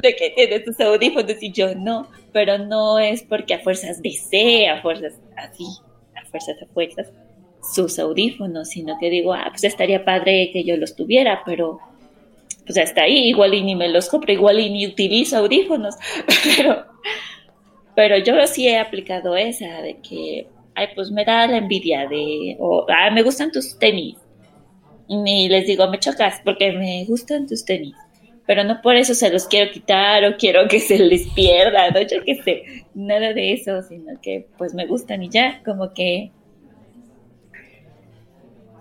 de 0.00 0.16
que 0.16 0.30
tiene 0.30 0.64
sus 0.64 0.78
audífonos 0.80 1.42
y 1.42 1.52
yo 1.52 1.74
no, 1.74 2.08
pero 2.32 2.58
no 2.58 2.98
es 2.98 3.22
porque 3.22 3.54
a 3.54 3.60
fuerzas 3.60 4.02
desee, 4.02 4.68
a 4.68 4.80
fuerzas 4.82 5.14
así, 5.36 5.64
a 6.16 6.24
fuerzas 6.26 6.56
a 6.62 6.66
fuerzas 6.66 7.12
sus 7.62 7.98
audífonos, 7.98 8.68
sino 8.68 8.98
que 8.98 9.10
digo, 9.10 9.34
ah, 9.34 9.46
pues 9.50 9.64
estaría 9.64 10.04
padre 10.04 10.50
que 10.52 10.64
yo 10.64 10.76
los 10.76 10.96
tuviera, 10.96 11.42
pero 11.44 11.78
pues 12.64 12.78
hasta 12.78 13.02
ahí, 13.02 13.28
igual 13.28 13.54
y 13.54 13.62
ni 13.62 13.74
me 13.74 13.88
los 13.88 14.08
compro, 14.08 14.32
igual 14.32 14.60
y 14.60 14.70
ni 14.70 14.86
utilizo 14.86 15.38
audífonos, 15.38 15.96
pero, 16.56 16.84
pero 17.94 18.18
yo 18.18 18.46
sí 18.46 18.68
he 18.68 18.78
aplicado 18.78 19.36
esa 19.36 19.82
de 19.82 19.98
que, 19.98 20.46
ay, 20.74 20.88
pues 20.94 21.10
me 21.10 21.24
da 21.24 21.46
la 21.46 21.58
envidia 21.58 22.06
de, 22.08 22.56
o, 22.58 22.86
ah, 22.88 23.10
me 23.10 23.22
gustan 23.22 23.52
tus 23.52 23.78
tenis, 23.78 24.16
y 25.08 25.48
les 25.48 25.66
digo, 25.66 25.88
me 25.88 25.98
chocas 25.98 26.40
porque 26.44 26.72
me 26.72 27.04
gustan 27.04 27.46
tus 27.46 27.64
tenis 27.64 27.96
pero 28.50 28.64
no 28.64 28.82
por 28.82 28.96
eso 28.96 29.14
se 29.14 29.30
los 29.30 29.46
quiero 29.46 29.70
quitar 29.70 30.24
o 30.24 30.36
quiero 30.36 30.66
que 30.66 30.80
se 30.80 30.98
les 30.98 31.28
pierda, 31.28 31.88
¿no? 31.92 32.00
Yo 32.00 32.24
qué 32.24 32.34
sé, 32.42 32.84
nada 32.94 33.32
de 33.32 33.52
eso, 33.52 33.80
sino 33.82 34.20
que 34.20 34.48
pues 34.58 34.74
me 34.74 34.86
gustan 34.86 35.22
y 35.22 35.28
ya, 35.28 35.62
como 35.64 35.94
que 35.94 36.32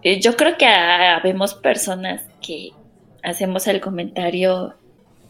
eh, 0.02 0.20
yo 0.20 0.36
creo 0.36 0.58
que 0.58 0.66
habemos 0.66 1.54
personas 1.54 2.24
que 2.42 2.72
hacemos 3.22 3.68
el 3.68 3.80
comentario 3.80 4.74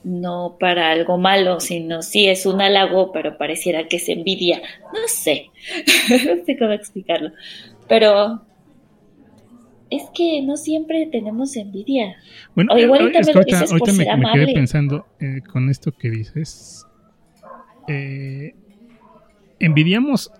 no 0.05 0.55
para 0.57 0.89
algo 0.89 1.17
malo, 1.17 1.59
sino 1.59 2.01
sí 2.01 2.29
es 2.29 2.45
un 2.45 2.61
halago, 2.61 3.11
pero 3.11 3.37
pareciera 3.37 3.89
que 3.89 3.97
es 3.97 4.07
envidia. 4.07 4.61
No 4.93 5.05
sé, 5.07 5.49
no 6.25 6.45
sé 6.45 6.57
cómo 6.57 6.71
explicarlo. 6.71 7.33
Pero 7.89 8.45
es 9.89 10.03
que 10.13 10.41
no 10.41 10.57
siempre 10.57 11.07
tenemos 11.11 11.55
envidia. 11.55 12.15
Bueno, 12.55 12.73
o 12.73 12.77
igual 12.77 13.11
también 13.11 13.35
lo 13.35 13.43
dices 13.43 13.71
por 13.71 13.93
me, 13.93 14.17
me, 14.17 14.31
quedé 14.33 14.53
pensando 14.53 15.05
eh, 15.19 15.41
con 15.51 15.69
esto 15.69 15.91
que 15.91 16.09
dices. 16.09 16.85
Eh, 17.87 18.53
¿Envidiamos 19.59 20.31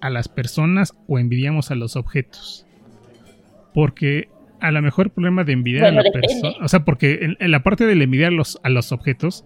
a 0.00 0.10
las 0.10 0.28
personas 0.28 0.94
o 1.06 1.18
envidiamos 1.18 1.70
a 1.70 1.74
los 1.74 1.96
objetos? 1.96 2.66
Porque 3.72 4.28
a 4.60 4.70
lo 4.70 4.82
mejor 4.82 5.06
el 5.06 5.12
problema 5.12 5.44
de 5.44 5.52
envidiar 5.52 5.86
a 5.86 5.90
la 5.92 6.02
persona, 6.12 6.54
o 6.62 6.68
sea, 6.68 6.84
porque 6.84 7.36
en, 7.38 7.50
la 7.50 7.62
parte 7.62 7.86
de 7.86 7.92
envidiar 7.92 8.32
a 8.32 8.36
los, 8.36 8.60
a 8.62 8.68
los 8.68 8.92
objetos, 8.92 9.44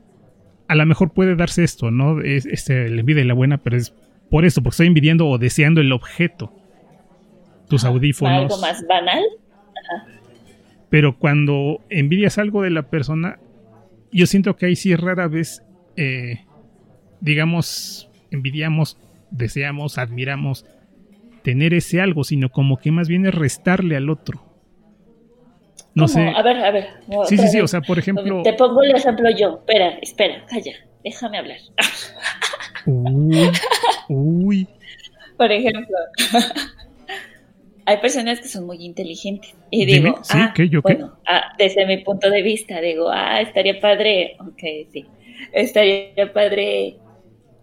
a 0.69 0.75
lo 0.75 0.85
mejor 0.87 1.13
puede 1.13 1.35
darse 1.35 1.65
esto, 1.65 1.91
¿no? 1.91 2.21
Es, 2.21 2.47
este, 2.47 2.89
la 2.89 3.01
envidia 3.01 3.23
y 3.23 3.27
la 3.27 3.35
buena, 3.35 3.59
pero 3.59 3.77
es 3.77 3.95
por 4.31 4.45
eso, 4.45 4.63
porque 4.63 4.75
estoy 4.75 4.87
envidiando 4.89 5.27
o 5.27 5.39
deseando 5.39 5.81
el 5.81 5.93
objeto. 5.93 6.53
Tus 7.69 7.85
audífonos. 7.85 8.53
Algo 8.53 8.59
más 8.59 8.87
banal. 8.87 9.23
Pero 10.91 11.19
cuando 11.19 11.81
envidias 11.91 12.39
algo 12.39 12.63
de 12.63 12.71
la 12.71 12.83
persona, 12.83 13.39
yo 14.11 14.27
siento 14.27 14.57
que 14.57 14.67
ahí 14.67 14.77
sí 14.77 14.95
rara 14.97 15.29
vez, 15.29 15.63
eh, 15.97 16.45
digamos, 17.21 18.11
envidiamos, 18.31 18.97
deseamos, 19.31 19.99
admiramos 19.99 20.65
tener 21.43 21.75
ese 21.75 22.01
algo, 22.01 22.25
sino 22.25 22.51
como 22.51 22.79
que 22.79 22.91
más 22.91 23.09
bien 23.09 23.27
es 23.27 23.35
restarle 23.35 23.97
al 23.97 24.09
otro. 24.09 24.43
No 25.95 26.09
sé. 26.09 26.29
A 26.29 26.43
ver, 26.43 26.57
a 26.59 26.71
ver. 26.71 26.87
Sí, 27.27 27.37
sí, 27.37 27.49
sí, 27.49 27.61
o 27.61 27.67
sea, 27.67 27.81
por 27.81 27.99
ejemplo. 27.99 28.43
Te 28.43 28.53
pongo 28.53 28.83
el 28.83 28.95
ejemplo 28.95 29.29
yo. 29.31 29.59
Espera, 29.59 29.99
espera, 30.01 30.47
calla. 30.47 30.73
Déjame 31.03 31.39
hablar. 31.39 31.59
Uy. 32.87 33.51
Uy. 34.09 34.69
Por 35.37 35.53
ejemplo, 35.53 35.97
hay 37.89 37.97
personas 37.97 38.39
que 38.41 38.49
son 38.49 38.67
muy 38.67 38.85
inteligentes. 38.85 39.55
Y 39.71 39.87
digo, 39.87 40.19
¿Sí? 40.23 40.35
Ah, 40.35 40.53
¿Qué? 40.55 40.69
¿Yo 40.69 40.83
bueno, 40.83 41.19
ah, 41.27 41.55
desde 41.57 41.87
mi 41.87 41.97
punto 41.97 42.29
de 42.29 42.43
vista, 42.43 42.83
digo, 42.83 43.09
ah, 43.11 43.41
estaría 43.41 43.81
padre. 43.81 44.37
Ok, 44.41 44.61
sí. 44.93 45.07
Estaría 45.55 46.31
padre 46.35 46.97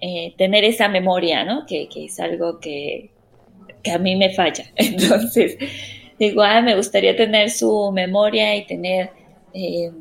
eh, 0.02 0.34
tener 0.36 0.64
esa 0.64 0.90
memoria, 0.90 1.44
¿no? 1.44 1.68
Que, 1.68 1.88
que 1.88 2.06
es 2.06 2.20
algo 2.20 2.60
que, 2.60 3.12
que 3.84 3.92
a 3.92 4.00
mí 4.00 4.16
me 4.16 4.32
falla. 4.32 4.66
Entonces 4.76 5.60
digo, 6.18 6.42
ah, 6.42 6.60
me 6.62 6.76
gustaría 6.76 7.16
tener 7.16 7.52
su 7.52 7.92
memoria 7.92 8.56
y 8.56 8.66
tener 8.66 9.12
eh, 9.54 9.92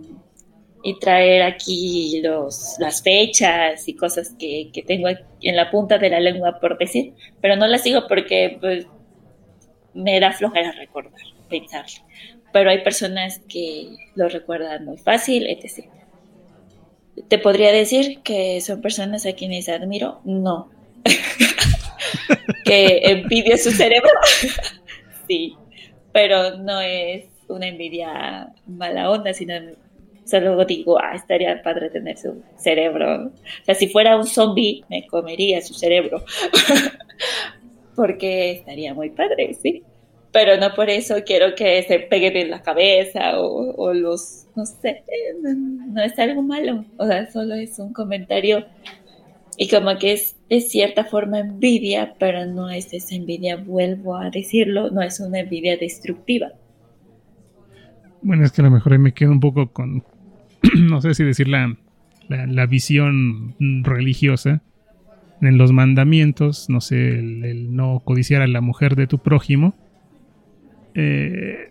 y 0.82 0.98
traer 1.00 1.42
aquí 1.42 2.22
los, 2.22 2.76
las 2.78 3.02
fechas 3.02 3.86
y 3.88 3.94
cosas 3.94 4.34
que, 4.38 4.70
que, 4.72 4.82
tengo 4.82 5.08
en 5.40 5.56
la 5.56 5.70
punta 5.70 5.96
de 5.96 6.10
la 6.10 6.20
lengua 6.20 6.60
por 6.60 6.76
decir, 6.76 7.14
pero 7.40 7.56
no 7.56 7.66
las 7.66 7.82
sigo 7.82 8.06
porque 8.06 8.58
pues, 8.60 8.86
me 9.94 10.20
da 10.20 10.32
flojera 10.32 10.72
recordar, 10.72 11.20
pensar. 11.48 11.86
Pero 12.52 12.70
hay 12.70 12.82
personas 12.82 13.40
que 13.48 13.88
lo 14.14 14.28
recuerdan 14.28 14.84
muy 14.84 14.98
fácil, 14.98 15.46
etc. 15.48 15.86
¿Te 17.28 17.38
podría 17.38 17.72
decir 17.72 18.20
que 18.20 18.60
son 18.60 18.80
personas 18.80 19.26
a 19.26 19.32
quienes 19.32 19.68
admiro? 19.68 20.20
No. 20.24 20.70
¿Que 22.64 23.00
envidio 23.04 23.56
su 23.56 23.70
cerebro? 23.70 24.10
sí 25.28 25.56
pero 26.14 26.58
no 26.58 26.80
es 26.80 27.24
una 27.48 27.66
envidia 27.66 28.48
mala 28.68 29.10
onda, 29.10 29.34
sino 29.34 29.54
solo 30.24 30.64
digo, 30.64 30.96
ah, 30.96 31.16
estaría 31.16 31.60
padre 31.60 31.90
tener 31.90 32.16
su 32.16 32.40
cerebro. 32.56 33.26
O 33.26 33.64
sea, 33.64 33.74
si 33.74 33.88
fuera 33.88 34.16
un 34.16 34.24
zombie, 34.24 34.84
me 34.88 35.04
comería 35.08 35.60
su 35.60 35.74
cerebro. 35.74 36.24
Porque 37.94 38.52
estaría 38.52 38.94
muy 38.94 39.10
padre, 39.10 39.54
sí. 39.54 39.82
Pero 40.32 40.56
no 40.58 40.74
por 40.74 40.90
eso 40.90 41.16
quiero 41.24 41.54
que 41.54 41.82
se 41.84 42.00
pegue 42.00 42.40
en 42.40 42.50
la 42.50 42.62
cabeza 42.62 43.38
o, 43.40 43.92
los, 43.94 44.46
no 44.56 44.66
sé, 44.66 45.04
no 45.42 46.02
es 46.02 46.18
algo 46.18 46.42
malo. 46.42 46.84
O 46.96 47.06
sea, 47.06 47.30
solo 47.30 47.54
es 47.54 47.78
un 47.78 47.92
comentario 47.92 48.64
y 49.56 49.68
como 49.68 49.96
que 49.98 50.12
es 50.12 50.36
de 50.48 50.60
cierta 50.60 51.04
forma 51.04 51.38
envidia, 51.40 52.14
pero 52.18 52.46
no 52.46 52.70
es 52.70 52.92
esa 52.92 53.14
envidia, 53.14 53.56
vuelvo 53.56 54.16
a 54.16 54.30
decirlo, 54.30 54.90
no 54.90 55.02
es 55.02 55.20
una 55.20 55.40
envidia 55.40 55.76
destructiva. 55.76 56.48
Bueno, 58.22 58.44
es 58.44 58.52
que 58.52 58.62
a 58.62 58.64
lo 58.64 58.70
mejor 58.70 58.92
ahí 58.92 58.98
me 58.98 59.12
quedo 59.12 59.30
un 59.30 59.40
poco 59.40 59.70
con, 59.70 60.02
no 60.80 61.00
sé 61.00 61.14
si 61.14 61.24
decir 61.24 61.48
la, 61.48 61.76
la, 62.28 62.66
visión 62.66 63.54
religiosa 63.84 64.62
en 65.46 65.58
los 65.58 65.72
mandamientos, 65.72 66.68
no 66.68 66.80
sé, 66.80 67.18
el, 67.18 67.74
no 67.74 68.00
codiciar 68.04 68.42
a 68.42 68.46
la 68.46 68.60
mujer 68.60 68.96
de 68.96 69.06
tu 69.06 69.18
prójimo. 69.18 69.74
Eh, 70.94 71.70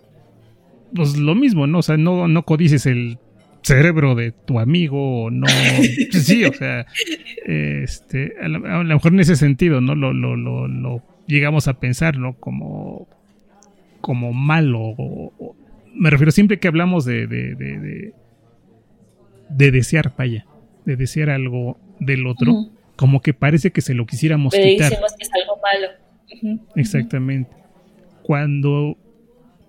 pues 0.95 1.17
lo 1.17 1.35
mismo, 1.35 1.67
¿no? 1.67 1.79
O 1.79 1.81
sea, 1.81 1.97
no, 1.97 2.27
no 2.27 2.43
codices 2.43 2.85
el 2.85 3.17
cerebro 3.63 4.15
de 4.15 4.31
tu 4.31 4.59
amigo 4.59 5.23
o 5.23 5.31
no. 5.31 5.47
sí, 6.11 6.45
o 6.45 6.53
sea, 6.53 6.85
este, 7.45 8.33
a, 8.41 8.47
lo, 8.47 8.59
mejor 8.83 9.13
en 9.13 9.21
ese 9.21 9.35
sentido, 9.35 9.81
¿no? 9.81 9.95
Lo, 9.95 10.13
lo, 10.13 10.35
lo, 10.35 11.01
llegamos 11.27 11.67
a 11.67 11.79
pensar, 11.79 12.17
¿no? 12.17 12.33
Como, 12.33 13.07
como 14.01 14.33
malo. 14.33 14.95
me 15.95 16.09
refiero 16.09 16.31
siempre 16.31 16.59
que 16.59 16.67
hablamos 16.67 17.05
de, 17.05 17.27
de, 17.27 17.55
de, 17.55 18.13
de, 19.49 19.71
desear, 19.71 20.13
vaya, 20.17 20.45
de 20.85 20.95
desear 20.95 21.29
algo 21.29 21.77
del 21.99 22.27
otro, 22.27 22.69
como 22.95 23.21
que 23.21 23.33
parece 23.33 23.71
que 23.71 23.81
se 23.81 23.93
lo 23.93 24.05
quisiéramos 24.05 24.53
Pero 24.53 24.65
quitar. 24.65 24.89
Decimos 24.89 25.13
que 25.17 25.23
es 25.23 25.29
algo 25.33 25.59
malo. 25.61 26.61
Exactamente. 26.75 27.51
Cuando, 28.23 28.97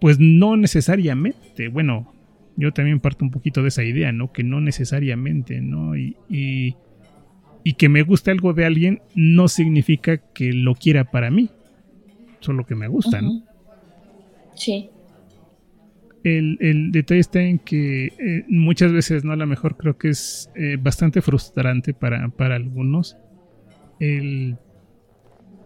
pues 0.00 0.18
no 0.20 0.56
necesariamente, 0.56 1.68
bueno, 1.68 2.12
yo 2.56 2.72
también 2.72 3.00
parto 3.00 3.24
un 3.24 3.30
poquito 3.30 3.62
de 3.62 3.68
esa 3.68 3.82
idea, 3.82 4.12
¿no? 4.12 4.32
Que 4.32 4.44
no 4.44 4.60
necesariamente, 4.60 5.60
¿no? 5.60 5.96
Y, 5.96 6.16
y, 6.28 7.72
que 7.74 7.88
me 7.88 8.02
guste 8.02 8.30
algo 8.30 8.52
de 8.52 8.64
alguien 8.64 9.02
no 9.14 9.48
significa 9.48 10.18
que 10.18 10.52
lo 10.52 10.74
quiera 10.74 11.10
para 11.10 11.30
mí, 11.30 11.50
solo 12.40 12.64
que 12.64 12.74
me 12.74 12.86
gusta, 12.86 13.20
¿no? 13.20 13.42
Sí. 14.54 14.90
El, 16.24 16.90
detalle 16.90 17.20
está 17.20 17.42
en 17.42 17.58
que 17.58 18.06
eh, 18.06 18.44
muchas 18.48 18.92
veces, 18.92 19.24
¿no? 19.24 19.32
A 19.32 19.36
lo 19.36 19.46
mejor 19.46 19.76
creo 19.76 19.98
que 19.98 20.08
es 20.08 20.50
eh, 20.54 20.78
bastante 20.80 21.20
frustrante 21.20 21.92
para, 21.92 22.28
para 22.30 22.56
algunos 22.56 23.18
el 24.00 24.56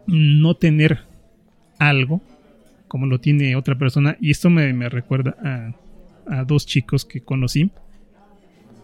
no 0.09 0.55
tener 0.55 1.01
algo 1.79 2.21
como 2.89 3.07
lo 3.07 3.21
tiene 3.21 3.55
otra 3.55 3.79
persona. 3.79 4.17
Y 4.21 4.31
esto 4.31 4.51
me, 4.51 4.73
me 4.73 4.89
recuerda 4.89 5.37
a, 5.45 6.39
a 6.41 6.45
dos 6.45 6.67
chicos 6.67 7.05
que 7.05 7.21
conocí. 7.21 7.71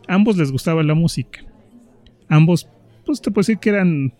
Ambos 0.06 0.36
les 0.36 0.52
gustaba 0.52 0.82
la 0.82 0.94
música. 0.94 1.40
Ambos, 2.28 2.68
pues 3.04 3.20
te 3.20 3.30
puedo 3.30 3.40
decir 3.40 3.58
que 3.58 3.70
eran 3.70 4.12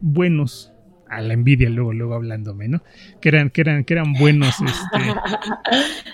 buenos. 0.00 0.71
A 1.12 1.20
la 1.20 1.34
envidia, 1.34 1.68
luego, 1.68 1.92
luego 1.92 2.14
hablándome, 2.14 2.68
¿no? 2.68 2.82
Que 3.20 3.28
eran, 3.28 3.50
que 3.50 3.60
eran, 3.60 3.84
que 3.84 3.92
eran 3.92 4.14
buenos. 4.14 4.54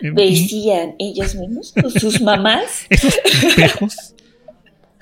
Este, 0.00 0.10
Decían 0.12 0.94
ellos 0.98 1.36
mismos, 1.36 1.72
sus 2.00 2.20
mamás. 2.20 2.86
Esos 2.90 3.16
espejos 3.24 4.14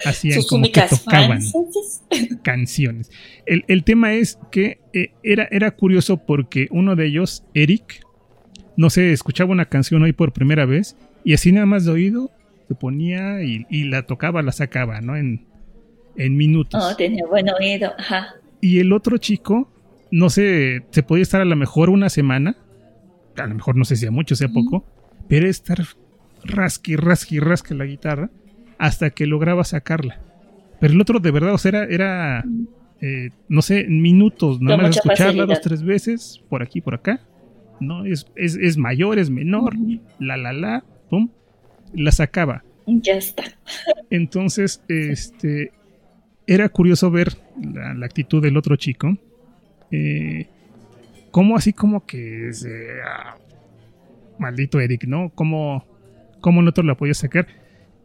hacían 0.04 0.42
como 0.42 0.70
que 0.70 0.82
tocaban 0.82 1.40
canciones. 2.42 3.10
El, 3.46 3.84
tema 3.84 4.12
es 4.12 4.38
que 4.50 4.80
eh, 4.92 5.12
era, 5.22 5.48
era 5.50 5.70
curioso 5.70 6.18
porque 6.18 6.68
uno 6.70 6.96
de 6.96 7.06
ellos, 7.06 7.44
Eric, 7.54 8.04
no 8.76 8.90
sé, 8.90 9.12
escuchaba 9.12 9.52
una 9.52 9.66
canción 9.66 10.02
hoy 10.02 10.12
por 10.12 10.32
primera 10.32 10.66
vez 10.66 10.96
y 11.24 11.34
así 11.34 11.52
nada 11.52 11.66
más 11.66 11.84
de 11.84 11.92
oído 11.92 12.30
se 12.68 12.74
ponía 12.74 13.42
y, 13.42 13.84
la 13.84 14.06
tocaba, 14.06 14.42
la 14.42 14.52
sacaba, 14.52 15.00
¿no? 15.00 15.16
En, 15.16 15.46
en 16.16 16.36
minutos. 16.36 16.82
Oh, 16.84 16.96
tenía 16.96 17.24
buen 17.26 17.48
oído, 17.48 17.92
ajá. 17.98 18.34
Y 18.60 18.80
el 18.80 18.92
otro 18.92 19.18
chico, 19.18 19.70
no 20.10 20.30
sé, 20.30 20.84
se 20.90 21.02
podía 21.02 21.22
estar 21.22 21.40
a 21.40 21.44
lo 21.44 21.56
mejor 21.56 21.90
una 21.90 22.08
semana, 22.08 22.56
a 23.36 23.46
lo 23.46 23.54
mejor 23.54 23.76
no 23.76 23.84
sé 23.84 23.96
si 23.96 24.06
a 24.06 24.10
mucho, 24.10 24.36
sea 24.36 24.48
poco, 24.48 24.84
pero 25.28 25.48
estar 25.48 25.84
rasqui, 26.44 26.96
rasqui, 26.96 27.40
rasqui 27.40 27.74
la 27.74 27.84
guitarra 27.84 28.30
hasta 28.78 29.10
que 29.10 29.26
lograba 29.26 29.64
sacarla. 29.64 30.20
Pero 30.80 30.92
el 30.92 31.00
otro 31.00 31.20
de 31.20 31.30
verdad, 31.30 31.54
o 31.54 31.58
sea, 31.58 31.70
era, 31.70 31.84
era 31.84 32.44
eh, 33.00 33.30
no 33.48 33.62
sé, 33.62 33.84
minutos, 33.88 34.60
nada 34.60 34.78
más 34.78 34.96
escucharla 34.96 35.46
dos, 35.46 35.60
tres 35.60 35.82
veces, 35.82 36.42
por 36.48 36.62
aquí, 36.62 36.80
por 36.80 36.94
acá. 36.94 37.20
No, 37.78 38.06
es, 38.06 38.26
es, 38.36 38.56
es 38.56 38.78
mayor, 38.78 39.18
es 39.18 39.28
menor, 39.28 39.74
la, 40.18 40.38
la, 40.38 40.52
la, 40.52 40.84
pum, 41.10 41.28
la 41.94 42.10
sacaba. 42.10 42.64
Ya 42.86 43.14
está. 43.14 43.44
Entonces, 44.10 44.82
este, 44.88 45.72
era 46.46 46.68
curioso 46.70 47.10
ver 47.10 47.36
la, 47.60 48.06
actitud 48.06 48.42
del 48.42 48.56
otro 48.56 48.76
chico. 48.76 49.18
Eh, 49.90 50.46
como 51.30 51.56
así 51.56 51.72
como 51.72 52.06
que 52.06 52.50
ah, 53.04 53.36
maldito 54.38 54.80
Eric, 54.80 55.04
¿no? 55.04 55.30
Como, 55.30 55.84
como 56.40 56.60
el 56.60 56.68
otro 56.68 56.84
la 56.84 56.96
podía 56.96 57.14
sacar. 57.14 57.46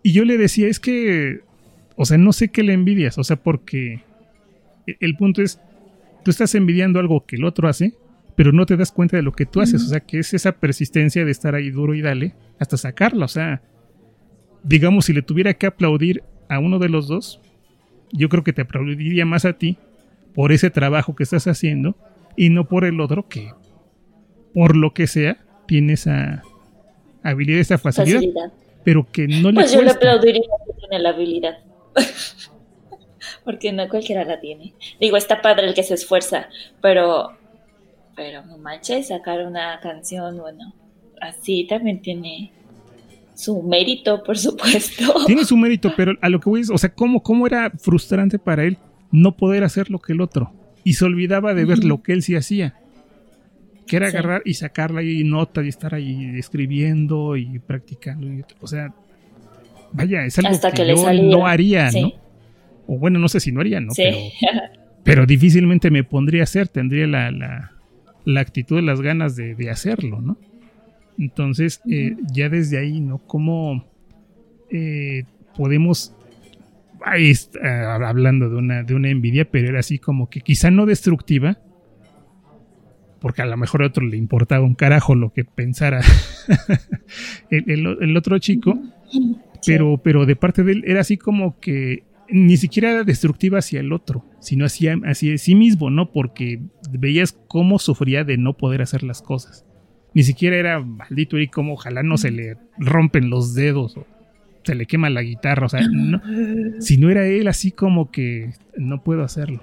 Y 0.03 0.13
yo 0.13 0.25
le 0.25 0.37
decía, 0.37 0.67
es 0.67 0.79
que 0.79 1.41
o 1.95 2.05
sea, 2.05 2.17
no 2.17 2.33
sé 2.33 2.49
qué 2.49 2.63
le 2.63 2.73
envidias, 2.73 3.19
o 3.19 3.23
sea, 3.23 3.35
porque 3.35 4.03
e, 4.87 4.97
el 4.99 5.15
punto 5.15 5.41
es, 5.41 5.61
tú 6.23 6.31
estás 6.31 6.55
envidiando 6.55 6.99
algo 6.99 7.25
que 7.25 7.35
el 7.35 7.43
otro 7.43 7.67
hace, 7.67 7.93
pero 8.35 8.51
no 8.51 8.65
te 8.65 8.77
das 8.77 8.91
cuenta 8.91 9.17
de 9.17 9.23
lo 9.23 9.33
que 9.33 9.45
tú 9.45 9.61
haces, 9.61 9.83
o 9.83 9.87
sea, 9.87 9.99
que 9.99 10.19
es 10.19 10.33
esa 10.33 10.53
persistencia 10.53 11.25
de 11.25 11.31
estar 11.31 11.53
ahí 11.53 11.69
duro 11.69 11.93
y 11.93 12.01
dale 12.01 12.33
hasta 12.59 12.77
sacarla, 12.77 13.25
o 13.25 13.27
sea, 13.27 13.61
digamos, 14.63 15.05
si 15.05 15.13
le 15.13 15.21
tuviera 15.21 15.53
que 15.53 15.67
aplaudir 15.67 16.23
a 16.49 16.57
uno 16.57 16.79
de 16.79 16.89
los 16.89 17.07
dos, 17.07 17.39
yo 18.11 18.29
creo 18.29 18.43
que 18.43 18.53
te 18.53 18.63
aplaudiría 18.63 19.25
más 19.25 19.45
a 19.45 19.53
ti 19.53 19.77
por 20.33 20.51
ese 20.51 20.69
trabajo 20.69 21.15
que 21.15 21.23
estás 21.23 21.47
haciendo 21.47 21.95
y 22.35 22.49
no 22.49 22.67
por 22.67 22.85
el 22.85 22.99
otro 23.01 23.27
que, 23.27 23.51
por 24.53 24.75
lo 24.75 24.93
que 24.93 25.07
sea, 25.07 25.37
tiene 25.67 25.93
esa 25.93 26.43
habilidad, 27.23 27.59
esa 27.59 27.77
facilidad, 27.77 28.51
pero 28.83 29.07
que 29.11 29.27
no 29.27 29.49
le 29.51 29.55
Pues 29.55 29.73
yo 29.73 29.81
le 29.81 29.91
aplaudiría 29.91 30.41
que 30.41 30.73
tiene 30.79 30.99
la 30.99 31.09
habilidad. 31.09 31.59
Porque 33.43 33.71
no 33.71 33.87
cualquiera 33.89 34.23
la 34.23 34.39
tiene. 34.39 34.73
Digo, 34.99 35.17
está 35.17 35.41
padre 35.41 35.67
el 35.67 35.73
que 35.73 35.83
se 35.83 35.95
esfuerza, 35.95 36.47
pero, 36.81 37.31
pero 38.15 38.45
no 38.45 38.57
manches, 38.57 39.07
sacar 39.07 39.45
una 39.45 39.79
canción, 39.81 40.37
bueno, 40.37 40.73
así 41.19 41.65
también 41.67 42.01
tiene 42.01 42.51
su 43.33 43.63
mérito, 43.63 44.23
por 44.23 44.37
supuesto. 44.37 45.25
Tiene 45.25 45.45
su 45.45 45.57
mérito, 45.57 45.91
pero 45.97 46.13
a 46.21 46.29
lo 46.29 46.39
que 46.39 46.49
voy 46.49 46.61
es, 46.61 46.69
o 46.69 46.77
sea, 46.77 46.93
¿cómo, 46.93 47.23
cómo 47.23 47.47
era 47.47 47.71
frustrante 47.71 48.37
para 48.37 48.63
él 48.63 48.77
no 49.11 49.35
poder 49.37 49.63
hacer 49.63 49.89
lo 49.89 49.99
que 49.99 50.13
el 50.13 50.21
otro? 50.21 50.53
Y 50.83 50.93
se 50.93 51.05
olvidaba 51.05 51.53
de 51.53 51.65
ver 51.65 51.83
lo 51.83 52.01
que 52.01 52.13
él 52.13 52.23
sí 52.23 52.35
hacía. 52.35 52.75
Que 53.87 53.97
era 53.97 54.07
agarrar 54.07 54.41
y 54.45 54.53
sacarla 54.53 55.03
y 55.03 55.23
nota 55.23 55.63
y 55.63 55.67
estar 55.67 55.93
ahí 55.93 56.33
escribiendo 56.37 57.35
y 57.35 57.59
practicando. 57.59 58.27
o 58.59 58.67
sea, 58.67 58.93
vaya, 59.91 60.25
es 60.25 60.39
algo 60.39 60.57
que, 60.73 60.87
yo 60.87 61.13
no 61.23 61.45
haría, 61.45 61.91
¿no? 61.91 62.13
O 62.87 62.97
bueno, 62.97 63.19
no 63.19 63.27
sé 63.27 63.39
si 63.39 63.51
no 63.51 63.61
haría, 63.61 63.79
¿no? 63.79 63.93
Sí. 63.93 64.03
Pero, 65.03 65.25
difícilmente 65.25 65.89
me 65.89 66.03
pondría 66.03 66.41
a 66.41 66.43
hacer, 66.43 66.67
tendría 66.67 67.07
la, 67.07 67.31
la, 67.31 67.71
la 68.23 68.41
actitud 68.41 68.75
de 68.75 68.83
las 68.83 69.01
ganas 69.01 69.35
de, 69.35 69.55
de 69.55 69.69
hacerlo, 69.69 70.21
¿no? 70.21 70.37
Entonces, 71.17 71.81
eh, 71.89 72.15
ya 72.33 72.49
desde 72.49 72.79
ahí, 72.79 72.99
¿no? 72.99 73.19
¿Cómo 73.19 73.85
eh, 74.69 75.23
podemos... 75.55 76.15
Ahí 77.03 77.31
está, 77.31 77.95
hablando 77.95 78.49
de 78.49 78.55
una, 78.55 78.83
de 78.83 78.93
una 78.93 79.09
envidia, 79.09 79.45
pero 79.49 79.69
era 79.69 79.79
así 79.79 79.99
como 79.99 80.29
que 80.29 80.41
quizá 80.41 80.71
no 80.71 80.85
destructiva, 80.85 81.57
porque 83.19 83.41
a 83.41 83.45
lo 83.45 83.55
mejor 83.57 83.83
a 83.83 83.87
otro 83.87 84.05
le 84.05 84.17
importaba 84.17 84.65
un 84.65 84.75
carajo 84.75 85.15
lo 85.15 85.31
que 85.31 85.45
pensara 85.45 86.01
el, 87.49 88.17
otro 88.17 88.39
chico, 88.39 88.79
pero, 89.65 89.99
pero 90.03 90.25
de 90.25 90.35
parte 90.35 90.63
de 90.63 90.73
él 90.73 90.83
era 90.85 91.01
así 91.01 91.17
como 91.17 91.59
que 91.59 92.03
ni 92.29 92.57
siquiera 92.57 92.91
era 92.91 93.03
destructiva 93.03 93.59
hacia 93.59 93.79
el 93.79 93.93
otro, 93.93 94.25
sino 94.39 94.65
hacia, 94.65 94.97
hacia 95.03 95.37
sí 95.37 95.53
mismo, 95.53 95.89
¿no? 95.89 96.11
Porque 96.11 96.61
veías 96.91 97.33
cómo 97.47 97.77
sufría 97.77 98.23
de 98.23 98.37
no 98.37 98.57
poder 98.57 98.81
hacer 98.81 99.03
las 99.03 99.21
cosas. 99.21 99.65
Ni 100.13 100.23
siquiera 100.23 100.55
era 100.55 100.79
maldito 100.79 101.37
y 101.37 101.47
como 101.47 101.73
ojalá 101.73 102.03
no 102.03 102.17
se 102.17 102.31
le 102.31 102.57
rompen 102.77 103.29
los 103.29 103.53
dedos 103.53 103.97
o 103.97 104.07
se 104.63 104.75
le 104.75 104.85
quema 104.85 105.09
la 105.09 105.21
guitarra, 105.21 105.65
o 105.65 105.69
sea, 105.69 105.81
no, 105.91 106.21
si 106.79 106.97
no 106.97 107.09
era 107.09 107.25
él 107.25 107.47
así 107.47 107.71
como 107.71 108.11
que 108.11 108.51
no 108.77 109.03
puedo 109.03 109.23
hacerlo. 109.23 109.61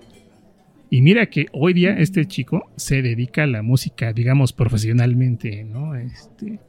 Y 0.91 1.03
mira 1.03 1.27
que 1.27 1.47
hoy 1.53 1.75
día 1.75 1.99
este 1.99 2.25
chico 2.27 2.71
se 2.77 3.03
dedica 3.03 3.43
a 3.43 3.47
la 3.47 3.63
música, 3.63 4.13
digamos, 4.13 4.53
profesionalmente, 4.53 5.65
¿no? 5.65 5.95
Este, 5.95 6.61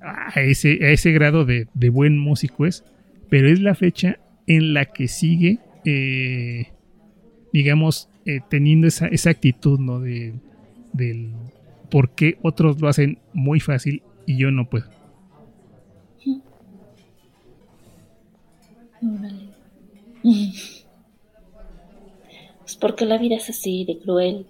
a, 0.00 0.40
ese, 0.40 0.84
a 0.84 0.90
ese 0.90 1.12
grado 1.12 1.44
de, 1.44 1.66
buen 1.90 2.18
músico 2.18 2.66
es, 2.66 2.84
pero 3.28 3.48
es 3.48 3.60
la 3.60 3.74
fecha 3.74 4.18
en 4.46 4.74
la 4.74 4.86
que 4.86 5.06
sigue, 5.06 5.60
eh, 5.84 6.72
digamos, 7.52 8.08
eh, 8.24 8.40
teniendo 8.48 8.88
esa, 8.88 9.06
esa 9.06 9.30
actitud, 9.30 9.78
¿no? 9.78 10.00
De, 10.00 10.34
del 10.92 11.30
por 11.90 12.14
qué 12.14 12.38
otros 12.42 12.80
lo 12.80 12.88
hacen 12.88 13.18
muy 13.32 13.60
fácil 13.60 14.02
y 14.26 14.36
yo 14.36 14.50
no 14.50 14.68
puedo. 14.68 14.97
Pues 22.60 22.76
porque 22.76 23.06
la 23.06 23.16
vida 23.16 23.36
es 23.36 23.48
así 23.48 23.86
de 23.86 23.98
cruel 23.98 24.44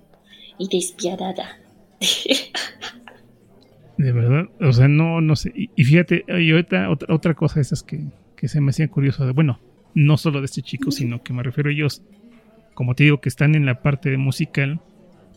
y 0.59 0.69
despiadada. 0.69 1.61
De 3.97 4.11
verdad, 4.11 4.47
o 4.61 4.73
sea, 4.73 4.89
no, 4.89 5.21
no 5.21 5.37
sé. 5.37 5.53
Y, 5.55 5.85
fíjate, 5.85 6.25
y 6.27 6.51
ahorita 6.51 6.91
otra, 6.91 7.15
otra 7.15 7.35
cosa 7.35 7.61
esas 7.61 7.85
que, 7.85 8.07
que 8.35 8.49
se 8.49 8.61
me 8.61 8.71
hacía 8.71 8.89
curioso 8.89 9.25
de, 9.25 9.31
bueno, 9.31 9.61
no 9.95 10.17
solo 10.17 10.41
de 10.41 10.47
este 10.47 10.63
chico, 10.63 10.91
sino 10.91 11.23
que 11.23 11.33
me 11.33 11.45
refiero 11.45 11.71
a 11.71 11.73
ellos, 11.73 12.03
como 12.75 12.97
te 12.97 13.05
digo, 13.05 13.21
que 13.21 13.29
están 13.29 13.55
en 13.55 13.67
la 13.67 13.83
parte 13.83 14.11
de 14.11 14.17
musical, 14.17 14.81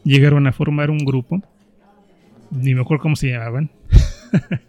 llegaron 0.03 0.47
a 0.47 0.51
formar 0.51 0.89
un 0.89 1.05
grupo 1.05 1.43
ni 2.51 2.76
me 2.76 2.82
acuerdo 2.82 3.03
cómo 3.03 3.16
se 3.16 3.30
llamaban. 3.30 3.70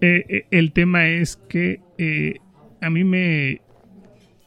Eh, 0.00 0.24
eh, 0.28 0.46
el 0.52 0.70
tema 0.70 1.08
es 1.08 1.34
que 1.48 1.80
eh, 1.98 2.36
a 2.80 2.90
mí 2.90 3.04
me 3.04 3.60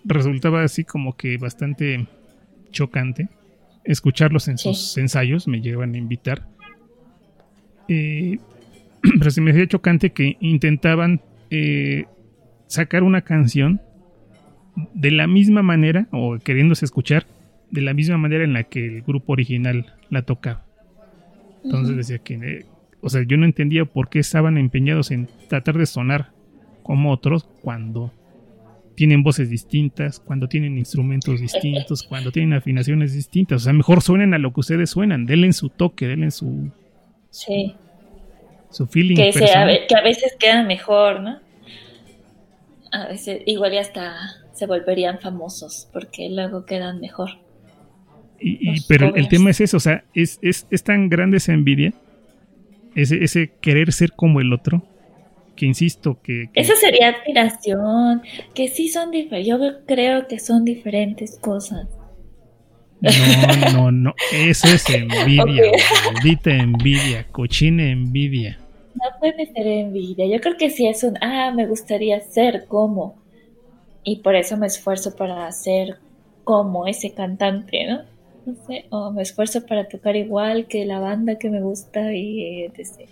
resultaba 0.03 0.63
así 0.63 0.84
como 0.84 1.15
que 1.15 1.38
bastante 1.38 2.07
chocante 2.71 3.29
escucharlos 3.84 4.47
en 4.47 4.57
sus 4.57 4.97
ensayos, 4.97 5.47
me 5.47 5.61
llegaban 5.61 5.95
a 5.95 5.97
invitar. 5.97 6.47
pero 7.88 9.32
se 9.32 9.41
me 9.41 9.51
hacía 9.51 9.67
chocante 9.67 10.11
que 10.11 10.38
intentaban 10.39 11.21
sacar 12.67 13.03
una 13.03 13.21
canción 13.21 13.82
de 14.93 15.11
la 15.11 15.27
misma 15.27 15.61
manera, 15.61 16.07
o 16.11 16.38
queriéndose 16.39 16.86
escuchar, 16.86 17.25
de 17.69 17.82
la 17.82 17.93
misma 17.93 18.17
manera 18.17 18.43
en 18.43 18.53
la 18.53 18.63
que 18.63 18.86
el 18.86 19.01
grupo 19.01 19.34
original 19.34 19.93
la 20.09 20.21
tocaba. 20.21 20.65
Entonces 21.63 21.95
decía 21.95 22.19
que, 22.19 22.36
eh, 22.36 22.65
o 23.01 23.09
sea, 23.09 23.23
yo 23.23 23.38
no 23.38 23.45
entendía 23.45 23.86
por 23.86 24.09
qué 24.09 24.19
estaban 24.19 24.57
empeñados 24.57 25.11
en 25.11 25.27
tratar 25.47 25.77
de 25.77 25.86
sonar 25.86 26.32
como 26.84 27.11
otros 27.11 27.43
cuando 27.61 28.11
tienen 29.01 29.23
voces 29.23 29.49
distintas, 29.49 30.19
cuando 30.19 30.47
tienen 30.47 30.77
instrumentos 30.77 31.41
distintos, 31.41 32.03
cuando 32.07 32.31
tienen 32.31 32.53
afinaciones 32.53 33.15
distintas. 33.15 33.63
O 33.63 33.63
sea, 33.63 33.73
mejor 33.73 34.03
suenen 34.03 34.35
a 34.35 34.37
lo 34.37 34.53
que 34.53 34.59
ustedes 34.59 34.91
suenan, 34.91 35.25
denle 35.25 35.51
su 35.53 35.69
toque, 35.69 36.07
denle 36.07 36.29
su... 36.29 36.69
Sí. 37.31 37.73
Su 38.69 38.85
feeling. 38.85 39.15
Que, 39.15 39.31
que 39.31 39.95
a 39.95 40.03
veces 40.03 40.35
quedan 40.39 40.67
mejor, 40.67 41.19
¿no? 41.19 41.39
A 42.91 43.07
veces 43.07 43.41
igual 43.47 43.71
ya 43.71 43.81
hasta 43.81 44.13
se 44.53 44.67
volverían 44.67 45.19
famosos 45.19 45.89
porque 45.91 46.29
luego 46.29 46.67
quedan 46.67 46.99
mejor. 46.99 47.31
Y, 48.39 48.81
pero 48.81 49.15
el 49.15 49.29
tema 49.29 49.49
es 49.49 49.61
eso, 49.61 49.77
o 49.77 49.79
sea, 49.79 50.03
es, 50.13 50.37
es, 50.43 50.67
es 50.69 50.83
tan 50.83 51.09
grande 51.09 51.37
esa 51.37 51.53
envidia, 51.53 51.93
ese, 52.93 53.23
ese, 53.23 53.51
querer 53.61 53.93
ser 53.93 54.11
como 54.11 54.41
el 54.41 54.53
otro, 54.53 54.83
que 55.55 55.65
insisto 55.65 56.19
que, 56.21 56.49
Eso 56.53 56.73
sería 56.75 57.09
admiración, 57.09 58.21
que 58.53 58.67
sí 58.67 58.89
son 58.89 59.11
diferentes, 59.11 59.47
yo 59.47 59.85
creo 59.85 60.27
que 60.27 60.39
son 60.39 60.65
diferentes 60.65 61.37
cosas. 61.39 61.87
No, 63.01 63.11
no, 63.73 63.91
no, 63.91 64.13
eso 64.31 64.67
es 64.67 64.89
envidia, 64.89 65.71
maldita 66.13 66.51
envidia, 66.51 67.27
cochina 67.31 67.89
envidia. 67.89 68.59
No 68.93 69.19
puede 69.19 69.45
ser 69.53 69.67
envidia, 69.67 70.25
yo 70.27 70.39
creo 70.39 70.57
que 70.57 70.69
sí 70.69 70.87
es 70.87 71.03
un, 71.03 71.17
ah, 71.21 71.51
me 71.55 71.65
gustaría 71.65 72.19
ser 72.21 72.65
como, 72.67 73.15
y 74.03 74.17
por 74.17 74.35
eso 74.35 74.57
me 74.57 74.67
esfuerzo 74.67 75.15
para 75.15 75.51
ser 75.51 75.97
como 76.43 76.87
ese 76.87 77.13
cantante, 77.13 77.85
¿no? 77.85 78.11
no 78.45 78.55
sé, 78.67 78.85
o 78.89 79.11
me 79.11 79.21
esfuerzo 79.21 79.65
para 79.65 79.87
tocar 79.87 80.15
igual 80.15 80.67
que 80.67 80.85
la 80.85 80.99
banda 80.99 81.37
que 81.37 81.49
me 81.49 81.61
gusta 81.61 82.13
y 82.13 82.63
etc. 82.63 83.09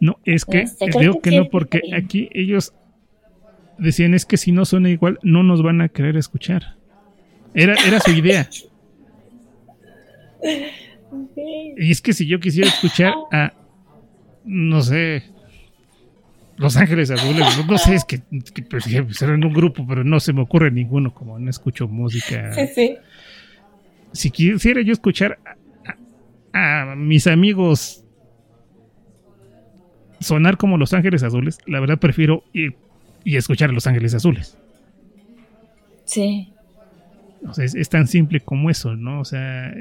No, 0.00 0.18
es 0.24 0.44
que 0.44 0.64
creo 0.92 1.20
que 1.20 1.30
no, 1.30 1.48
porque 1.48 1.82
aquí 1.96 2.28
ellos 2.32 2.72
decían 3.78 4.14
es 4.14 4.26
que 4.26 4.36
si 4.36 4.52
no 4.52 4.64
suena 4.64 4.90
igual, 4.90 5.18
no 5.22 5.42
nos 5.42 5.62
van 5.62 5.80
a 5.80 5.88
querer 5.88 6.16
escuchar. 6.16 6.76
Era, 7.54 7.74
era 7.86 8.00
su 8.00 8.10
idea. 8.12 8.48
Y 11.76 11.90
es 11.90 12.00
que 12.00 12.12
si 12.12 12.24
yo 12.26 12.38
quisiera 12.38 12.68
escuchar 12.68 13.14
a, 13.32 13.52
no 14.44 14.80
sé, 14.80 15.24
Los 16.56 16.76
Ángeles 16.76 17.10
Azules, 17.10 17.44
no, 17.66 17.78
sé, 17.78 17.96
es 17.96 18.04
que, 18.04 18.22
que 18.54 18.62
pues, 18.62 18.86
en 18.86 19.44
un 19.44 19.52
grupo, 19.52 19.84
pero 19.88 20.04
no 20.04 20.20
se 20.20 20.32
me 20.32 20.42
ocurre 20.42 20.70
ninguno, 20.70 21.12
como 21.12 21.36
no 21.38 21.50
escucho 21.50 21.88
música. 21.88 22.52
Sí, 22.52 22.68
sí 22.74 22.96
si 24.12 24.30
quisiera 24.30 24.82
yo 24.82 24.92
escuchar 24.92 25.38
a, 26.52 26.94
mis 26.96 27.26
amigos 27.26 27.99
sonar 30.20 30.56
como 30.56 30.76
Los 30.76 30.92
Ángeles 30.92 31.22
Azules, 31.22 31.58
la 31.66 31.80
verdad 31.80 31.98
prefiero 31.98 32.44
ir 32.52 32.76
y 33.24 33.36
escuchar 33.36 33.70
a 33.70 33.72
Los 33.72 33.86
Ángeles 33.86 34.14
Azules. 34.14 34.56
Sí. 36.04 36.52
O 37.46 37.54
sea, 37.54 37.64
es, 37.64 37.88
tan 37.88 38.06
simple 38.06 38.40
como 38.40 38.70
eso, 38.70 38.96
¿no? 38.96 39.20
O 39.20 39.24
sea, 39.24 39.74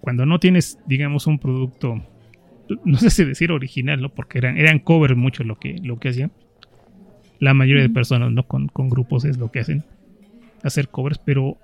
cuando 0.00 0.26
no 0.26 0.40
tienes, 0.40 0.78
digamos, 0.86 1.26
un 1.26 1.38
producto, 1.38 2.02
no 2.84 2.98
sé 2.98 3.10
si 3.10 3.24
decir 3.24 3.52
original, 3.52 4.00
¿no? 4.00 4.08
Porque 4.08 4.38
eran, 4.38 4.56
eran 4.56 4.80
cover 4.80 5.14
mucho 5.14 5.44
lo 5.44 5.58
que, 5.58 5.78
lo 5.82 5.98
que 5.98 6.08
hacían. 6.08 6.32
La 7.38 7.54
mayoría 7.54 7.82
de 7.82 7.90
personas, 7.90 8.32
¿no? 8.32 8.42
Con, 8.44 8.66
con 8.68 8.88
grupos 8.88 9.24
es 9.24 9.38
lo 9.38 9.52
que 9.52 9.60
hacen, 9.60 9.84
hacer 10.64 10.88
covers, 10.88 11.18
pero, 11.18 11.56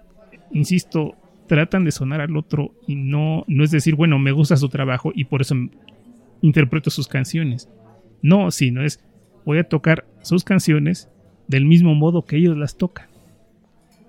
insisto, 0.53 1.17
tratan 1.49 1.85
de 1.85 1.91
sonar 1.91 2.21
al 2.21 2.37
otro 2.37 2.73
y 2.87 2.95
no, 2.95 3.45
no 3.49 3.65
es 3.65 3.73
decir, 3.73 3.97
bueno, 3.97 4.19
me 4.19 4.33
gusta 4.33 4.57
su 4.57 4.69
trabajo 4.69 5.13
y 5.15 5.25
por 5.25 5.41
eso 5.41 5.57
interpreto 6.45 6.91
sus 6.91 7.09
canciones. 7.09 7.69
No, 8.23 8.51
sino 8.51 8.85
es, 8.85 9.03
voy 9.45 9.59
a 9.59 9.65
tocar 9.65 10.05
sus 10.23 10.45
canciones 10.45 11.09
del 11.49 11.65
mismo 11.65 11.95
modo 11.95 12.25
que 12.25 12.37
ellos 12.37 12.57
las 12.57 12.77
tocan. 12.77 13.07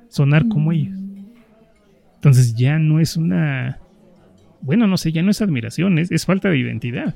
Sonar 0.09 0.47
como 0.47 0.71
ellos. 0.71 0.97
Entonces 2.15 2.55
ya 2.55 2.77
no 2.77 2.99
es 2.99 3.17
una... 3.17 3.79
Bueno, 4.61 4.87
no 4.87 4.97
sé, 4.97 5.11
ya 5.11 5.21
no 5.21 5.31
es 5.31 5.41
admiración, 5.41 5.99
es, 5.99 6.11
es 6.11 6.25
falta 6.25 6.49
de 6.49 6.57
identidad. 6.57 7.15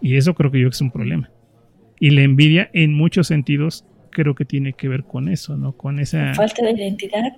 Y 0.00 0.16
eso 0.16 0.34
creo 0.34 0.50
que 0.50 0.60
yo 0.60 0.68
que 0.68 0.74
es 0.74 0.80
un 0.80 0.90
problema. 0.90 1.30
Y 2.00 2.10
la 2.10 2.22
envidia 2.22 2.70
en 2.72 2.92
muchos 2.92 3.28
sentidos 3.28 3.84
creo 4.10 4.34
que 4.34 4.44
tiene 4.44 4.72
que 4.72 4.88
ver 4.88 5.04
con 5.04 5.28
eso, 5.28 5.56
¿no? 5.56 5.72
Con 5.72 5.98
esa... 6.00 6.34
Falta 6.34 6.64
de 6.64 6.72
identidad. 6.72 7.36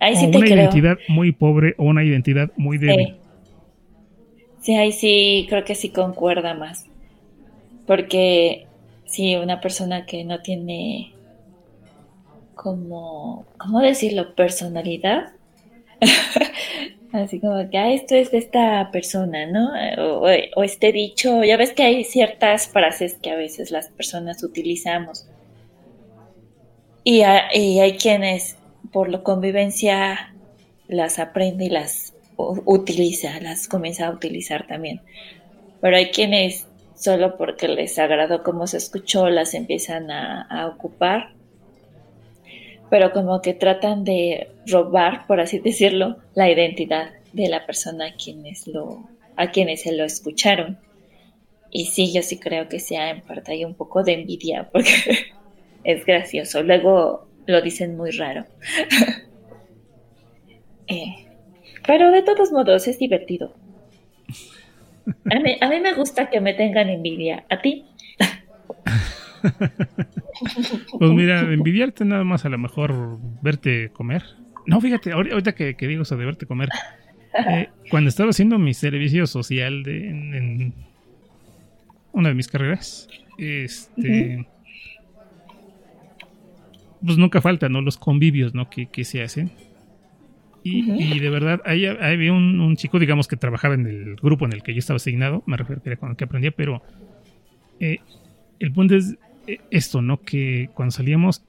Ahí 0.00 0.16
sí 0.16 0.26
o 0.26 0.36
una 0.36 0.48
identidad 0.48 0.98
muy 1.08 1.32
pobre 1.32 1.74
o 1.78 1.84
una 1.84 2.04
identidad 2.04 2.50
muy 2.56 2.78
débil. 2.78 3.06
Sí. 3.06 3.25
Sí, 4.66 4.74
ahí 4.74 4.90
sí 4.90 5.46
creo 5.48 5.64
que 5.64 5.76
sí 5.76 5.90
concuerda 5.90 6.52
más. 6.54 6.86
Porque 7.86 8.66
si 9.04 9.36
una 9.36 9.60
persona 9.60 10.06
que 10.06 10.24
no 10.24 10.42
tiene 10.42 11.14
como, 12.56 13.46
¿cómo 13.58 13.78
decirlo? 13.78 14.34
Personalidad. 14.34 15.28
Así 17.12 17.38
como 17.38 17.70
que, 17.70 17.94
esto 17.94 18.16
es 18.16 18.32
de 18.32 18.38
esta 18.38 18.90
persona, 18.90 19.46
¿no? 19.46 19.70
O, 20.56 20.62
este 20.64 20.90
dicho, 20.90 21.44
ya 21.44 21.56
ves 21.56 21.72
que 21.72 21.84
hay 21.84 22.02
ciertas 22.02 22.66
frases 22.66 23.18
que 23.22 23.30
a 23.30 23.36
veces 23.36 23.70
las 23.70 23.88
personas 23.90 24.42
utilizamos. 24.42 25.28
Y, 27.04 27.22
hay 27.22 27.96
quienes, 27.98 28.56
por 28.92 29.08
la 29.08 29.22
convivencia, 29.22 30.34
las 30.88 31.20
aprende 31.20 31.66
y 31.66 31.70
las 31.70 32.15
utiliza, 32.36 33.40
las 33.40 33.68
comienza 33.68 34.06
a 34.06 34.10
utilizar 34.10 34.66
también. 34.66 35.00
Pero 35.80 35.96
hay 35.96 36.10
quienes, 36.10 36.66
solo 36.94 37.36
porque 37.36 37.68
les 37.68 37.98
agradó 37.98 38.42
cómo 38.42 38.66
se 38.66 38.76
escuchó, 38.76 39.28
las 39.28 39.54
empiezan 39.54 40.10
a 40.10 40.72
ocupar 40.74 41.36
pero 42.90 43.12
como 43.12 43.40
que 43.42 43.54
tratan 43.54 44.04
de 44.04 44.48
robar, 44.66 45.26
por 45.26 45.40
así 45.40 45.58
decirlo, 45.64 46.18
la 46.34 46.50
identidad 46.50 47.10
de 47.32 47.48
la 47.48 47.66
persona 47.66 48.06
a 48.06 48.14
quienes 48.14 48.66
lo, 48.66 49.08
a 49.36 49.50
quienes 49.50 49.82
se 49.82 49.92
lo 49.92 50.04
escucharon. 50.04 50.78
Y 51.70 51.86
sí, 51.86 52.12
yo 52.12 52.22
sí 52.22 52.38
creo 52.38 52.68
que 52.68 52.78
sea 52.78 53.10
en 53.10 53.22
parte 53.22 53.52
hay 53.52 53.64
un 53.64 53.74
poco 53.74 54.02
de 54.02 54.14
envidia, 54.14 54.70
porque 54.72 54.90
es 55.84 56.04
gracioso. 56.04 56.62
Luego 56.62 57.28
lo 57.46 57.60
dicen 57.60 57.96
muy 57.96 58.10
raro. 58.10 58.44
Eh, 60.88 61.25
pero 61.86 62.10
de 62.10 62.22
todos 62.22 62.52
modos 62.52 62.88
es 62.88 62.98
divertido. 62.98 63.54
A 65.30 65.38
mí, 65.38 65.56
a 65.60 65.68
mí 65.68 65.80
me 65.80 65.94
gusta 65.94 66.30
que 66.30 66.40
me 66.40 66.54
tengan 66.54 66.88
envidia. 66.88 67.44
¿A 67.48 67.60
ti? 67.60 67.84
pues 70.98 71.10
mira, 71.12 71.40
envidiarte 71.40 72.04
nada 72.04 72.24
más 72.24 72.44
a 72.44 72.48
lo 72.48 72.58
mejor 72.58 73.18
verte 73.42 73.90
comer. 73.90 74.22
No, 74.66 74.80
fíjate, 74.80 75.12
ahorita 75.12 75.54
que, 75.54 75.74
digo 75.78 76.02
eso 76.02 76.16
de 76.16 76.24
verte 76.24 76.46
comer. 76.46 76.68
Eh, 77.38 77.68
cuando 77.90 78.08
estaba 78.08 78.30
haciendo 78.30 78.58
mi 78.58 78.72
servicio 78.72 79.26
social 79.26 79.82
de, 79.82 80.08
en, 80.08 80.74
una 82.12 82.30
de 82.30 82.34
mis 82.34 82.48
carreras, 82.48 83.08
este. 83.36 84.46
Pues 87.04 87.18
nunca 87.18 87.42
faltan, 87.42 87.72
¿no? 87.72 87.82
Los 87.82 87.98
convivios, 87.98 88.54
¿no? 88.54 88.70
Que, 88.70 89.04
se 89.04 89.22
hacen. 89.22 89.50
Y, 90.68 91.20
de 91.20 91.30
verdad, 91.30 91.62
ahí, 91.64 91.86
había 91.86 92.32
un, 92.32 92.76
chico, 92.76 92.98
digamos, 92.98 93.28
que 93.28 93.36
trabajaba 93.36 93.74
en 93.74 93.86
el 93.86 94.16
grupo 94.16 94.46
en 94.46 94.52
el 94.52 94.62
que 94.62 94.72
yo 94.72 94.80
estaba 94.80 94.96
asignado, 94.96 95.42
me 95.46 95.56
refiero 95.56 95.82
que 95.82 95.90
era 95.90 95.96
con 95.96 96.10
el 96.10 96.16
que 96.16 96.24
aprendía, 96.24 96.50
pero 96.50 96.82
eh, 97.78 97.98
el 98.58 98.72
punto 98.72 98.96
es 98.96 99.16
esto, 99.70 100.02
¿no? 100.02 100.20
Que 100.22 100.70
cuando 100.74 100.90
salíamos 100.90 101.44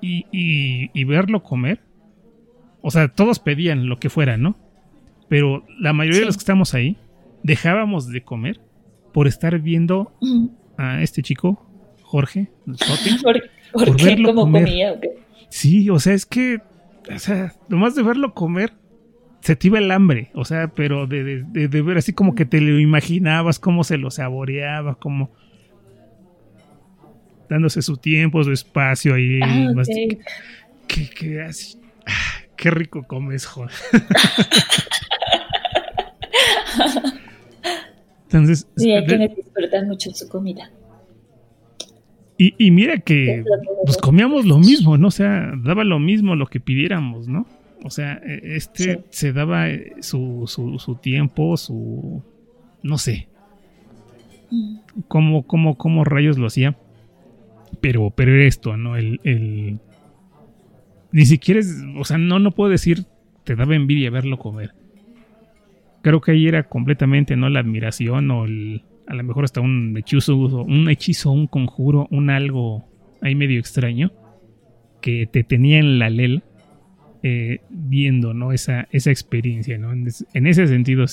y, 0.00 1.04
verlo 1.04 1.42
comer, 1.42 1.80
o 2.80 2.90
sea, 2.90 3.08
todos 3.08 3.38
pedían 3.38 3.88
lo 3.88 3.98
que 3.98 4.08
fuera, 4.08 4.36
¿no? 4.36 4.56
Pero 5.28 5.64
la 5.78 5.92
mayoría 5.92 6.20
de 6.20 6.26
los 6.26 6.36
que 6.36 6.42
estamos 6.42 6.74
ahí 6.74 6.96
dejábamos 7.42 8.08
de 8.08 8.22
comer 8.22 8.60
por 9.12 9.28
estar 9.28 9.58
viendo 9.60 10.12
a 10.78 11.02
este 11.02 11.22
chico, 11.22 11.66
Jorge, 12.02 12.48
¿Por, 13.72 13.96
qué? 13.96 14.22
¿Cómo 14.22 14.50
comía? 14.50 14.98
Sí, 15.48 15.88
o 15.90 15.98
sea, 15.98 16.14
es 16.14 16.26
que, 16.26 16.60
o 17.10 17.18
sea, 17.18 17.54
nomás 17.68 17.94
de 17.94 18.02
verlo 18.02 18.34
comer, 18.34 18.72
se 19.40 19.56
te 19.56 19.66
iba 19.66 19.78
el 19.78 19.90
hambre, 19.90 20.30
o 20.34 20.44
sea, 20.44 20.68
pero 20.68 21.06
de, 21.06 21.44
de, 21.44 21.82
ver 21.82 21.98
así 21.98 22.12
como 22.12 22.34
que 22.34 22.44
te 22.44 22.60
lo 22.60 22.78
imaginabas, 22.78 23.58
cómo 23.58 23.82
se 23.82 23.98
lo 23.98 24.10
saboreaba, 24.10 24.96
cómo 24.96 25.30
dándose 27.48 27.82
su 27.82 27.96
tiempo, 27.96 28.42
su 28.44 28.52
espacio 28.52 29.14
ahí. 29.14 29.40
Ah, 29.42 29.72
qué, 32.56 32.70
rico 32.70 33.04
comes, 33.06 33.46
joder. 33.46 33.72
Entonces, 38.24 38.66
sí, 38.76 38.92
hay 38.92 39.04
que 39.04 39.34
disfrutar 39.36 39.86
mucho 39.86 40.10
su 40.12 40.28
comida. 40.28 40.70
Y, 42.58 42.70
mira 42.72 42.98
que 42.98 43.44
pues 43.84 43.98
comíamos 43.98 44.44
lo 44.44 44.58
mismo, 44.58 44.98
¿no? 44.98 45.08
O 45.08 45.12
sea, 45.12 45.52
daba 45.62 45.84
lo 45.84 46.00
mismo 46.00 46.34
lo 46.34 46.46
que 46.46 46.58
pidiéramos, 46.58 47.28
¿no? 47.28 47.46
O 47.84 47.90
sea, 47.90 48.14
e, 48.14 48.56
este 48.56 49.04
se 49.10 49.32
daba 49.32 49.70
eh, 49.70 49.92
su, 50.00 50.44
su, 50.46 50.78
su, 50.80 50.96
tiempo, 50.96 51.56
su... 51.56 52.22
no 52.82 52.98
sé. 52.98 53.28
Mm. 54.50 54.76
¿Cómo, 55.06 55.46
cómo, 55.46 55.76
cómo 55.76 56.04
rayos 56.04 56.36
lo 56.36 56.46
hacía? 56.46 56.76
Pero, 57.80 58.10
pero 58.10 58.34
esto, 58.40 58.76
¿no? 58.76 58.96
El, 58.96 59.78
Ni 61.12 61.26
siquiera 61.26 61.60
es. 61.60 61.82
O 61.96 62.04
sea, 62.04 62.18
no, 62.18 62.38
no 62.38 62.50
puedo 62.52 62.70
decir. 62.70 63.04
Te 63.44 63.56
daba 63.56 63.74
envidia 63.74 64.10
verlo 64.10 64.38
comer. 64.38 64.72
Creo 66.02 66.20
que 66.20 66.32
ahí 66.32 66.46
era 66.46 66.64
completamente, 66.64 67.36
¿no? 67.36 67.48
La 67.48 67.60
admiración 67.60 68.30
o 68.30 68.44
el, 68.44 68.82
a 69.12 69.14
lo 69.14 69.24
mejor 69.24 69.44
hasta 69.44 69.60
un 69.60 69.94
hechizo, 69.98 70.34
un 70.34 70.88
hechizo, 70.88 71.30
un 71.30 71.46
conjuro, 71.46 72.08
un 72.10 72.30
algo 72.30 72.88
ahí 73.20 73.34
medio 73.34 73.60
extraño 73.60 74.10
que 75.02 75.28
te 75.30 75.44
tenía 75.44 75.78
en 75.80 75.98
la 75.98 76.08
lela 76.08 76.42
eh, 77.22 77.60
viendo, 77.68 78.32
¿no? 78.32 78.52
Esa, 78.52 78.88
esa 78.90 79.10
experiencia, 79.10 79.76
¿no? 79.76 79.92
En, 79.92 80.08
en 80.32 80.46
ese 80.46 80.66
sentido, 80.66 81.04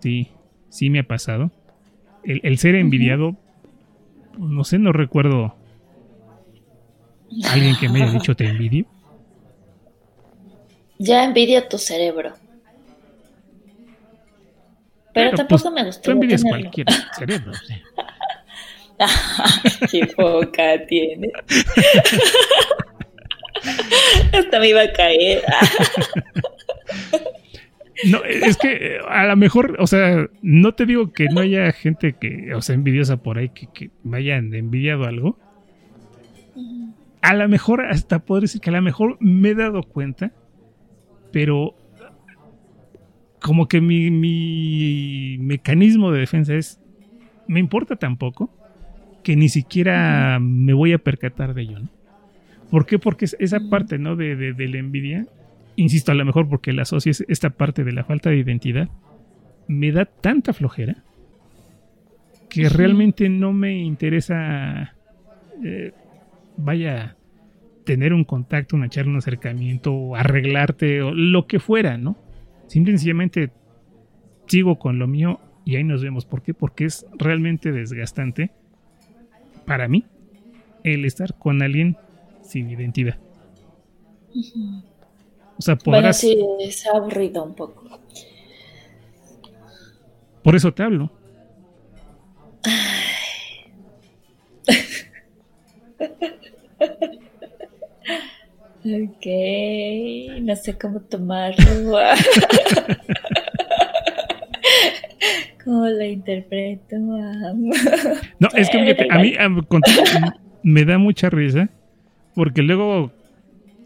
sí, 0.00 0.26
sí 0.68 0.90
me 0.90 0.98
ha 0.98 1.04
pasado 1.04 1.52
el, 2.24 2.58
ser 2.58 2.74
envidiado, 2.74 3.36
no 4.36 4.64
sé, 4.64 4.80
no 4.80 4.92
recuerdo 4.92 5.54
alguien 7.44 7.76
que 7.78 7.88
me 7.88 8.02
haya 8.02 8.14
dicho 8.14 8.34
te 8.34 8.48
envidio. 8.48 8.84
Ya 10.98 11.22
envidio 11.22 11.68
tu 11.68 11.78
cerebro. 11.78 12.32
Pero, 15.12 15.36
tampoco 15.36 15.62
pues, 15.62 15.74
me 15.74 15.84
gusta. 15.84 16.02
Tú 16.02 16.12
envidias 16.12 16.44
cualquier 16.44 16.86
cerebro. 17.16 17.52
Qué 19.90 20.06
poca 20.14 20.86
tiene. 20.86 21.32
Hasta 24.32 24.60
me 24.60 24.68
iba 24.68 24.82
a 24.82 24.92
caer. 24.92 25.42
No, 28.08 28.24
es 28.24 28.56
que 28.56 28.98
a 29.06 29.26
lo 29.26 29.36
mejor, 29.36 29.76
o 29.78 29.86
sea, 29.86 30.26
no 30.40 30.72
te 30.72 30.86
digo 30.86 31.12
que 31.12 31.26
no 31.26 31.42
haya 31.42 31.70
gente 31.70 32.14
que, 32.14 32.54
o 32.54 32.62
sea, 32.62 32.74
envidiosa 32.74 33.18
por 33.18 33.36
ahí, 33.36 33.50
que, 33.50 33.66
que 33.66 33.90
me 34.04 34.16
hayan 34.16 34.54
envidiado 34.54 35.04
algo. 35.04 35.38
A 37.20 37.34
lo 37.34 37.46
mejor, 37.46 37.84
hasta 37.84 38.20
puedo 38.20 38.40
decir 38.40 38.62
que 38.62 38.70
a 38.70 38.72
lo 38.72 38.80
mejor 38.80 39.18
me 39.20 39.50
he 39.50 39.54
dado 39.54 39.82
cuenta, 39.82 40.32
pero 41.30 41.74
como 43.40 43.68
que 43.68 43.80
mi, 43.80 44.10
mi 44.10 45.38
mecanismo 45.40 46.12
de 46.12 46.20
defensa 46.20 46.54
es, 46.54 46.80
me 47.46 47.60
importa 47.60 47.96
tampoco 47.96 48.50
que 49.22 49.36
ni 49.36 49.48
siquiera 49.48 50.38
me 50.40 50.72
voy 50.72 50.92
a 50.92 50.98
percatar 50.98 51.54
de 51.54 51.62
ello, 51.62 51.80
¿no? 51.80 51.88
¿Por 52.70 52.86
qué? 52.86 52.98
Porque 52.98 53.24
esa 53.24 53.60
parte, 53.68 53.98
¿no? 53.98 54.14
De, 54.14 54.36
de, 54.36 54.52
de 54.52 54.68
la 54.68 54.78
envidia 54.78 55.26
insisto, 55.76 56.12
a 56.12 56.14
lo 56.14 56.24
mejor 56.24 56.48
porque 56.48 56.72
la 56.72 56.82
asocies 56.82 57.24
esta 57.28 57.50
parte 57.50 57.84
de 57.84 57.92
la 57.92 58.04
falta 58.04 58.30
de 58.30 58.36
identidad, 58.36 58.88
me 59.66 59.92
da 59.92 60.04
tanta 60.04 60.52
flojera 60.52 61.02
que 62.48 62.68
realmente 62.68 63.28
no 63.28 63.52
me 63.52 63.78
interesa, 63.78 64.94
eh, 65.64 65.92
vaya, 66.56 67.16
tener 67.84 68.12
un 68.12 68.24
contacto, 68.24 68.76
una 68.76 68.88
charla, 68.88 69.12
un 69.12 69.18
acercamiento, 69.18 70.16
arreglarte 70.16 71.02
o 71.02 71.14
lo 71.14 71.46
que 71.46 71.60
fuera, 71.60 71.96
¿no? 71.96 72.16
Simple 72.70 72.92
y 72.92 72.98
sencillamente 72.98 73.50
sigo 74.46 74.78
con 74.78 75.00
lo 75.00 75.08
mío 75.08 75.40
y 75.64 75.74
ahí 75.74 75.82
nos 75.82 76.04
vemos. 76.04 76.24
¿Por 76.24 76.40
qué? 76.40 76.54
Porque 76.54 76.84
es 76.84 77.04
realmente 77.18 77.72
desgastante 77.72 78.52
para 79.66 79.88
mí 79.88 80.04
el 80.84 81.04
estar 81.04 81.36
con 81.36 81.62
alguien 81.62 81.96
sin 82.42 82.70
identidad. 82.70 83.18
O 85.58 85.62
sea, 85.62 85.74
podrás... 85.74 86.22
Bueno, 86.22 86.46
sí, 86.60 86.68
es 86.68 86.86
aburrido 86.86 87.42
un 87.42 87.56
poco. 87.56 87.90
Por 90.44 90.54
eso 90.54 90.72
te 90.72 90.84
hablo. 90.84 91.10
ok, 98.84 99.26
no 100.42 100.56
sé 100.56 100.78
cómo 100.78 101.00
tomarlo. 101.00 101.98
¿Cómo 105.64 105.86
lo 105.86 106.04
interpreto? 106.04 106.96
no, 106.96 108.48
es 108.54 108.70
que 108.70 109.06
a 109.10 109.18
mí 109.18 109.34
me 110.62 110.84
da 110.84 110.98
mucha 110.98 111.30
risa 111.30 111.68
porque 112.34 112.62
luego 112.62 113.12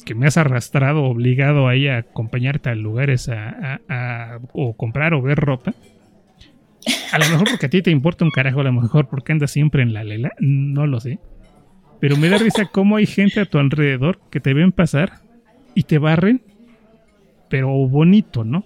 que 0.04 0.14
me 0.14 0.26
has 0.26 0.36
arrastrado, 0.36 1.04
obligado 1.04 1.66
ahí 1.66 1.88
a 1.88 1.98
acompañarte 1.98 2.70
a 2.70 2.74
lugares 2.74 3.28
a, 3.28 4.40
o 4.52 4.76
comprar 4.76 5.14
o 5.14 5.22
ver 5.22 5.38
ropa. 5.38 5.74
A 7.12 7.18
lo 7.18 7.24
mejor 7.30 7.48
porque 7.50 7.66
a 7.66 7.70
ti 7.70 7.80
te 7.82 7.90
importa 7.90 8.24
un 8.24 8.30
carajo, 8.30 8.60
a 8.60 8.64
lo 8.64 8.72
mejor 8.72 9.08
porque 9.08 9.32
andas 9.32 9.50
siempre 9.50 9.82
en 9.82 9.94
la 9.94 10.04
lela, 10.04 10.32
no 10.38 10.86
lo 10.86 11.00
sé. 11.00 11.18
Pero 12.04 12.18
me 12.18 12.28
da 12.28 12.36
risa 12.36 12.66
cómo 12.66 12.96
hay 12.96 13.06
gente 13.06 13.40
a 13.40 13.46
tu 13.46 13.56
alrededor 13.56 14.20
que 14.28 14.38
te 14.38 14.52
ven 14.52 14.72
pasar 14.72 15.22
y 15.74 15.84
te 15.84 15.96
barren, 15.96 16.42
pero 17.48 17.70
bonito, 17.88 18.44
¿no? 18.44 18.62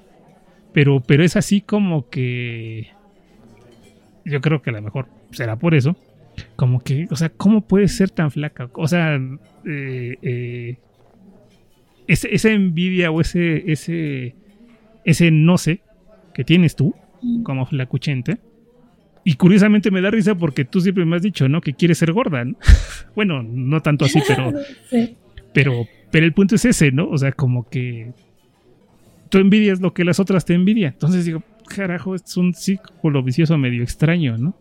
Pero, 0.72 0.99
pero 1.07 1.22
es 1.22 1.36
así 1.36 1.61
como 1.61 2.11
que. 2.11 2.89
Yo 4.24 4.41
creo 4.41 4.61
que 4.61 4.70
a 4.70 4.72
lo 4.72 4.82
mejor 4.82 5.07
será 5.30 5.55
por 5.55 5.76
eso. 5.76 5.97
Como 6.57 6.80
que, 6.80 7.07
o 7.12 7.14
sea, 7.14 7.28
¿cómo 7.28 7.61
puedes 7.61 7.97
ser 7.97 8.11
tan 8.11 8.32
flaca? 8.32 8.70
O 8.72 8.89
sea, 8.89 9.14
eh, 9.14 10.16
eh, 10.20 10.78
esa 12.09 12.51
envidia 12.51 13.12
o 13.12 13.20
ese, 13.20 13.70
ese, 13.70 14.34
ese 15.05 15.30
no 15.30 15.59
sé 15.59 15.82
que 16.34 16.43
tienes 16.43 16.74
tú, 16.74 16.93
como 17.45 17.66
flacuchente. 17.66 18.39
Y 19.28 19.34
curiosamente 19.34 19.90
me 19.90 20.00
da 20.00 20.10
risa 20.10 20.34
porque 20.34 20.64
tú 20.64 20.80
siempre 20.80 21.04
me 21.04 21.14
has 21.14 21.20
dicho, 21.20 21.50
¿no? 21.50 21.60
Que 21.60 21.74
quieres 21.74 21.98
ser 21.98 22.14
gorda. 22.14 22.46
bueno, 23.14 23.42
no 23.42 23.82
tanto 23.82 24.06
así, 24.06 24.22
pero, 24.26 24.54
pero, 25.52 25.86
pero 26.10 26.24
el 26.24 26.32
punto 26.32 26.54
es 26.54 26.64
ese, 26.64 26.92
¿no? 26.92 27.10
O 27.10 27.18
sea, 27.18 27.32
como 27.32 27.68
que 27.68 28.12
tú 29.28 29.36
envidias 29.36 29.82
lo 29.82 29.92
que 29.92 30.06
las 30.06 30.18
otras 30.18 30.46
te 30.46 30.54
envidian. 30.54 30.94
Entonces 30.94 31.26
digo, 31.26 31.42
carajo, 31.68 32.14
es 32.14 32.38
un 32.38 32.54
círculo 32.54 33.22
vicioso 33.22 33.58
medio 33.58 33.82
extraño, 33.82 34.38
¿no? 34.38 34.56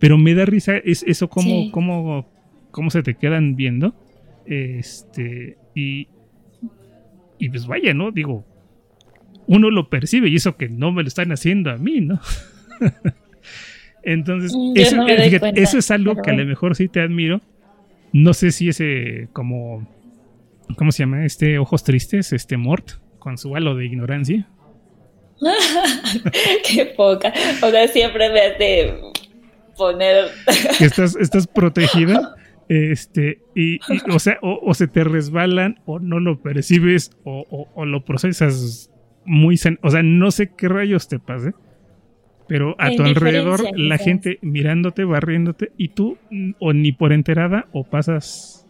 Pero 0.00 0.18
me 0.18 0.34
da 0.34 0.46
risa 0.46 0.78
es 0.78 1.04
eso 1.04 1.28
como, 1.28 1.70
como, 1.70 2.28
cómo 2.72 2.90
se 2.90 3.04
te 3.04 3.14
quedan 3.14 3.54
viendo. 3.54 3.94
Este, 4.46 5.58
y, 5.76 6.08
y 7.38 7.50
pues 7.50 7.68
vaya, 7.68 7.94
¿no? 7.94 8.10
Digo, 8.10 8.44
uno 9.46 9.70
lo 9.70 9.88
percibe 9.88 10.28
y 10.28 10.34
eso 10.34 10.56
que 10.56 10.68
no 10.68 10.90
me 10.90 11.02
lo 11.02 11.06
están 11.06 11.30
haciendo 11.30 11.70
a 11.70 11.76
mí, 11.76 12.00
¿no? 12.00 12.20
Entonces, 14.02 14.52
mm, 14.54 14.72
eso, 14.76 15.06
eso, 15.54 15.78
es 15.78 15.90
algo 15.90 16.16
que 16.16 16.30
a 16.30 16.34
lo 16.34 16.44
mejor 16.44 16.76
sí 16.76 16.88
te 16.88 17.00
admiro. 17.00 17.40
No 18.12 18.34
sé 18.34 18.50
si 18.50 18.68
ese 18.68 19.28
como, 19.32 19.86
¿cómo 20.76 20.92
se 20.92 21.04
llama? 21.04 21.24
Este 21.24 21.58
ojos 21.58 21.84
tristes, 21.84 22.32
este 22.32 22.56
Mort, 22.56 22.92
con 23.18 23.38
su 23.38 23.54
halo 23.56 23.74
de 23.74 23.86
ignorancia. 23.86 24.48
Qué 26.68 26.86
poca. 26.96 27.32
O 27.62 27.70
sea, 27.70 27.88
siempre 27.88 28.30
me 28.30 28.40
hace 28.40 28.94
poner... 29.76 30.26
estás, 30.80 31.16
estás 31.16 31.46
protegida 31.46 32.36
este, 32.68 33.42
y, 33.54 33.80
o 34.10 34.18
sea, 34.18 34.38
o, 34.40 34.72
se 34.72 34.88
te 34.88 35.04
resbalan, 35.04 35.80
o 35.84 35.98
no 35.98 36.20
lo 36.20 36.40
percibes, 36.40 37.10
o, 37.24 37.84
lo 37.84 38.04
procesas 38.04 38.90
muy. 39.26 39.60
O 39.82 39.90
sea, 39.90 40.02
no 40.02 40.30
sé 40.30 40.54
qué 40.56 40.68
rayos 40.68 41.06
te 41.06 41.18
pase. 41.18 41.52
Pero 42.48 42.76
a 42.78 42.90
tu 42.90 43.02
alrededor, 43.02 43.62
la 43.76 43.98
gente 43.98 44.38
mirándote, 44.42 45.04
barriéndote, 45.04 45.72
y 45.76 45.88
tú, 45.88 46.18
o 46.58 46.72
ni 46.72 46.92
por 46.92 47.12
enterada, 47.12 47.66
o 47.72 47.84
pasas 47.84 48.66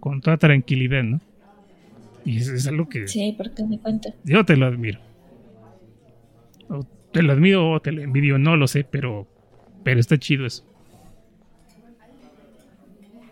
con 0.00 0.20
toda 0.20 0.36
tranquilidad, 0.36 1.02
¿no? 1.02 1.20
Y 2.24 2.38
eso 2.38 2.54
es 2.54 2.66
algo 2.66 2.88
que. 2.88 3.06
Sí, 3.08 3.34
porque 3.36 3.64
me 3.64 3.78
cuenta. 3.78 4.14
Yo 4.24 4.44
te 4.44 4.56
lo 4.56 4.66
admiro. 4.66 5.00
O 6.68 6.84
te 7.12 7.22
lo 7.22 7.32
admiro 7.32 7.70
o 7.70 7.80
te 7.80 7.92
lo 7.92 8.02
envidio, 8.02 8.38
no 8.38 8.56
lo 8.56 8.66
sé, 8.66 8.84
pero, 8.84 9.26
pero 9.82 10.00
está 10.00 10.18
chido 10.18 10.46
eso. 10.46 10.64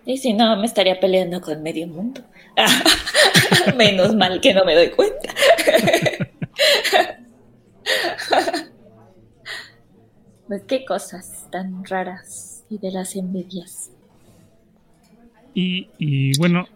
Y 0.06 0.18
si 0.18 0.32
no, 0.32 0.56
me 0.56 0.66
estaría 0.66 1.00
peleando 1.00 1.40
con 1.40 1.62
medio 1.62 1.88
mundo. 1.88 2.22
Menos 3.76 4.14
mal 4.14 4.40
que 4.40 4.54
no 4.54 4.64
me 4.64 4.74
doy 4.74 4.90
cuenta. 4.90 5.34
pues 10.48 10.62
qué 10.66 10.84
cosas 10.84 11.46
tan 11.50 11.84
raras 11.84 12.64
y 12.68 12.78
de 12.78 12.90
las 12.90 13.16
envidias. 13.16 13.90
Y, 15.54 15.88
y 15.98 16.36
bueno, 16.38 16.66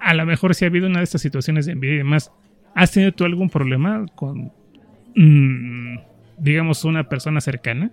a 0.00 0.14
lo 0.14 0.26
mejor 0.26 0.54
si 0.54 0.64
ha 0.64 0.68
habido 0.68 0.86
una 0.86 0.98
de 0.98 1.04
estas 1.04 1.22
situaciones 1.22 1.66
de 1.66 1.72
envidia 1.72 1.94
y 1.94 1.98
demás, 1.98 2.30
¿has 2.74 2.92
tenido 2.92 3.12
tú 3.12 3.24
algún 3.24 3.50
problema 3.50 4.06
con, 4.14 4.52
mm, 5.14 5.98
digamos, 6.38 6.84
una 6.84 7.08
persona 7.08 7.40
cercana? 7.40 7.90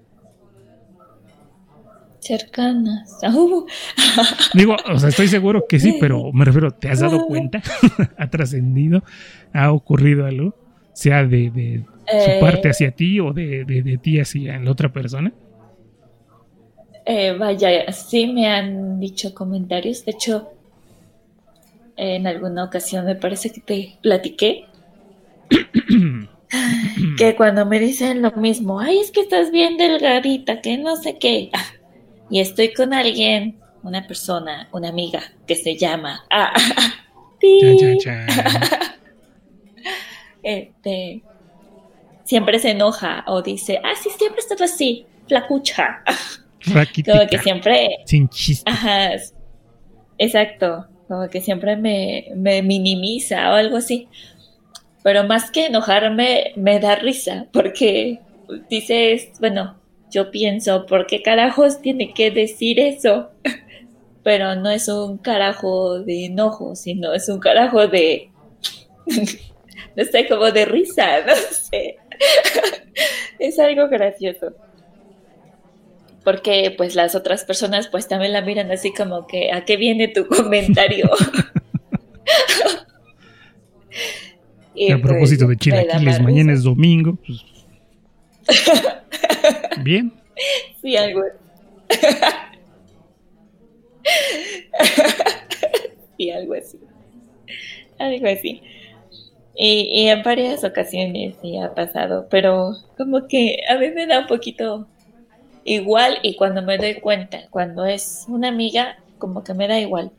cercanas. 2.26 3.20
Digo, 4.54 4.76
o 4.92 5.00
sea, 5.00 5.10
estoy 5.10 5.28
seguro 5.28 5.66
que 5.68 5.80
sí, 5.80 5.98
pero 6.00 6.32
me 6.34 6.46
refiero, 6.46 6.72
¿te 6.72 6.90
has 6.90 7.00
dado 7.00 7.26
cuenta? 7.28 7.62
¿Ha 8.18 8.28
trascendido? 8.30 9.04
¿Ha 9.54 9.72
ocurrido 9.72 10.26
algo? 10.26 10.56
Sea 10.94 11.26
de, 11.26 11.84
su 12.08 12.30
eh, 12.30 12.38
parte 12.40 12.70
hacia 12.70 12.92
ti 12.92 13.20
o 13.20 13.34
de, 13.34 14.00
ti 14.02 14.20
hacia 14.20 14.60
la 14.60 14.72
otra 14.72 14.92
persona. 14.92 15.32
Eh, 17.06 17.36
vaya, 17.38 17.92
sí 17.92 18.28
me 18.28 18.48
han 18.48 19.00
dicho 19.00 19.34
comentarios. 19.34 20.06
De 20.06 20.12
hecho, 20.12 20.52
en 21.96 22.26
alguna 22.28 22.64
ocasión 22.64 23.06
me 23.06 23.16
parece 23.16 23.52
que 23.52 23.62
te 23.62 23.98
platiqué. 24.02 24.66
que 27.18 27.36
cuando 27.36 27.66
me 27.66 27.80
dicen 27.80 28.22
lo 28.22 28.32
mismo, 28.32 28.80
ay, 28.80 29.00
es 29.00 29.12
que 29.12 29.22
estás 29.22 29.52
bien 29.52 29.78
delgadita, 29.78 30.62
que 30.62 30.78
no 30.78 30.96
sé 30.96 31.18
qué 31.18 31.52
y 32.30 32.40
estoy 32.40 32.74
con 32.74 32.94
alguien, 32.94 33.60
una 33.84 34.08
persona, 34.08 34.68
una 34.72 34.90
amiga 34.90 35.22
que 35.46 35.56
se 35.56 35.78
llama. 35.78 36.26
Ah, 36.30 36.54
este, 40.44 41.22
siempre 42.26 42.60
se 42.60 42.72
enoja 42.72 43.24
o 43.28 43.42
dice, 43.42 43.80
ah, 43.84 43.94
sí, 44.02 44.10
siempre 44.18 44.42
estás 44.42 44.62
así, 44.62 45.06
flacucha. 45.28 46.04
Como 46.66 47.28
que 47.30 47.38
siempre. 47.40 48.00
Sin 48.06 48.28
chiste. 48.28 48.70
Ajá. 48.70 49.12
Exacto. 50.18 50.88
Como 51.08 51.30
que 51.30 51.40
siempre 51.40 51.78
me, 51.78 52.26
me 52.36 52.62
minimiza 52.62 53.52
o 53.52 53.54
algo 53.54 53.78
así. 53.78 54.10
Pero 55.04 55.24
más 55.24 55.52
que 55.52 55.68
enojarme, 55.68 56.54
me 56.56 56.80
da 56.80 56.96
risa 56.96 57.46
porque 57.54 58.20
dices, 58.70 59.30
bueno, 59.40 59.80
yo 60.10 60.32
pienso, 60.32 60.86
¿por 60.88 61.06
qué 61.06 61.22
carajos 61.22 61.82
tiene 61.82 62.14
que 62.14 62.32
decir 62.32 62.80
eso? 62.80 63.30
Pero 64.24 64.56
no 64.56 64.72
es 64.72 64.88
un 64.88 65.20
carajo 65.20 66.00
de 66.00 66.26
enojo, 66.26 66.76
sino 66.76 67.14
es 67.14 67.30
un 67.30 67.40
carajo 67.40 67.88
de, 67.88 68.32
no 69.96 70.04
sé, 70.04 70.28
como 70.28 70.52
de 70.52 70.66
risa, 70.66 71.20
no 71.28 71.36
sé. 71.36 71.98
es 73.40 73.60
algo 73.60 73.88
gracioso. 73.90 74.54
Porque 76.24 76.74
pues 76.76 76.96
las 76.96 77.14
otras 77.16 77.44
personas 77.46 77.88
pues 77.88 78.08
también 78.08 78.34
la 78.34 78.42
miran 78.42 78.72
así 78.72 78.92
como 78.94 79.28
que, 79.28 79.52
¿a 79.52 79.64
qué 79.66 79.78
viene 79.78 80.08
tu 80.08 80.28
comentario? 80.28 81.10
y 84.74 84.92
a 84.92 85.00
propósito 85.00 85.48
de 85.48 85.56
pues, 85.56 85.60
chilaquiles, 85.60 86.22
mañana 86.22 86.54
es 86.54 86.64
domingo. 86.64 87.18
Pues, 87.26 87.46
Bien. 89.84 90.12
Sí, 90.82 90.98
algo. 90.98 91.22
sí, 96.18 96.32
algo 96.32 96.54
así. 96.56 96.80
Algo 98.00 98.28
así. 98.28 98.62
Y, 99.58 100.08
en 100.08 100.22
varias 100.24 100.64
ocasiones 100.64 101.36
sí 101.42 101.58
ha 101.58 101.74
pasado, 101.74 102.28
pero 102.30 102.74
como 102.98 103.28
que 103.28 103.60
a 103.70 103.78
mí 103.78 103.90
me 103.92 104.06
da 104.06 104.20
un 104.20 104.28
poquito 104.28 104.88
igual 105.64 106.18
y 106.24 106.36
cuando 106.36 106.62
me 106.62 106.78
doy 106.78 106.96
cuenta, 106.96 107.48
cuando 107.50 107.86
es 107.86 108.26
una 108.28 108.50
amiga, 108.50 108.98
como 109.18 109.44
que 109.44 109.54
me 109.54 109.68
da 109.68 109.80
igual. 109.80 110.12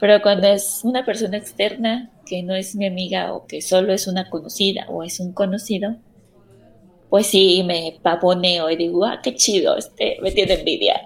Pero 0.00 0.20
cuando 0.20 0.48
es 0.48 0.80
una 0.82 1.04
persona 1.04 1.36
externa 1.36 2.10
que 2.26 2.42
no 2.42 2.56
es 2.56 2.74
mi 2.74 2.86
amiga 2.86 3.32
o 3.32 3.46
que 3.46 3.62
solo 3.62 3.92
es 3.92 4.08
una 4.08 4.28
conocida 4.28 4.86
o 4.88 5.04
es 5.04 5.20
un 5.20 5.32
conocido, 5.32 5.96
pues 7.08 7.28
sí, 7.28 7.62
me 7.64 7.98
pavoneo 8.02 8.68
y 8.70 8.76
digo, 8.76 9.04
ah, 9.04 9.20
qué 9.22 9.34
chido, 9.34 9.76
este, 9.76 10.18
me 10.22 10.32
tiene 10.32 10.54
envidia. 10.54 11.02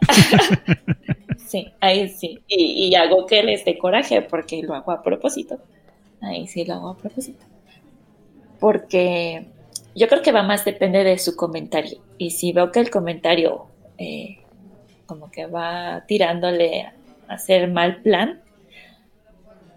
sí, 1.47 1.73
ahí 1.81 2.09
sí. 2.09 2.39
Y, 2.47 2.89
y, 2.89 2.95
hago 2.95 3.27
que 3.27 3.43
les 3.43 3.65
dé 3.65 3.77
coraje 3.77 4.23
porque 4.23 4.63
lo 4.63 4.75
hago 4.75 4.93
a 4.93 5.03
propósito. 5.03 5.59
Ahí 6.23 6.47
sí 6.47 6.65
lo 6.65 6.75
hago 6.75 6.89
a 6.91 6.97
propósito. 6.97 7.45
Porque 8.67 9.47
yo 9.95 10.09
creo 10.09 10.23
que 10.23 10.33
va 10.33 10.43
más 10.43 10.65
depende 10.65 11.05
de 11.05 11.19
su 11.19 11.37
comentario. 11.37 12.01
Y 12.19 12.31
si 12.31 12.53
veo 12.53 12.73
que 12.73 12.81
el 12.81 12.91
comentario 12.91 13.69
eh, 13.97 14.39
como 15.07 15.31
que 15.31 15.47
va 15.47 16.03
tirándole 16.09 16.83
a 16.83 16.93
hacer 17.29 17.71
mal 17.71 18.03
plan, 18.03 18.43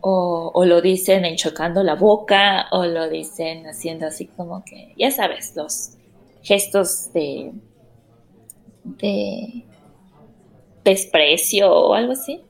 o, 0.02 0.66
lo 0.66 0.82
dicen 0.82 1.24
enchocando 1.24 1.84
la 1.84 1.94
boca, 1.94 2.66
o 2.72 2.88
lo 2.88 3.08
dicen 3.10 3.68
haciendo 3.68 4.08
así 4.08 4.26
como 4.26 4.66
que, 4.66 4.96
ya 4.98 5.12
sabes, 5.12 5.56
los 5.56 5.92
gestos 6.42 7.14
de, 7.14 7.52
de 8.86 9.66
desprecio 10.84 11.72
o 11.72 11.94
algo 11.94 12.14
así. 12.14 12.42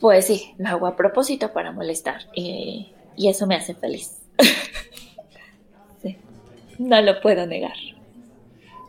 Pues 0.00 0.24
sí, 0.24 0.54
lo 0.56 0.70
hago 0.70 0.86
a 0.86 0.96
propósito 0.96 1.52
para 1.52 1.70
molestar 1.70 2.22
y, 2.34 2.94
y 3.14 3.28
eso 3.28 3.46
me 3.46 3.56
hace 3.56 3.74
feliz. 3.74 4.19
sí, 6.02 6.16
no 6.78 7.00
lo 7.02 7.20
puedo 7.20 7.46
negar. 7.46 7.76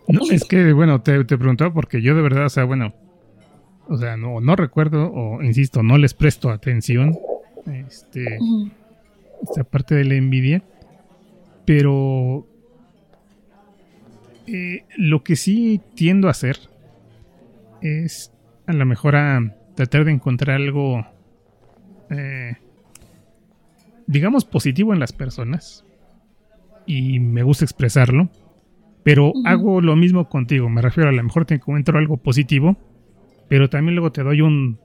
No, 0.08 0.22
es 0.30 0.44
que, 0.46 0.74
bueno, 0.74 1.02
te, 1.02 1.24
te 1.24 1.38
preguntaba 1.38 1.74
porque 1.74 2.02
yo 2.02 2.16
de 2.16 2.22
verdad, 2.22 2.46
o 2.46 2.50
sea, 2.50 2.64
bueno, 2.66 2.94
o 3.88 3.98
sea, 3.98 4.18
no, 4.18 4.40
no 4.42 4.56
recuerdo, 4.56 5.12
o 5.12 5.42
insisto, 5.42 5.84
no 5.84 5.98
les 5.98 6.14
presto 6.14 6.50
atención 6.50 7.18
este, 7.88 8.40
esta 9.44 9.64
parte 9.64 9.96
de 9.96 10.06
la 10.06 10.16
envidia, 10.16 10.64
pero 11.66 12.48
eh, 14.48 14.86
lo 14.98 15.24
que 15.24 15.36
sí 15.36 15.82
tiendo 15.96 16.28
a 16.28 16.32
hacer 16.32 16.58
es 17.82 18.32
a 18.66 18.74
lo 18.74 18.86
mejor 18.86 19.16
a 19.16 19.56
tratar 19.76 20.06
de 20.06 20.12
encontrar 20.12 20.58
algo, 20.58 21.06
eh, 22.10 22.56
digamos, 24.12 24.46
positivo 24.46 24.94
en 24.94 25.00
las 25.00 25.14
personas, 25.14 25.86
y 26.86 27.20
me 27.20 27.44
gusta 27.44 27.66
expresarlo, 27.66 28.30
pero 29.04 29.34
hago 29.46 29.82
lo 29.82 29.96
mismo 29.96 30.28
contigo, 30.30 30.70
me 30.70 30.82
refiero 30.82 31.10
a 31.10 31.14
lo 31.14 31.24
mejor 31.24 31.46
te 31.46 31.56
encuentro 31.56 31.98
algo 31.98 32.18
positivo, 32.18 32.78
pero 33.48 33.70
también 33.70 33.96
luego 33.96 34.12
te 34.12 34.24
doy 34.24 34.42
un 34.42 34.80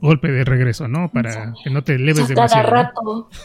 golpe 0.00 0.32
de 0.32 0.44
regreso, 0.44 0.88
¿no? 0.88 1.10
Para 1.10 1.52
que 1.62 1.70
no 1.70 1.82
te 1.82 1.94
eleves 1.96 2.28
demasiado. 2.28 2.68
Cada 2.68 2.82
rato. 2.82 3.28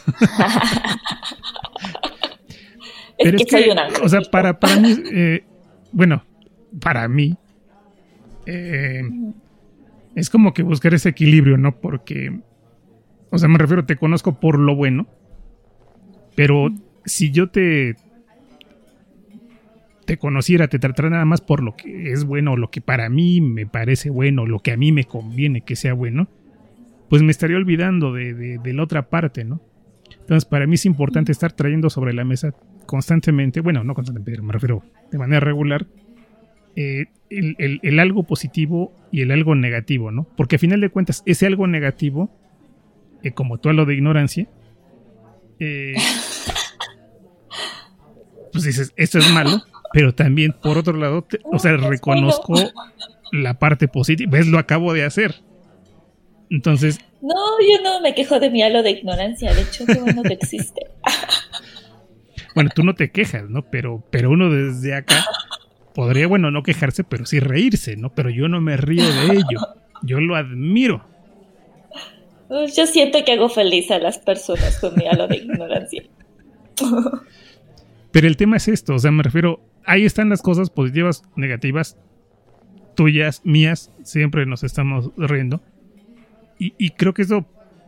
Pero 3.18 3.38
es, 3.38 3.46
que, 3.46 3.74
o 4.02 4.08
sea, 4.10 4.20
para, 4.30 4.60
para 4.60 4.76
mí, 4.76 4.94
eh, 5.10 5.42
bueno, 5.90 6.22
para 6.82 7.08
mí, 7.08 7.34
eh, 8.44 9.02
es 10.14 10.28
como 10.28 10.52
que 10.52 10.62
buscar 10.62 10.92
ese 10.92 11.08
equilibrio, 11.08 11.56
¿no? 11.56 11.80
Porque, 11.80 12.40
o 13.30 13.38
sea, 13.38 13.48
me 13.48 13.58
refiero, 13.58 13.84
te 13.84 13.96
conozco 13.96 14.38
por 14.40 14.58
lo 14.58 14.74
bueno, 14.74 15.06
pero 16.34 16.70
si 17.04 17.30
yo 17.30 17.48
te, 17.48 17.96
te 20.06 20.16
conociera, 20.16 20.68
te 20.68 20.78
tratara 20.78 21.10
nada 21.10 21.24
más 21.24 21.40
por 21.40 21.62
lo 21.62 21.76
que 21.76 22.12
es 22.12 22.24
bueno, 22.24 22.56
lo 22.56 22.70
que 22.70 22.80
para 22.80 23.08
mí 23.08 23.40
me 23.40 23.66
parece 23.66 24.10
bueno, 24.10 24.46
lo 24.46 24.60
que 24.60 24.72
a 24.72 24.76
mí 24.76 24.92
me 24.92 25.04
conviene 25.04 25.60
que 25.62 25.76
sea 25.76 25.92
bueno, 25.92 26.28
pues 27.08 27.22
me 27.22 27.30
estaría 27.30 27.56
olvidando 27.56 28.12
de, 28.12 28.60
la 28.64 28.82
otra 28.82 29.08
parte, 29.08 29.44
¿no? 29.44 29.60
Entonces, 30.20 30.44
para 30.44 30.66
mí 30.66 30.74
es 30.74 30.86
importante 30.86 31.32
estar 31.32 31.52
trayendo 31.52 31.90
sobre 31.90 32.12
la 32.12 32.24
mesa 32.24 32.54
constantemente, 32.86 33.60
bueno, 33.60 33.84
no 33.84 33.94
constantemente, 33.94 34.42
me 34.42 34.52
refiero 34.52 34.82
de 35.10 35.18
manera 35.18 35.40
regular, 35.40 35.86
eh, 36.74 37.06
el, 37.30 37.98
algo 37.98 38.24
positivo 38.24 38.92
y 39.10 39.22
el 39.22 39.30
algo 39.30 39.54
negativo, 39.54 40.10
¿no? 40.10 40.26
Porque 40.36 40.56
a 40.56 40.58
final 40.58 40.80
de 40.80 40.90
cuentas, 40.90 41.22
ese 41.26 41.46
algo 41.46 41.66
negativo, 41.66 42.30
eh, 43.26 43.32
como 43.32 43.58
tú 43.58 43.72
lo 43.72 43.84
de 43.84 43.94
ignorancia, 43.94 44.48
eh, 45.58 45.94
pues 48.52 48.64
dices, 48.64 48.92
esto 48.96 49.18
es 49.18 49.30
malo, 49.32 49.62
pero 49.92 50.14
también 50.14 50.52
por 50.52 50.78
otro 50.78 50.96
lado, 50.96 51.26
o 51.52 51.58
sea, 51.58 51.76
reconozco 51.76 52.54
la 53.32 53.58
parte 53.58 53.88
positiva, 53.88 54.30
ves, 54.30 54.46
lo 54.46 54.58
acabo 54.58 54.92
de 54.92 55.04
hacer. 55.04 55.42
Entonces... 56.50 56.98
No, 57.20 57.34
yo 57.60 57.82
no 57.82 58.00
me 58.00 58.14
quejo 58.14 58.38
de 58.38 58.50
mi 58.50 58.62
halo 58.62 58.82
de 58.82 58.90
ignorancia, 58.90 59.52
de 59.52 59.62
hecho, 59.62 59.84
qué 59.86 59.94
bueno 59.94 60.22
que 60.22 60.34
existe. 60.34 60.86
bueno, 62.54 62.70
tú 62.74 62.84
no 62.84 62.94
te 62.94 63.10
quejas, 63.10 63.48
¿no? 63.48 63.62
Pero, 63.70 64.04
pero 64.10 64.30
uno 64.30 64.50
desde 64.50 64.94
acá 64.94 65.24
podría, 65.94 66.28
bueno, 66.28 66.50
no 66.50 66.62
quejarse, 66.62 67.02
pero 67.02 67.26
sí 67.26 67.40
reírse, 67.40 67.96
¿no? 67.96 68.14
Pero 68.14 68.30
yo 68.30 68.48
no 68.48 68.60
me 68.60 68.76
río 68.76 69.04
de 69.04 69.32
ello, 69.32 69.74
yo 70.02 70.20
lo 70.20 70.36
admiro. 70.36 71.15
Yo 72.48 72.86
siento 72.86 73.24
que 73.24 73.32
hago 73.32 73.48
feliz 73.48 73.90
a 73.90 73.98
las 73.98 74.18
personas 74.18 74.78
con 74.78 74.94
mi 74.94 75.06
halo 75.06 75.26
de 75.26 75.36
ignorancia. 75.36 76.02
Pero 78.12 78.26
el 78.28 78.36
tema 78.36 78.56
es 78.56 78.68
esto, 78.68 78.94
o 78.94 78.98
sea, 78.98 79.10
me 79.10 79.22
refiero, 79.22 79.60
ahí 79.84 80.04
están 80.04 80.28
las 80.28 80.40
cosas 80.40 80.70
positivas, 80.70 81.22
negativas, 81.34 81.98
tuyas, 82.94 83.42
mías, 83.44 83.92
siempre 84.04 84.46
nos 84.46 84.64
estamos 84.64 85.10
riendo. 85.16 85.60
Y, 86.58 86.90
creo 86.92 87.12
que 87.12 87.20
eso 87.20 87.44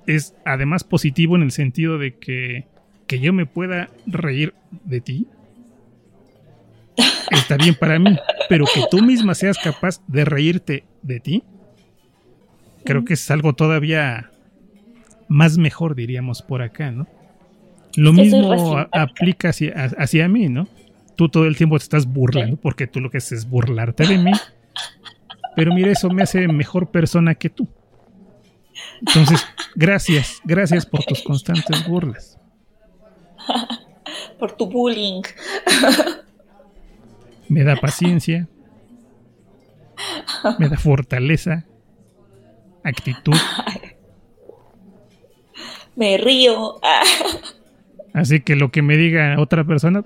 es 0.07 0.35
además 0.45 0.85
positivo 0.85 1.37
en 1.37 1.43
el 1.43 1.53
sentido 1.53 1.97
de 1.97 2.19
que, 2.19 2.67
que 3.07 3.19
yo 3.19 3.33
me 3.33 3.47
pueda 3.47 3.89
reír 4.05 4.53
de 4.85 5.01
ti. 5.01 5.27
Está 7.31 7.57
bien 7.57 7.75
para 7.75 7.99
mí, 7.99 8.15
pero 8.51 8.67
que 8.67 8.83
tú 8.91 9.03
misma 9.03 9.35
seas 9.35 9.57
capaz 9.57 10.03
de 10.07 10.27
reírte 10.27 10.85
de 11.01 11.21
ti, 11.21 11.43
creo 12.85 13.07
que 13.07 13.15
es 13.15 13.31
algo 13.31 13.55
todavía 13.55 14.31
más 15.29 15.59
mejor, 15.59 15.95
diríamos, 15.95 16.43
por 16.43 16.63
acá, 16.63 16.91
¿no? 16.91 17.07
Lo 17.97 18.13
mismo 18.13 18.79
aplica 18.93 19.49
hacia, 19.49 19.73
hacia 19.75 20.29
mí, 20.29 20.49
¿no? 20.49 20.69
tú 21.19 21.29
todo 21.29 21.47
el 21.47 21.57
tiempo 21.57 21.77
te 21.77 21.83
estás 21.83 22.07
burlando, 22.07 22.57
porque 22.57 22.87
tú 22.87 23.01
lo 23.01 23.11
que 23.11 23.19
haces 23.19 23.41
es 23.41 23.51
burlarte 23.51 24.07
de 24.07 24.19
mí. 24.19 24.31
Pero 25.57 25.75
mira, 25.75 25.91
eso 25.91 26.09
me 26.11 26.23
hace 26.23 26.47
mejor 26.47 26.93
persona 26.93 27.35
que 27.35 27.51
tú. 27.51 27.67
Entonces, 29.01 29.45
gracias, 29.75 30.41
gracias 30.45 30.87
por 30.87 31.03
tus 31.03 31.21
constantes 31.23 31.87
burlas. 31.87 32.39
Por 34.39 34.53
tu 34.53 34.67
bullying. 34.67 35.23
Me 37.49 37.65
da 37.65 37.77
paciencia. 37.77 38.49
Me 40.59 40.69
da 40.69 40.77
fortaleza. 40.77 41.67
Actitud. 42.85 43.35
Me 45.99 46.17
río. 46.17 46.77
Así 48.15 48.41
que 48.41 48.55
lo 48.55 48.71
que 48.71 48.83
me 48.83 48.97
diga 48.97 49.35
otra 49.39 49.65
persona, 49.65 50.03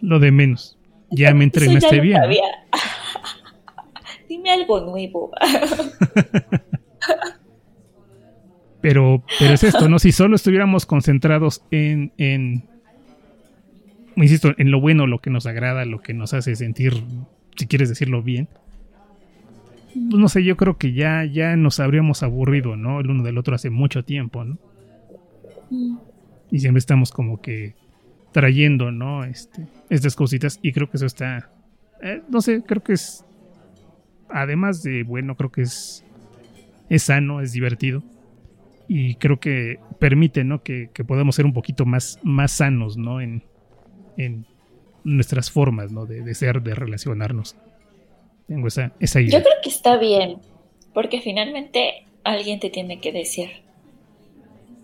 lo 0.00 0.20
de 0.20 0.30
menos. 0.30 0.78
Ya 1.10 1.34
me 1.34 1.42
entrenaste 1.42 2.00
bien. 2.00 2.22
Dime 4.28 4.50
algo 4.50 4.80
nuevo. 4.80 5.32
pero, 8.80 9.24
pero 9.40 9.54
es 9.54 9.64
esto, 9.64 9.88
¿no? 9.88 9.98
Si 9.98 10.12
solo 10.12 10.36
estuviéramos 10.36 10.86
concentrados 10.86 11.64
en, 11.72 12.12
en, 12.16 12.68
insisto, 14.14 14.54
en 14.56 14.70
lo 14.70 14.80
bueno, 14.80 15.08
lo 15.08 15.18
que 15.18 15.30
nos 15.30 15.46
agrada, 15.46 15.84
lo 15.84 16.00
que 16.00 16.14
nos 16.14 16.34
hace 16.34 16.54
sentir, 16.54 17.02
si 17.56 17.66
quieres 17.66 17.88
decirlo 17.88 18.22
bien, 18.22 18.48
pues 19.92 20.20
no 20.20 20.28
sé, 20.28 20.44
yo 20.44 20.56
creo 20.56 20.78
que 20.78 20.92
ya, 20.92 21.24
ya 21.24 21.56
nos 21.56 21.80
habríamos 21.80 22.22
aburrido, 22.22 22.76
¿no? 22.76 23.00
El 23.00 23.10
uno 23.10 23.24
del 23.24 23.38
otro 23.38 23.56
hace 23.56 23.70
mucho 23.70 24.04
tiempo, 24.04 24.44
¿no? 24.44 24.56
Y 26.50 26.58
siempre 26.58 26.78
estamos 26.78 27.12
como 27.12 27.40
que 27.40 27.74
trayendo, 28.32 28.90
¿no? 28.90 29.24
Este, 29.24 29.66
estas 29.88 30.16
cositas 30.16 30.58
y 30.62 30.72
creo 30.72 30.90
que 30.90 30.96
eso 30.96 31.06
está, 31.06 31.50
eh, 32.02 32.22
no 32.28 32.40
sé, 32.40 32.62
creo 32.62 32.82
que 32.82 32.92
es, 32.92 33.24
además 34.28 34.82
de 34.82 35.02
bueno, 35.02 35.36
creo 35.36 35.50
que 35.50 35.62
es, 35.62 36.04
es 36.88 37.04
sano, 37.04 37.40
es 37.40 37.52
divertido 37.52 38.02
y 38.88 39.14
creo 39.16 39.38
que 39.38 39.78
permite, 39.98 40.42
¿no? 40.42 40.62
Que, 40.62 40.88
podamos 41.06 41.36
ser 41.36 41.46
un 41.46 41.52
poquito 41.52 41.86
más, 41.86 42.18
más 42.22 42.52
sanos, 42.52 42.96
¿no? 42.96 43.20
En, 43.20 43.44
en 44.16 44.46
nuestras 45.04 45.50
formas, 45.50 45.92
¿no? 45.92 46.06
De, 46.06 46.34
ser, 46.34 46.62
de 46.62 46.74
relacionarnos. 46.74 47.56
Tengo 48.48 48.66
esa, 48.66 48.92
esa 48.98 49.20
idea. 49.20 49.38
Yo 49.38 49.44
creo 49.44 49.54
que 49.62 49.68
está 49.68 49.96
bien, 49.96 50.38
porque 50.92 51.20
finalmente 51.20 52.04
alguien 52.24 52.58
te 52.58 52.70
tiene 52.70 53.00
que 53.00 53.12
decir. 53.12 53.48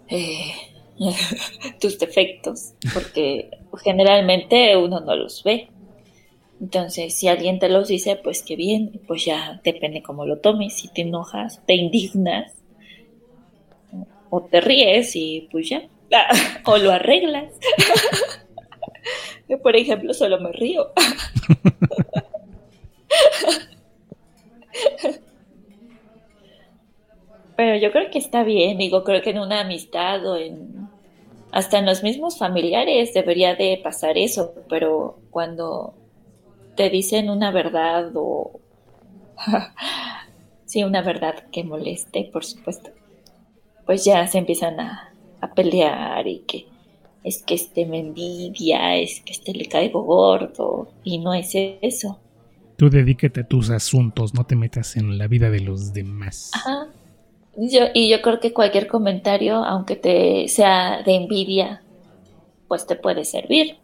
Eh, 0.09 0.53
tus 1.80 1.99
defectos, 1.99 2.74
porque 2.94 3.51
generalmente 3.82 4.76
uno 4.76 5.01
no 5.01 5.14
los 5.16 5.42
ve. 5.42 5.68
Entonces, 6.61 7.14
si 7.14 7.28
alguien 7.28 7.59
te 7.59 7.68
los 7.68 7.88
dice, 7.88 8.16
pues 8.16 8.42
qué 8.42 8.57
bien, 8.57 9.01
pues 9.07 9.24
ya 9.24 9.61
depende 9.62 10.03
cómo 10.03 10.24
lo 10.24 10.38
tomes, 10.38 10.74
si 10.74 10.88
te 10.88 11.03
enojas, 11.03 11.61
te 11.66 11.74
indignas, 11.74 12.55
o 14.30 14.42
te 14.42 14.61
ríes 14.61 15.14
y 15.16 15.49
pues 15.51 15.68
ya, 15.68 15.88
o 16.64 16.76
lo 16.78 16.92
arreglas. 16.92 17.53
por 19.62 19.76
ejemplo, 19.76 20.12
solo 20.14 20.40
me 20.40 20.53
río. 20.53 20.88
Pero 27.57 27.76
yo 27.76 27.90
creo 27.90 28.11
que 28.11 28.18
está 28.18 28.44
bien, 28.44 28.76
digo, 28.76 29.03
creo 29.03 29.22
que 29.22 29.30
en 29.30 29.38
una 29.38 29.61
amistad 29.61 30.26
o 30.26 30.36
en 30.36 30.86
hasta 31.57 31.78
en 31.78 31.86
los 31.86 32.02
mismos 32.02 32.36
familiares 32.36 33.14
debería 33.14 33.54
de 33.54 33.80
pasar 33.82 34.18
eso, 34.18 34.52
pero 34.68 35.20
cuando 35.30 35.94
te 36.76 36.90
dicen 36.90 37.30
una 37.30 37.50
verdad 37.50 38.12
o 38.14 38.61
sí, 40.66 40.84
una 40.84 41.00
verdad 41.00 41.44
que 41.50 41.64
moleste, 41.64 42.28
por 42.30 42.44
supuesto, 42.44 42.90
pues 43.86 44.04
ya 44.04 44.26
se 44.26 44.36
empiezan 44.36 44.80
a, 44.80 45.14
a 45.40 45.54
pelear 45.54 46.26
y 46.26 46.40
que 46.40 46.66
es 47.24 47.42
que 47.42 47.54
este 47.54 47.86
me 47.86 48.00
envidia, 48.00 48.94
es 48.96 49.22
que 49.22 49.32
este 49.32 49.54
le 49.54 49.64
caigo 49.64 50.02
gordo 50.02 50.88
y 51.04 51.16
no 51.16 51.32
es 51.32 51.52
eso. 51.54 52.20
Tú 52.76 52.90
dedíquete 52.90 53.40
a 53.40 53.48
tus 53.48 53.70
asuntos, 53.70 54.34
no 54.34 54.44
te 54.44 54.57
metas 54.57 54.94
en 54.98 55.16
la 55.16 55.26
vida 55.26 55.48
de 55.48 55.61
los 55.61 55.94
demás. 55.94 56.50
Ajá. 56.52 56.88
Yo, 57.57 57.86
y 57.94 58.11
yo 58.11 58.20
creo 58.20 58.38
que 58.38 58.52
cualquier 58.52 58.86
comentario, 58.86 59.64
aunque 59.64 59.96
te 59.96 60.46
sea 60.48 61.02
de 61.02 61.14
envidia, 61.14 61.82
pues 62.68 62.86
te 62.86 62.96
puede 62.96 63.24
servir. 63.24 63.76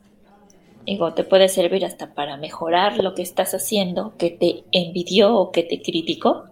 Digo, 0.85 1.15
te 1.15 1.25
puede 1.25 1.49
servir 1.49 1.85
hasta 1.85 2.13
para 2.13 2.37
mejorar 2.37 2.99
lo 3.03 3.15
que 3.15 3.23
estás 3.23 3.55
haciendo, 3.55 4.15
que 4.19 4.31
te 4.31 4.65
envidió 4.73 5.35
o 5.37 5.53
que 5.53 5.63
te 5.63 5.81
criticó. 5.81 6.45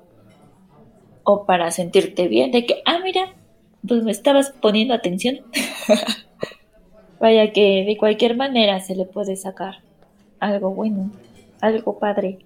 O 1.24 1.44
para 1.44 1.70
sentirte 1.70 2.28
bien 2.28 2.52
de 2.52 2.64
que, 2.64 2.82
ah, 2.86 3.00
mira, 3.04 3.34
pues 3.86 4.02
me 4.02 4.12
estabas 4.12 4.54
poniendo 4.60 4.94
atención. 4.94 5.40
Vaya 7.20 7.52
que 7.52 7.84
de 7.84 7.96
cualquier 7.98 8.36
manera 8.36 8.80
se 8.80 8.96
le 8.96 9.04
puede 9.04 9.36
sacar 9.36 9.82
algo 10.38 10.72
bueno, 10.74 11.10
algo 11.60 11.98
padre. 11.98 12.38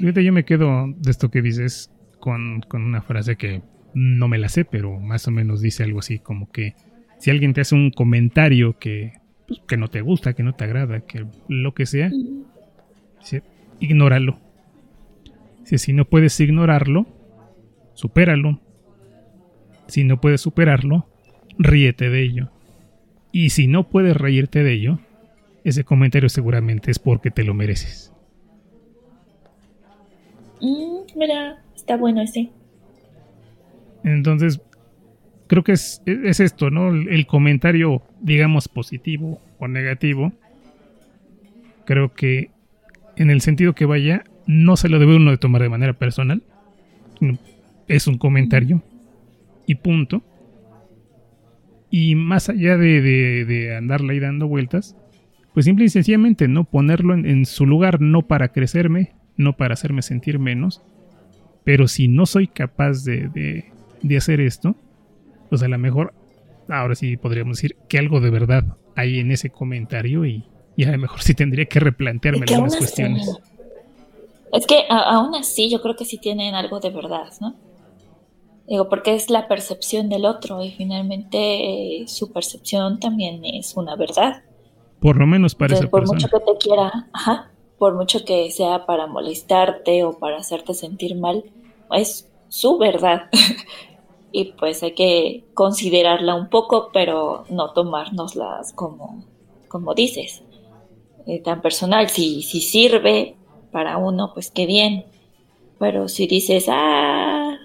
Yo 0.00 0.32
me 0.32 0.44
quedo 0.44 0.86
de 0.96 1.10
esto 1.10 1.30
que 1.30 1.42
dices 1.42 1.90
con, 2.20 2.62
una 2.72 3.02
frase 3.02 3.36
que 3.36 3.62
no 3.94 4.28
me 4.28 4.38
la 4.38 4.48
sé, 4.48 4.64
pero 4.64 5.00
más 5.00 5.26
o 5.26 5.30
menos 5.30 5.60
dice 5.60 5.82
algo 5.82 5.98
así 5.98 6.18
como 6.18 6.50
que 6.50 6.74
si 7.18 7.30
alguien 7.30 7.52
te 7.52 7.62
hace 7.62 7.74
un 7.74 7.90
comentario 7.90 8.78
que, 8.78 9.14
pues, 9.48 9.60
que 9.66 9.76
no 9.76 9.88
te 9.88 10.00
gusta, 10.00 10.34
que 10.34 10.42
no 10.42 10.54
te 10.54 10.64
agrada, 10.64 11.00
que 11.00 11.26
lo 11.48 11.74
que 11.74 11.86
sea, 11.86 12.10
ignóralo. 13.80 14.38
si 15.64 15.92
no 15.92 16.04
puedes 16.04 16.38
ignorarlo, 16.40 17.06
supéralo. 17.94 18.60
Si 19.88 20.04
no 20.04 20.20
puedes 20.20 20.40
superarlo, 20.40 21.08
ríete 21.58 22.10
de 22.10 22.22
ello. 22.22 22.50
Y 23.32 23.50
si 23.50 23.66
no 23.66 23.88
puedes 23.88 24.16
reírte 24.16 24.62
de 24.62 24.72
ello, 24.72 25.00
ese 25.64 25.84
comentario 25.84 26.28
seguramente 26.28 26.90
es 26.90 26.98
porque 26.98 27.30
te 27.30 27.44
lo 27.44 27.54
mereces. 27.54 28.12
Mm, 30.60 31.16
mira, 31.16 31.62
Está 31.80 31.96
bueno 31.96 32.20
ese. 32.20 32.50
Entonces, 34.04 34.60
creo 35.46 35.64
que 35.64 35.72
es, 35.72 36.02
esto, 36.06 36.68
¿no? 36.70 36.90
El, 36.90 37.26
comentario, 37.26 38.02
digamos, 38.20 38.68
positivo 38.68 39.40
o 39.58 39.66
negativo. 39.66 40.32
Creo 41.86 42.12
que 42.12 42.50
en 43.16 43.30
el 43.30 43.40
sentido 43.40 43.74
que 43.74 43.86
vaya, 43.86 44.24
no 44.46 44.76
se 44.76 44.90
lo 44.90 44.98
debe 44.98 45.16
uno 45.16 45.30
de 45.30 45.38
tomar 45.38 45.62
de 45.62 45.70
manera 45.70 45.94
personal. 45.94 46.42
Es 47.88 48.06
un 48.06 48.18
comentario. 48.18 48.82
Y 49.66 49.76
punto. 49.76 50.22
Y 51.90 52.14
más 52.14 52.50
allá 52.50 52.76
de, 52.76 53.00
de, 53.00 53.74
andarle 53.74 54.12
ahí 54.12 54.20
dando 54.20 54.46
vueltas, 54.48 54.96
pues 55.54 55.64
simple 55.64 55.86
y 55.86 55.88
sencillamente, 55.88 56.46
¿no? 56.46 56.64
Ponerlo 56.64 57.14
en, 57.14 57.46
su 57.46 57.64
lugar, 57.64 58.02
no 58.02 58.20
para 58.28 58.48
crecerme, 58.52 59.14
no 59.38 59.56
para 59.56 59.72
hacerme 59.72 60.02
sentir 60.02 60.38
menos, 60.38 60.84
pero 61.64 61.88
si 61.88 62.08
no 62.08 62.26
soy 62.26 62.46
capaz 62.46 63.04
de, 63.04 63.72
hacer 64.16 64.40
esto, 64.40 64.74
pues 65.48 65.62
a 65.62 65.68
lo 65.68 65.78
mejor, 65.78 66.14
ahora 66.68 66.94
sí 66.94 67.16
podríamos 67.16 67.58
decir 67.58 67.76
que 67.88 67.98
algo 67.98 68.20
de 68.20 68.30
verdad 68.30 68.64
hay 68.96 69.18
en 69.18 69.30
ese 69.30 69.50
comentario 69.50 70.24
y, 70.24 70.44
a 70.84 70.92
lo 70.92 70.98
mejor 70.98 71.20
sí 71.20 71.34
tendría 71.34 71.66
que 71.66 71.78
replantearme 71.78 72.46
algunas 72.48 72.76
cuestiones. 72.76 73.28
Es 74.52 74.66
que 74.66 74.84
aún 74.88 75.34
así 75.34 75.70
yo 75.70 75.80
creo 75.82 75.94
que 75.94 76.04
sí 76.04 76.18
tienen 76.18 76.54
algo 76.54 76.80
de 76.80 76.90
verdad, 76.90 77.30
¿no? 77.40 77.54
Digo, 78.66 78.88
porque 78.88 79.14
es 79.14 79.30
la 79.30 79.48
percepción 79.48 80.08
del 80.08 80.24
otro 80.24 80.62
y 80.64 80.70
finalmente 80.70 82.04
su 82.06 82.32
percepción 82.32 83.00
también 83.00 83.44
es 83.44 83.76
una 83.76 83.96
verdad. 83.96 84.42
Por 85.00 85.16
lo 85.16 85.26
menos 85.26 85.54
para 85.54 85.74
esa 85.74 85.88
por 85.88 86.06
mucho 86.06 86.28
que 86.28 86.38
te 86.38 86.58
quiera, 86.58 87.08
ajá, 87.12 87.50
por 87.80 87.94
mucho 87.94 88.26
que 88.26 88.50
sea 88.50 88.84
para 88.84 89.06
molestarte 89.06 90.04
o 90.04 90.18
para 90.18 90.36
hacerte 90.36 90.74
sentir 90.74 91.16
mal, 91.16 91.44
es 91.92 92.30
su 92.50 92.76
verdad. 92.76 93.30
y 94.32 94.52
pues 94.52 94.82
hay 94.82 94.92
que 94.92 95.44
considerarla 95.54 96.34
un 96.34 96.50
poco, 96.50 96.90
pero 96.92 97.44
no 97.48 97.72
tomárnoslas 97.72 98.74
como, 98.74 99.24
como 99.68 99.94
dices, 99.94 100.42
eh, 101.26 101.40
tan 101.40 101.62
personal. 101.62 102.10
Si, 102.10 102.42
si 102.42 102.60
sirve 102.60 103.36
para 103.72 103.96
uno, 103.96 104.32
pues 104.34 104.50
qué 104.50 104.66
bien. 104.66 105.06
Pero 105.78 106.08
si 106.08 106.26
dices, 106.26 106.66
ah, 106.68 107.56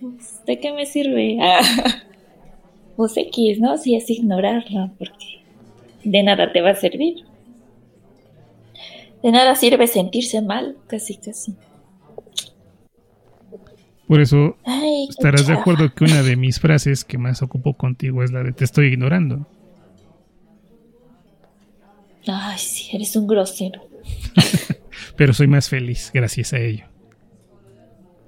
pues, 0.00 0.46
¿de 0.46 0.60
qué 0.60 0.72
me 0.72 0.86
sirve? 0.86 1.38
pues 2.96 3.14
X, 3.18 3.60
¿no? 3.60 3.76
Si 3.76 3.96
es 3.96 4.08
ignorarla, 4.08 4.94
porque 4.98 5.44
de 6.04 6.22
nada 6.22 6.52
te 6.54 6.62
va 6.62 6.70
a 6.70 6.74
servir. 6.74 7.27
De 9.22 9.32
nada 9.32 9.54
sirve 9.56 9.86
sentirse 9.86 10.42
mal, 10.42 10.76
casi, 10.86 11.16
casi. 11.16 11.54
Por 14.06 14.20
eso 14.20 14.56
estarás 15.10 15.46
de 15.46 15.52
acuerdo 15.52 15.92
que 15.94 16.04
una 16.04 16.22
de 16.22 16.36
mis 16.36 16.58
frases 16.58 17.04
que 17.04 17.18
más 17.18 17.42
ocupo 17.42 17.74
contigo 17.74 18.22
es 18.22 18.32
la 18.32 18.42
de 18.42 18.52
te 18.52 18.64
estoy 18.64 18.86
ignorando. 18.86 19.46
Ay, 22.26 22.58
sí, 22.58 22.96
eres 22.96 23.14
un 23.16 23.26
grosero. 23.26 23.82
Pero 25.16 25.34
soy 25.34 25.46
más 25.46 25.68
feliz 25.68 26.10
gracias 26.12 26.54
a 26.54 26.58
ello. 26.58 26.86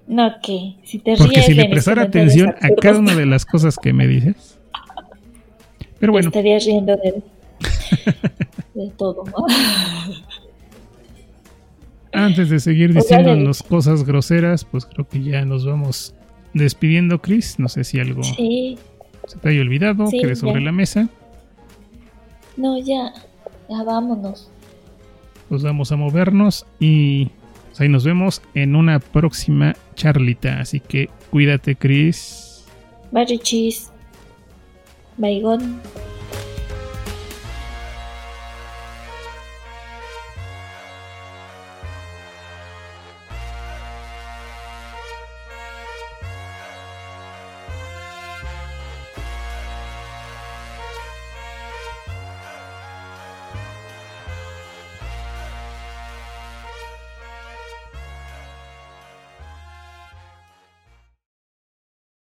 No, 0.07 0.33
que 0.43 0.77
si 0.85 0.99
te 0.99 1.17
Porque 1.17 1.43
si 1.43 1.55
le 1.55 1.69
prestara 1.69 2.03
atención 2.03 2.55
a 2.61 2.69
cada 2.81 2.99
una 2.99 3.15
de 3.15 3.27
las 3.27 3.47
cosas 3.47 3.77
que 3.79 3.93
me 3.93 4.07
dices. 4.07 4.59
Pero 5.99 6.13
bueno. 6.13 6.29
estarías 6.29 6.65
riendo 6.65 6.97
de, 6.97 7.23
de 8.75 8.91
todo, 8.99 9.25
¿no? 9.25 9.47
Antes 12.13 12.51
de 12.51 12.61
seguir 12.61 12.93
diciéndonos 12.93 13.63
cosas 13.63 14.05
groseras, 14.05 14.65
pues 14.65 14.85
creo 14.85 15.07
que 15.07 15.23
ya 15.23 15.45
nos 15.45 15.65
vamos 15.65 16.15
despidiendo, 16.55 17.21
Chris. 17.21 17.59
No 17.59 17.69
sé 17.69 17.85
si 17.85 18.01
algo 18.01 18.23
se 18.23 19.39
te 19.41 19.49
haya 19.49 19.61
olvidado, 19.61 20.09
quede 20.11 20.35
sobre 20.35 20.61
la 20.61 20.73
mesa. 20.73 21.09
No, 22.57 22.79
ya, 22.79 23.13
ya 23.69 23.83
vámonos. 23.85 24.51
Pues 25.49 25.63
vamos 25.63 25.93
a 25.93 25.97
movernos 25.97 26.67
y 26.79 27.31
pues 27.69 27.81
ahí 27.81 27.89
nos 27.89 28.05
vemos 28.05 28.43
en 28.55 28.75
una 28.75 28.99
próxima 28.99 29.77
charlita. 29.95 30.61
Así 30.61 30.81
que 30.81 31.09
cuídate, 31.31 31.77
Chris. 31.77 32.65
Bye, 33.13 33.27
Richis. 33.27 33.91
Bye, 35.17 35.43